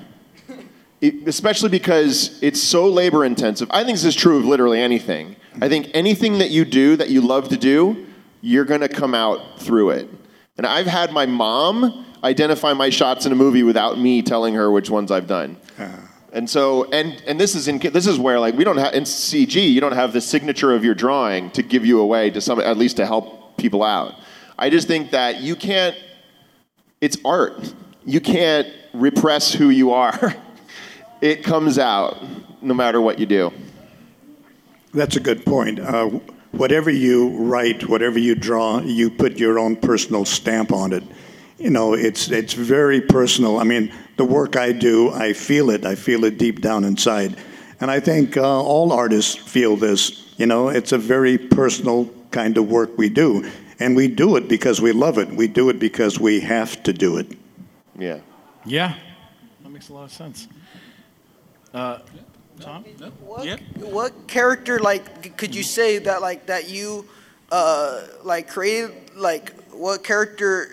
[1.03, 3.67] It- especially because it's so labor intensive.
[3.71, 5.35] I think this is true of literally anything.
[5.61, 8.05] I think anything that you do that you love to do,
[8.39, 10.09] you're going to come out through it.
[10.57, 14.71] And I've had my mom identify my shots in a movie without me telling her
[14.71, 15.57] which ones I've done.
[16.31, 19.03] And so, and and this is in this is where like we don't have in
[19.03, 22.61] CG, you don't have the signature of your drawing to give you away to some
[22.61, 24.15] at least to help people out.
[24.57, 25.95] I just think that you can't.
[27.01, 27.73] It's art.
[28.05, 30.33] you can't repress who you are.
[31.23, 32.21] it comes out
[32.61, 33.53] no matter what you do.
[34.93, 35.79] That's a good point.
[35.79, 36.19] Uh,
[36.51, 41.03] whatever you write, whatever you draw, you put your own personal stamp on it.
[41.57, 43.57] You know, it's it's very personal.
[43.57, 45.85] I mean, the work I do, I feel it.
[45.85, 47.37] I feel it deep down inside,
[47.79, 50.35] and I think uh, all artists feel this.
[50.37, 54.49] You know, it's a very personal kind of work we do, and we do it
[54.49, 55.29] because we love it.
[55.29, 57.27] We do it because we have to do it.
[57.97, 58.19] Yeah.
[58.65, 58.95] Yeah.
[59.61, 60.49] That makes a lot of sense.
[61.73, 61.99] Uh,
[62.59, 62.83] Tom?
[63.25, 67.07] What, what character like could you say that like that you
[67.51, 70.69] uh like created like what character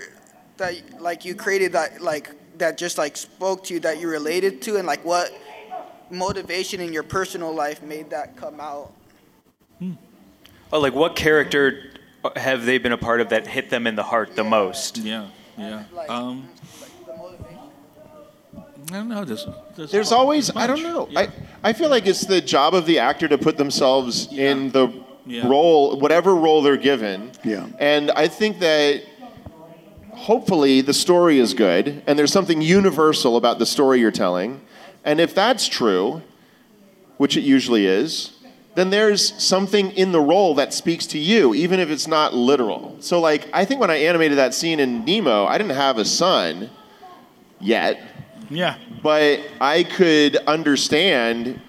[0.59, 4.61] that like you created that like that just like spoke to you that you related
[4.63, 5.33] to and like what
[6.11, 8.93] motivation in your personal life made that come out?
[9.79, 9.93] Hmm.
[10.73, 11.93] Oh, like what character
[12.37, 14.99] have they been a part of that hit them in the heart the most?
[14.99, 15.85] Yeah, yeah.
[16.09, 16.49] Um,
[18.91, 19.25] I don't know.
[19.25, 19.47] There's,
[19.77, 21.09] there's, There's always I don't know.
[21.17, 21.29] I,
[21.63, 24.89] I feel like it's the job of the actor to put themselves in the
[25.27, 25.47] Yeah.
[25.47, 27.31] role, whatever role they're given.
[27.45, 27.67] Yeah.
[27.79, 29.03] And I think that
[30.13, 34.61] hopefully the story is good and there's something universal about the story you're telling.
[35.05, 36.23] And if that's true,
[37.17, 38.33] which it usually is,
[38.75, 42.97] then there's something in the role that speaks to you, even if it's not literal.
[43.01, 46.05] So, like, I think when I animated that scene in Nemo, I didn't have a
[46.05, 46.71] son
[47.61, 48.01] yet.
[48.51, 48.77] Yeah.
[49.03, 51.61] But I could understand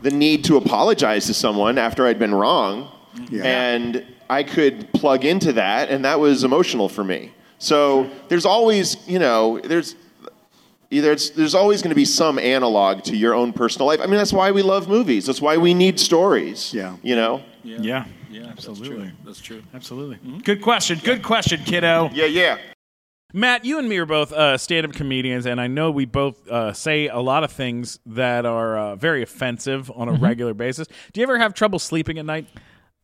[0.00, 2.90] the need to apologize to someone after I'd been wrong.
[3.30, 3.44] Yeah.
[3.44, 7.32] And I could plug into that, and that was emotional for me.
[7.58, 9.94] So there's always, you know, there's
[10.90, 14.00] either it's, there's always going to be some analog to your own personal life.
[14.00, 15.26] I mean, that's why we love movies.
[15.26, 16.72] That's why we need stories.
[16.74, 16.96] Yeah.
[17.02, 17.42] You know.
[17.62, 18.06] Yeah.
[18.30, 19.12] Yeah, absolutely.
[19.24, 19.62] That's true.
[19.74, 20.16] Absolutely.
[20.16, 20.38] Mm-hmm.
[20.38, 20.98] Good question.
[21.04, 22.10] Good question, kiddo.
[22.14, 22.58] Yeah, yeah.
[23.32, 26.72] Matt, you and me are both uh, stand-up comedians, and I know we both uh,
[26.72, 30.20] say a lot of things that are uh, very offensive on a Mhm.
[30.22, 30.86] regular basis.
[31.12, 32.46] Do you ever have trouble sleeping at night?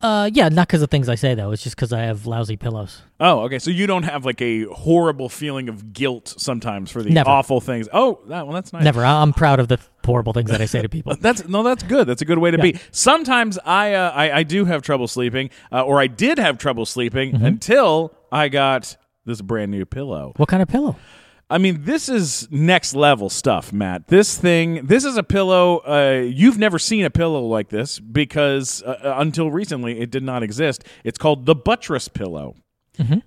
[0.01, 1.51] Uh, yeah, not because of things I say though.
[1.51, 3.01] It's just because I have lousy pillows.
[3.19, 3.59] Oh, okay.
[3.59, 7.29] So you don't have like a horrible feeling of guilt sometimes for the Never.
[7.29, 7.89] awful things.
[7.91, 8.85] Oh, that, well, that's nice.
[8.85, 9.03] Never.
[9.03, 11.15] I'm proud of the horrible things that I say to people.
[11.21, 12.07] That's no, that's good.
[12.07, 12.63] That's a good way to Yeah.
[12.63, 12.79] be.
[12.91, 16.85] Sometimes I, uh, I I do have trouble sleeping, uh, or I did have trouble
[16.85, 17.45] sleeping Mm-hmm.
[17.45, 20.33] until I got this brand new pillow.
[20.37, 20.95] What kind of pillow?
[21.51, 24.07] I mean, this is next level stuff, Matt.
[24.07, 25.79] This thing, this is a pillow.
[25.79, 30.21] Uh, you've never seen a pillow like this because uh, uh, until recently it did
[30.21, 30.83] not exist.
[31.03, 32.55] It's called the buttress pillow.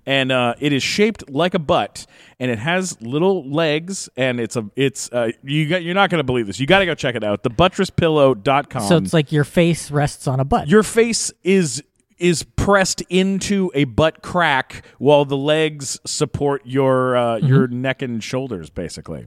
[0.05, 2.05] And uh, it is shaped like a butt,
[2.39, 6.19] and it has little legs, and it's a it's uh, you got you're not going
[6.19, 6.61] to believe this.
[6.61, 7.43] You got to go check it out.
[7.43, 8.83] The buttresspillow.com.
[8.87, 10.69] so it's like your face rests on a butt.
[10.69, 11.83] Your face is
[12.19, 18.23] is pressed into a butt crack while the legs support your uh, your neck and
[18.23, 19.27] shoulders basically.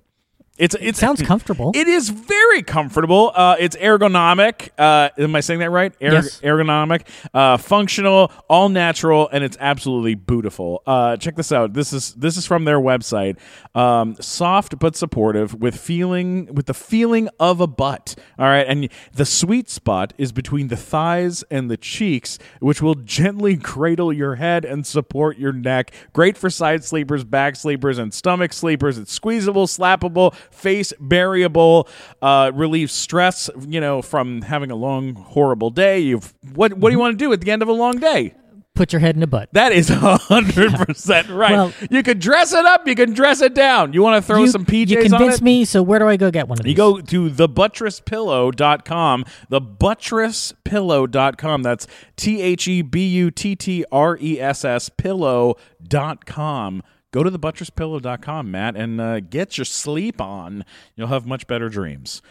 [0.58, 1.72] It's it sounds comfortable.
[1.76, 3.32] It is very comfortable.
[3.36, 4.70] Uh, it's ergonomic.
[4.78, 5.92] Uh, am I saying that right?
[6.02, 6.40] Er- Yes.
[6.42, 7.02] Ergonomic,
[7.34, 10.82] uh, functional, all natural, and it's absolutely beautiful.
[10.88, 11.74] Uh, check this out.
[11.74, 13.38] This is this is from their website.
[13.76, 18.16] Um, soft but supportive, with feeling with the feeling of a butt.
[18.40, 22.96] All right, and the sweet spot is between the thighs and the cheeks, which will
[22.96, 25.92] gently cradle your head and support your neck.
[26.14, 28.98] Great for side sleepers, back sleepers, and stomach sleepers.
[28.98, 31.88] It's squeezable, slappable, face variable,
[32.22, 33.50] uh, relieves stress.
[33.68, 36.00] You know, from having a long, horrible day.
[36.00, 36.74] You've what?
[36.74, 38.34] What do you want to do at the end of a long day?
[38.74, 39.48] Put your head in a butt.
[39.54, 41.54] That is hundred percent right.
[41.54, 42.86] Well- you can dress it up.
[42.86, 43.94] You can dress it down.
[43.94, 45.44] You want to throw you, some PJs You on convinced it?
[45.46, 45.64] me.
[45.64, 46.72] So where do I go get one of these?
[46.72, 51.64] You go to thebutresspillow.com, thebutresspillow.com.
[51.64, 56.84] That's T H E B U T T R E S S pillow.com.
[57.16, 60.66] Go to thebutresspillow.com, Matt, and uh, get your sleep on.
[60.98, 62.22] You'll have much better dreams.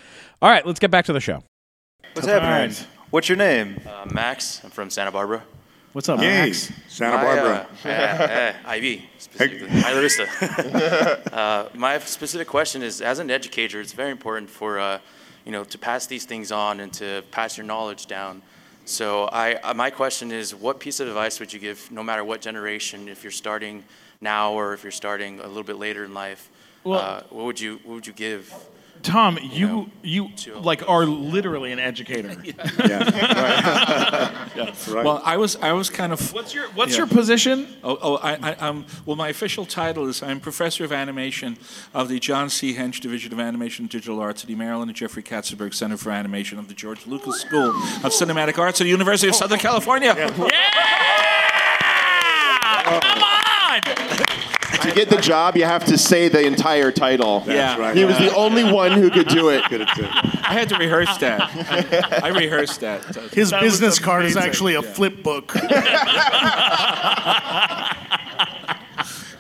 [0.43, 1.43] All right, let's get back to the show.
[2.13, 2.69] What's All happening?
[2.69, 2.87] right.
[3.09, 3.81] What's your name?
[3.87, 4.63] Uh, Max.
[4.63, 5.43] I'm from Santa Barbara.
[5.95, 6.71] What's up, Yay, Max?
[6.89, 7.67] Santa My, Barbara.
[7.67, 9.69] Uh, yeah, yeah, IB, specifically.
[9.69, 11.35] Isla Vista.
[11.35, 14.99] uh, my specific question is, as an educator, it's very important for, uh,
[15.47, 18.43] you know, to pass these things on and to pass your knowledge down.
[18.85, 22.23] So I, uh, my question is, what piece of advice would you give, no matter
[22.23, 23.83] what generation, if you're starting
[24.25, 26.51] now or if you're starting a little bit later in life?
[26.83, 28.53] Well- uh, what would you What would you give?
[29.03, 30.31] Tom, you you
[30.61, 32.35] like are literally an educator.
[32.89, 34.41] Yeah.
[34.89, 36.33] Well, I was I was kind of.
[36.33, 37.67] What's your What's your position?
[37.83, 41.59] Oh, oh I, I, um, well, my official title is I'm professor of animation
[41.93, 42.75] of the John C.
[42.75, 46.11] Hench Division of Animation and Digital Arts at the Marilyn and Jeffrey Katzenberg Center for
[46.11, 50.15] Animation of the George Lucas School of Cinematic Arts at the University of Southern California.
[50.17, 50.31] Yeah!
[53.01, 54.14] Come on!
[54.85, 57.41] I get the job, you have to say the entire title.
[57.41, 57.97] That's right.
[57.97, 59.63] He was the only one who could do it.
[59.71, 61.41] I had to rehearse that.
[62.23, 63.05] I, I rehearsed that.
[63.33, 64.93] His That business card is actually a Yeah.
[64.93, 65.55] flip book.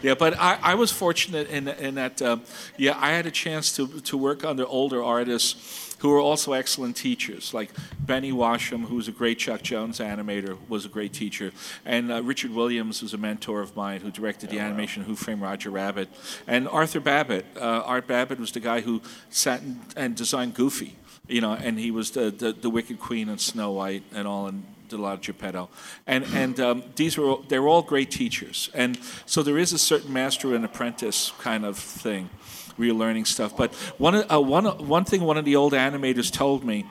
[0.02, 2.42] Yeah, but I, I was fortunate in, in that, um,
[2.76, 6.94] yeah, I had a chance to, to work under older artists who were also excellent
[6.94, 11.50] teachers, like Benny Washam, who was a great Chuck Jones animator, was a great teacher,
[11.86, 15.40] and uh, Richard Williams was a mentor of mine who directed the animation Who Framed
[15.40, 16.10] Roger Rabbit,
[16.46, 17.46] and Arthur Babbitt.
[17.56, 19.00] Uh, Art Babbitt was the guy who
[19.30, 20.94] sat and, and designed Goofy,
[21.26, 24.46] you know, and he was the, the, the Wicked Queen and Snow White and all,
[24.46, 25.70] and did a lot of Geppetto,
[26.06, 30.12] and and um, these were they're all great teachers, and so there is a certain
[30.12, 32.28] master and apprentice kind of thing,
[32.76, 33.56] where you're learning stuff.
[33.56, 36.86] But one uh, one one thing one of the old animators told me.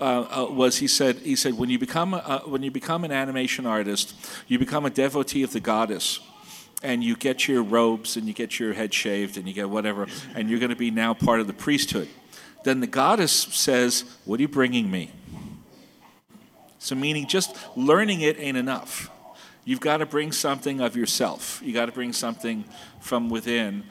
[0.00, 3.04] Uh, uh, was he said he said when you become a, uh, when you become
[3.04, 4.12] an animation artist,
[4.48, 6.18] you become a devotee of the goddess,
[6.82, 10.08] and you get your robes and you get your head shaved and you get whatever,
[10.34, 12.08] and you're going to be now part of the priesthood.
[12.64, 15.12] Then the goddess says, "What are you bringing me?"
[16.80, 19.10] So, meaning just learning it ain't enough.
[19.64, 21.62] You've got to bring something of yourself.
[21.64, 22.64] You got to bring something
[23.00, 23.84] from within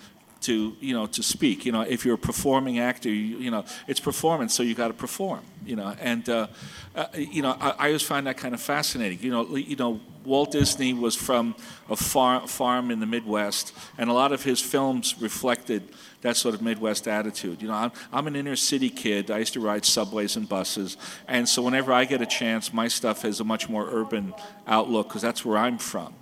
[0.44, 1.66] to you know to speak.
[1.66, 4.90] You know, if you're a performing actor, you, you know it's performance, so you got
[4.90, 5.42] to perform.
[5.66, 6.48] You know, and uh,
[6.96, 9.20] uh, you know I, I always find that kind of fascinating.
[9.22, 11.56] You know, you know Walt Disney was from
[11.90, 15.90] a farm farm in the Midwest, and a lot of his films reflected
[16.22, 17.62] that sort of Midwest attitude.
[17.62, 19.30] You know, I'm, I'm an inner city kid.
[19.30, 20.98] I used to ride subways and buses,
[21.28, 24.34] and so whenever I get a chance, my stuff has a much more urban
[24.68, 26.14] outlook because that's where I'm from.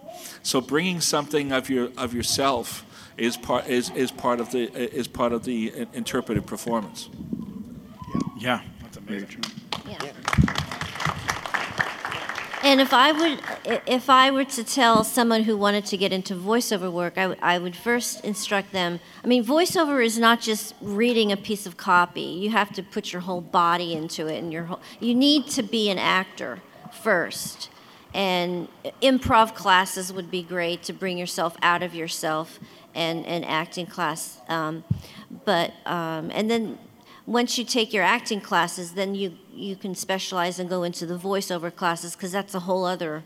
[0.43, 2.85] So bringing something of your of yourself
[3.21, 7.09] is part is, is part of the is part of the interpretive performance.
[8.37, 9.43] Yeah, that's amazing.
[12.63, 13.39] And if I would,
[13.87, 17.39] if I were to tell someone who wanted to get into voiceover work, I, w-
[17.41, 18.99] I would first instruct them.
[19.23, 22.21] I mean, voiceover is not just reading a piece of copy.
[22.21, 24.79] You have to put your whole body into it, and your whole.
[24.99, 26.59] You need to be an actor
[26.93, 27.69] first,
[28.13, 28.67] and
[29.01, 32.59] improv classes would be great to bring yourself out of yourself,
[32.95, 34.39] and and acting class.
[34.47, 34.83] Um,
[35.45, 36.77] but um, and then
[37.25, 41.17] once you take your acting classes, then you you can specialize and go into the
[41.17, 43.23] voiceover classes because that's a whole other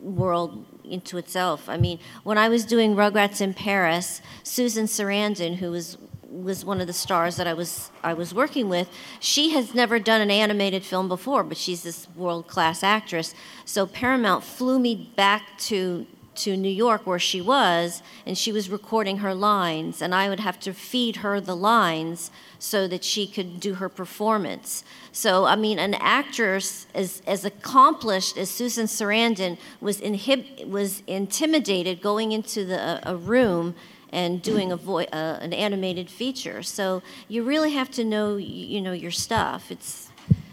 [0.00, 1.68] world into itself.
[1.68, 5.98] I mean, when I was doing Rugrats in Paris, Susan Sarandon, who was
[6.28, 8.88] was one of the stars that I was I was working with,
[9.20, 13.34] she has never done an animated film before, but she's this world class actress.
[13.64, 18.70] So Paramount flew me back to to New York where she was, and she was
[18.70, 23.26] recording her lines, and I would have to feed her the lines so that she
[23.26, 24.84] could do her performance.
[25.12, 32.00] So, I mean, an actress as, as accomplished as Susan Sarandon was, inhib- was intimidated
[32.00, 33.74] going into the, a room
[34.10, 36.62] and doing a vo- uh, an animated feature.
[36.62, 39.70] So you really have to know, you know, your stuff.
[39.70, 40.10] It's,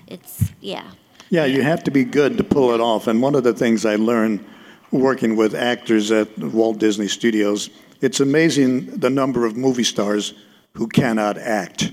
[0.07, 0.91] it's, yeah.
[1.29, 3.07] Yeah, you have to be good to pull it off.
[3.07, 4.43] And one of the things I learned
[4.91, 7.69] working with actors at Walt Disney Studios,
[8.01, 10.33] it's amazing the number of movie stars
[10.73, 11.91] who cannot act.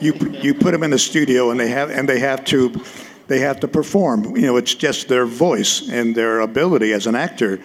[0.00, 0.12] you
[0.42, 2.72] you put them in a studio and they have and they have to
[3.28, 4.36] they have to perform.
[4.36, 7.60] You know, it's just their voice and their ability as an actor.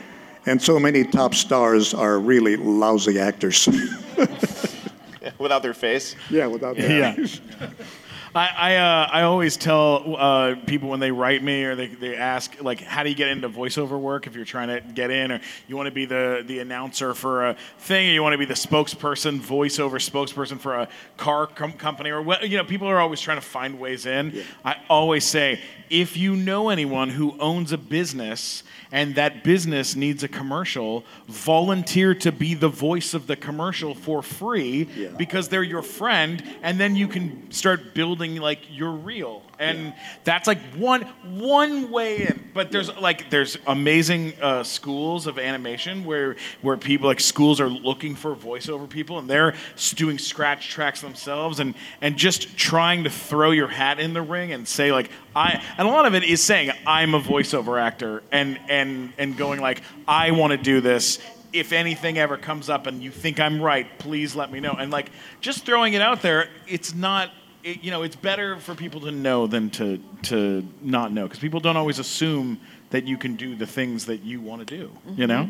[0.45, 3.67] And so many top stars are really lousy actors.
[5.37, 6.15] Without their face.
[6.29, 7.69] Yeah, without their Yeah.
[8.35, 12.15] I I, uh, I always tell uh, people when they write me or they, they
[12.15, 15.31] ask like how do you get into voiceover work if you're trying to get in
[15.31, 18.37] or you want to be the the announcer for a thing or you want to
[18.37, 20.87] be the spokesperson voiceover spokesperson for a
[21.17, 24.43] car com- company or what you know people are always trying to find ways in.
[24.63, 30.23] I always say if you know anyone who owns a business and that business needs
[30.23, 34.87] a commercial, volunteer to be the voice of the commercial for free
[35.17, 39.43] because they're your friend, and then you can start building like your real.
[39.59, 42.49] And that's like one one way in.
[42.53, 47.69] But there's like there's amazing uh, schools of animation where where people like schools are
[47.69, 49.53] looking for voiceover people, and they're
[49.95, 54.53] doing scratch tracks themselves, and and just trying to throw your hat in the ring
[54.53, 55.61] and say like I.
[55.77, 59.59] And a lot of it is saying I'm a voiceover actor, and and and going
[59.59, 61.19] like I want to do this
[61.51, 64.73] if anything ever comes up and you think I'm right, please let me know.
[64.73, 65.11] And like
[65.41, 67.31] just throwing it out there, it's not.
[67.63, 71.39] It, you know, it's better for people to know than to to not know because
[71.39, 72.59] people don't always assume
[72.91, 74.91] that you can do the things that you want to do.
[75.15, 75.49] You know,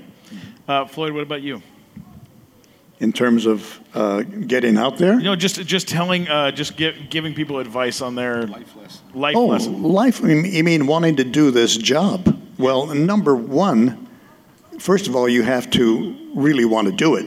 [0.68, 1.62] uh, Floyd, what about you?
[3.00, 5.14] in terms of uh, getting out there.
[5.14, 9.02] You know, just just telling, uh, just gi- giving people advice on their life lesson.
[9.14, 9.84] Life oh, lesson.
[9.84, 10.20] life.
[10.22, 12.38] You mean wanting to do this job?
[12.58, 14.08] Well, number one,
[14.80, 17.26] first of all, you have to really want to do it,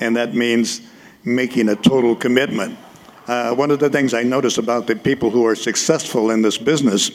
[0.00, 0.82] and that means
[1.24, 2.78] making a total commitment.
[3.26, 6.58] Uh, one of the things I notice about the people who are successful in this
[6.58, 7.10] business,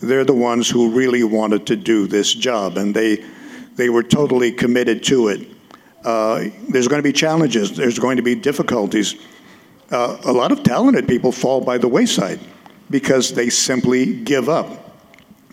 [0.00, 3.24] they're the ones who really wanted to do this job, and they
[3.76, 5.46] they were totally committed to it.
[6.04, 7.76] Uh, there's going to be challenges.
[7.76, 9.14] There's going to be difficulties.
[9.90, 12.40] Uh, a lot of talented people fall by the wayside
[12.90, 15.00] because they simply give up.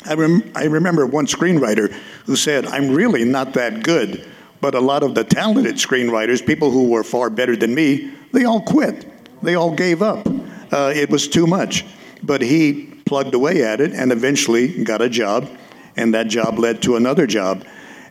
[0.05, 1.91] I, rem- I remember one screenwriter
[2.25, 4.27] who said, I'm really not that good,
[4.59, 8.45] but a lot of the talented screenwriters, people who were far better than me, they
[8.45, 9.05] all quit.
[9.45, 10.27] They all gave up.
[10.71, 11.85] Uh, it was too much.
[12.23, 15.47] But he plugged away at it and eventually got a job,
[15.95, 17.63] and that job led to another job.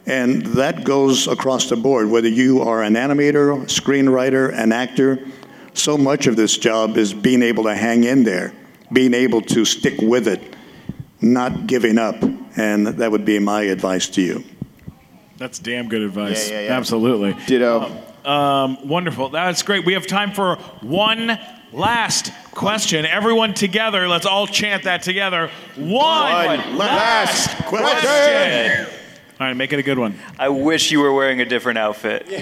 [0.06, 5.18] And that goes across the board, whether you are an animator, screenwriter, an actor.
[5.72, 8.52] So much of this job is being able to hang in there,
[8.92, 10.54] being able to stick with it,
[11.20, 12.22] not giving up.
[12.56, 14.44] And that would be my advice to you.
[15.38, 16.48] That's damn good advice.
[16.48, 16.76] Yeah, yeah, yeah.
[16.76, 17.36] Absolutely.
[17.46, 17.80] Ditto.
[17.82, 19.28] Um, wonderful.
[19.30, 19.84] That's great.
[19.84, 21.38] We have time for one
[21.72, 23.04] last question.
[23.06, 25.50] Everyone together, let's all chant that together.
[25.76, 28.86] One, One last question.
[29.40, 30.14] All right, make it a good one.
[30.38, 32.24] I wish you were wearing a different outfit.
[32.28, 32.40] that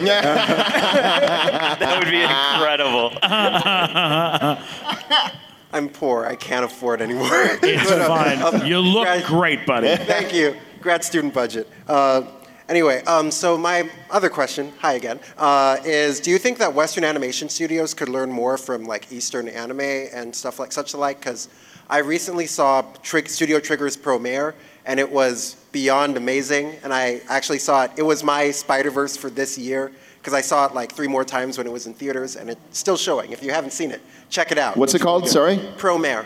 [1.98, 3.12] would be incredible.
[5.74, 6.26] I'm poor.
[6.26, 7.30] I can't afford anymore.
[7.32, 8.42] It's But, uh, fine.
[8.42, 9.96] um, You look grad- great, buddy.
[9.96, 10.54] Thank you.
[10.82, 11.66] Grad student budget.
[11.88, 12.24] Uh,
[12.72, 17.04] anyway, um, so my other question, hi again, uh, is do you think that Western
[17.04, 21.18] animation studios could learn more from like Eastern anime and stuff like such like?
[21.20, 21.50] Because
[21.90, 24.54] I recently saw Trig- Studio Trigger's Promare,
[24.86, 26.76] and it was beyond amazing.
[26.82, 27.90] And I actually saw it.
[27.98, 31.26] It was my Spider Verse for this year because I saw it like three more
[31.26, 33.32] times when it was in theaters, and it's still showing.
[33.32, 34.00] If you haven't seen it,
[34.30, 34.78] check it out.
[34.78, 35.28] What's it called?
[35.28, 35.58] Sorry?
[35.76, 36.24] Promare.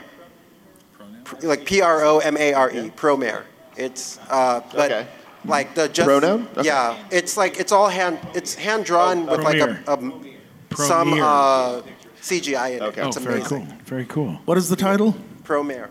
[1.24, 2.90] Pr- Like P R O M A R E.
[2.90, 3.42] Promare.
[3.76, 5.08] It's uh, but Okay.
[5.46, 6.48] Like the just Pronoun?
[6.56, 6.66] Okay.
[6.66, 6.96] yeah.
[7.10, 8.18] It's like it's all hand.
[8.34, 11.82] It's hand drawn with like a, a some uh,
[12.20, 12.82] CGI in it.
[12.82, 13.06] Okay.
[13.06, 13.66] It's Oh, very amazing.
[13.66, 13.76] cool.
[13.84, 14.32] Very cool.
[14.44, 15.14] What is the title?
[15.44, 15.88] Promare.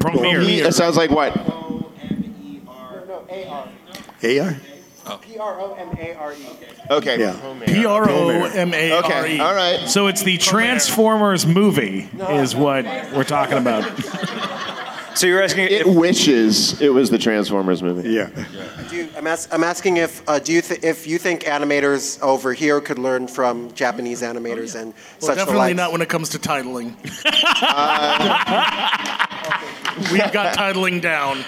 [0.00, 0.66] Premiere.
[0.66, 1.34] It sounds like what?
[1.36, 1.92] No,
[3.08, 3.68] no, A R.
[4.22, 5.18] AR?
[5.20, 6.46] P R O M A R E.
[6.90, 7.18] Okay.
[7.20, 7.36] Yeah.
[7.66, 9.36] P R O M A R Okay.
[9.36, 9.40] E.
[9.40, 9.88] All right.
[9.88, 12.84] So it's the Transformers movie, is what
[13.14, 13.84] we're talking about.
[15.14, 18.10] So you're asking It wishes it was the Transformers movie.
[18.10, 18.30] Yeah.
[18.88, 22.20] Do you, I'm, as, I'm asking if uh, do you th- if you think animators
[22.22, 25.76] over here could learn from Japanese animators and Well, such definitely alike?
[25.76, 26.94] not when it comes to titling.
[30.10, 31.44] We've got titling down.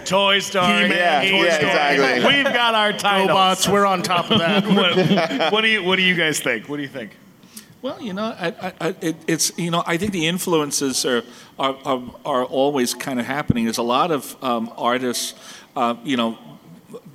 [0.06, 0.66] Toy Story.
[0.66, 1.94] He-Man, Yeah, Toy yeah, Story.
[1.94, 2.34] exactly.
[2.34, 3.28] We've got our titles.
[3.28, 4.66] Robots, we're on top of that.
[4.66, 6.68] what, what do you What do you guys think?
[6.68, 7.10] What do you think?
[7.86, 11.22] Well, you know, I, I, it, it's you know, I think the influences are
[11.56, 13.62] are, are, are always kind of happening.
[13.62, 15.34] There's a lot of um, artists,
[15.76, 16.36] uh, you know,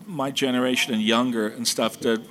[0.07, 2.22] my generation and younger and stuff that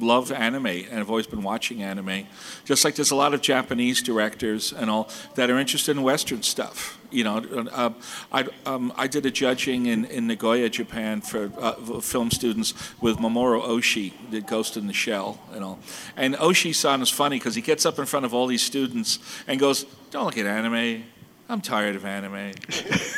[0.00, 2.26] love anime and have always been watching anime.
[2.64, 6.42] Just like there's a lot of Japanese directors and all that are interested in Western
[6.42, 6.98] stuff.
[7.10, 7.90] You know, uh,
[8.32, 12.72] I, um, I did a judging in, in Nagoya, Japan for uh, film students
[13.02, 15.78] with Mamoru Oshii, did Ghost in the Shell and all.
[16.16, 19.60] And Oshii-san is funny because he gets up in front of all these students and
[19.60, 21.04] goes, "Don't look at anime.
[21.52, 22.52] I'm tired of anime.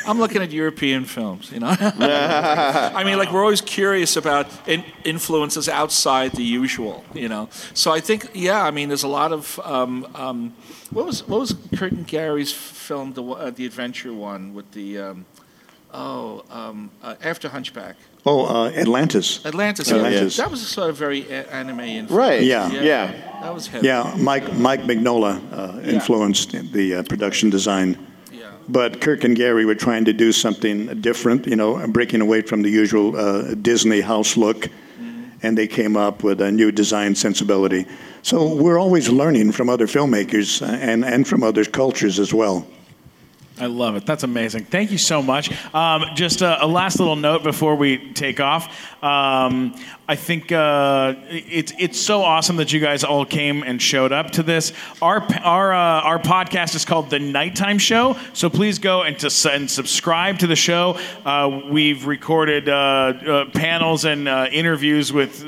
[0.05, 1.73] I'm looking at European films, you know.
[1.79, 7.47] I mean, like we're always curious about in, influences outside the usual, you know.
[7.73, 10.53] So I think, yeah, I mean, there's a lot of um, um,
[10.91, 14.97] what was what was Kirk and Gary's film, the uh, the adventure one with the
[14.97, 15.25] um,
[15.93, 17.95] oh um, uh, after Hunchback.
[18.25, 19.45] Oh, uh, Atlantis.
[19.45, 19.89] Atlantis.
[19.89, 20.35] Atlantis.
[20.35, 22.11] That was a sort of very a- anime influence.
[22.11, 22.41] Right.
[22.41, 22.69] Yeah.
[22.71, 23.11] Yeah.
[23.43, 23.87] That was heavy.
[23.87, 27.95] Yeah, Mike Mike Mignola uh, influenced the uh, production design.
[28.67, 32.63] But Kirk and Gary were trying to do something different, you know, breaking away from
[32.63, 34.69] the usual uh, Disney house look,
[35.43, 37.85] and they came up with a new design sensibility.
[38.23, 42.65] So we're always learning from other filmmakers uh, and, and from other cultures as well.
[43.57, 44.05] I love it.
[44.05, 44.65] That's amazing.
[44.65, 45.49] Thank you so much.
[45.73, 48.67] Um, just a, a last little note before we take off.
[49.01, 49.75] Um,
[50.07, 54.31] I think uh, it's it's so awesome that you guys all came and showed up
[54.31, 54.71] to this.
[55.01, 59.49] Our our uh, our podcast is called the Nighttime Show, so please go and to
[59.51, 60.99] and subscribe to the show.
[61.25, 65.43] Uh, we've recorded uh, uh, panels and uh, interviews with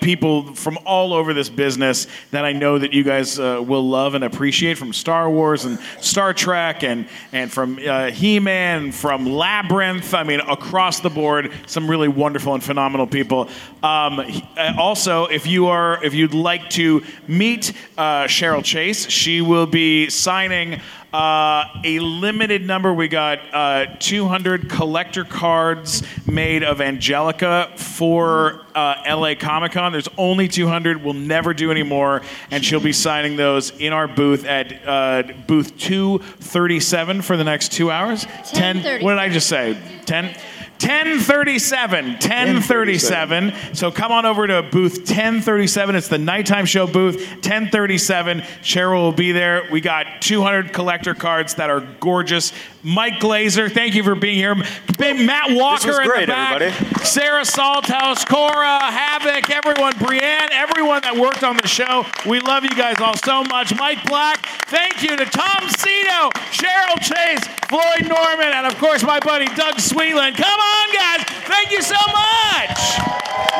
[0.00, 4.24] people from all over this business that I know that you guys will love and
[4.24, 10.14] appreciate from Star Wars and Star Trek and and from uh, He-Man, from Labyrinth.
[10.14, 13.48] I mean, across the board, some really wonderful and phenomenal people.
[13.82, 14.20] Um,
[14.56, 19.66] uh, also, if you are if you'd like to meet uh, Cheryl Chase, she will
[19.66, 20.80] be signing
[21.12, 22.92] Uh, a limited number.
[22.92, 29.92] We got uh, 200 collector cards made of Angelica for uh, LA Comic Con.
[29.92, 31.02] There's only 200.
[31.02, 32.20] We'll never do any more,
[32.50, 37.72] and she'll be signing those in our booth at uh, booth 237 for the next
[37.72, 38.26] two hours.
[38.52, 39.02] 10.
[39.02, 39.80] What did I just say?
[40.04, 40.36] 10.
[40.80, 48.42] 1037 1037 so come on over to booth 1037 it's the nighttime show booth 1037
[48.62, 49.66] cheryl will be there.
[49.70, 52.52] We got 200 collector cards that are gorgeous.
[52.82, 54.54] Mike glazer thank you for being here.
[54.54, 56.60] Matt walker was in the great, back.
[56.60, 57.04] everybody.
[57.04, 62.04] sarah salthouse cora havoc everyone brienne everyone that worked on the show.
[62.26, 63.74] We love you guys all so much.
[63.76, 69.20] Mike black thank you to tom sito cheryl chase floyd norman and of course my
[69.20, 72.98] buddy doug sweetland come on guys thank you so much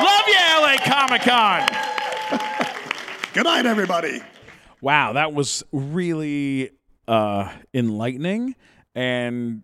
[0.03, 1.69] love you la comic-con
[3.39, 4.21] Good night, everybody.
[4.81, 6.71] Wow, that was really
[7.07, 8.57] uh, enlightening,
[8.95, 9.63] and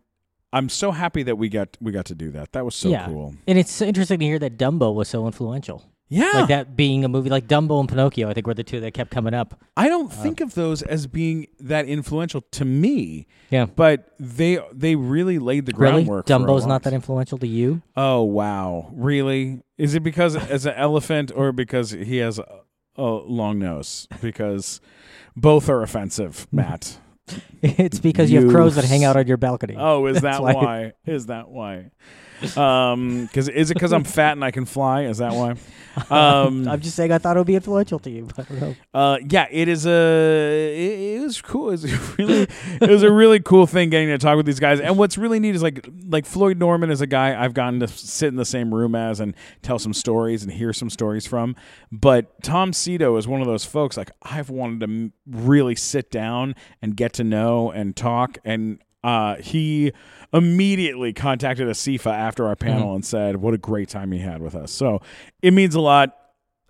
[0.53, 2.53] I'm so happy that we got we got to do that.
[2.53, 3.07] That was so yeah.
[3.07, 3.35] cool.
[3.49, 5.83] And it's so interesting to hear that Dumbo was so influential.
[6.09, 6.31] Yeah.
[6.35, 8.93] Like that being a movie like Dumbo and Pinocchio, I think were the two that
[8.93, 9.59] kept coming up.
[9.76, 13.26] I don't uh, think of those as being that influential to me.
[13.51, 13.66] Yeah.
[13.66, 16.05] but they they really laid the Really?
[16.05, 16.26] groundwork.
[16.26, 17.82] Dumbo's not that influential to you?
[17.97, 19.62] Oh wow, really?
[19.78, 22.60] Is it because as an elephant or because he has a,
[22.97, 24.06] a long nose?
[24.20, 24.81] Because
[25.36, 26.98] both are offensive, Matt.
[27.62, 29.74] It's because you have crows that hang out on your balcony.
[29.78, 30.52] Oh, is that why.
[30.55, 30.93] why?
[31.06, 31.90] Is that why?
[32.57, 35.05] Um, because is it because I'm fat and I can fly?
[35.05, 35.57] Is that why?
[36.11, 38.61] Um, I'm just saying I thought it would be influential to you, but I don't
[38.61, 38.75] know.
[38.93, 39.91] Uh, yeah, it is a.
[39.91, 41.69] It, it was cool.
[41.69, 41.89] It was a
[42.19, 42.49] really,
[42.81, 44.81] it was a really cool thing getting to talk with these guys.
[44.81, 47.89] And what's really neat is like, like Floyd Norman is a guy I've gotten to
[47.89, 51.57] sit in the same room as and tell some stories and hear some stories from.
[51.91, 56.55] But Tom Sito is one of those folks like I've wanted to really sit down
[56.83, 58.39] and get to know and talk.
[58.45, 59.93] And uh, he
[60.35, 62.97] immediately contacted Asifa after our panel mm-hmm.
[62.97, 64.73] and said what a great time he had with us.
[64.73, 65.01] So
[65.40, 66.16] it means a lot.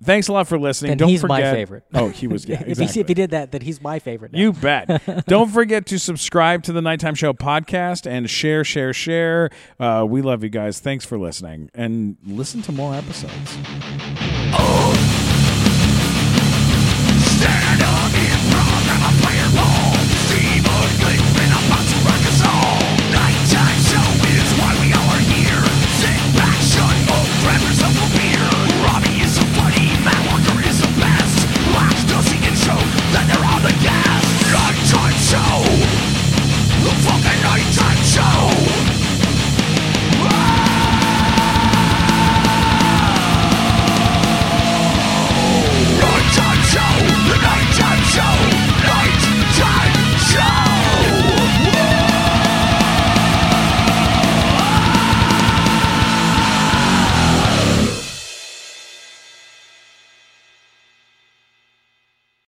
[0.03, 0.99] Thanks a lot for listening.
[0.99, 1.85] Don't he's forget, my favorite.
[1.95, 2.45] Oh, he was.
[2.49, 2.85] Yeah, exactly.
[2.85, 4.33] if, he, if, he, did that, then he's my favorite.
[4.33, 4.39] Now.
[4.39, 5.27] You bet.
[5.27, 9.51] Don't forget to subscribe to the Nighttime Show podcast and share, share, share.
[9.81, 10.81] Uh, we love you guys.
[10.81, 13.57] Thanks for listening, and listen to more episodes.
[14.53, 14.95] Oh.
[17.39, 18.04] Stand up.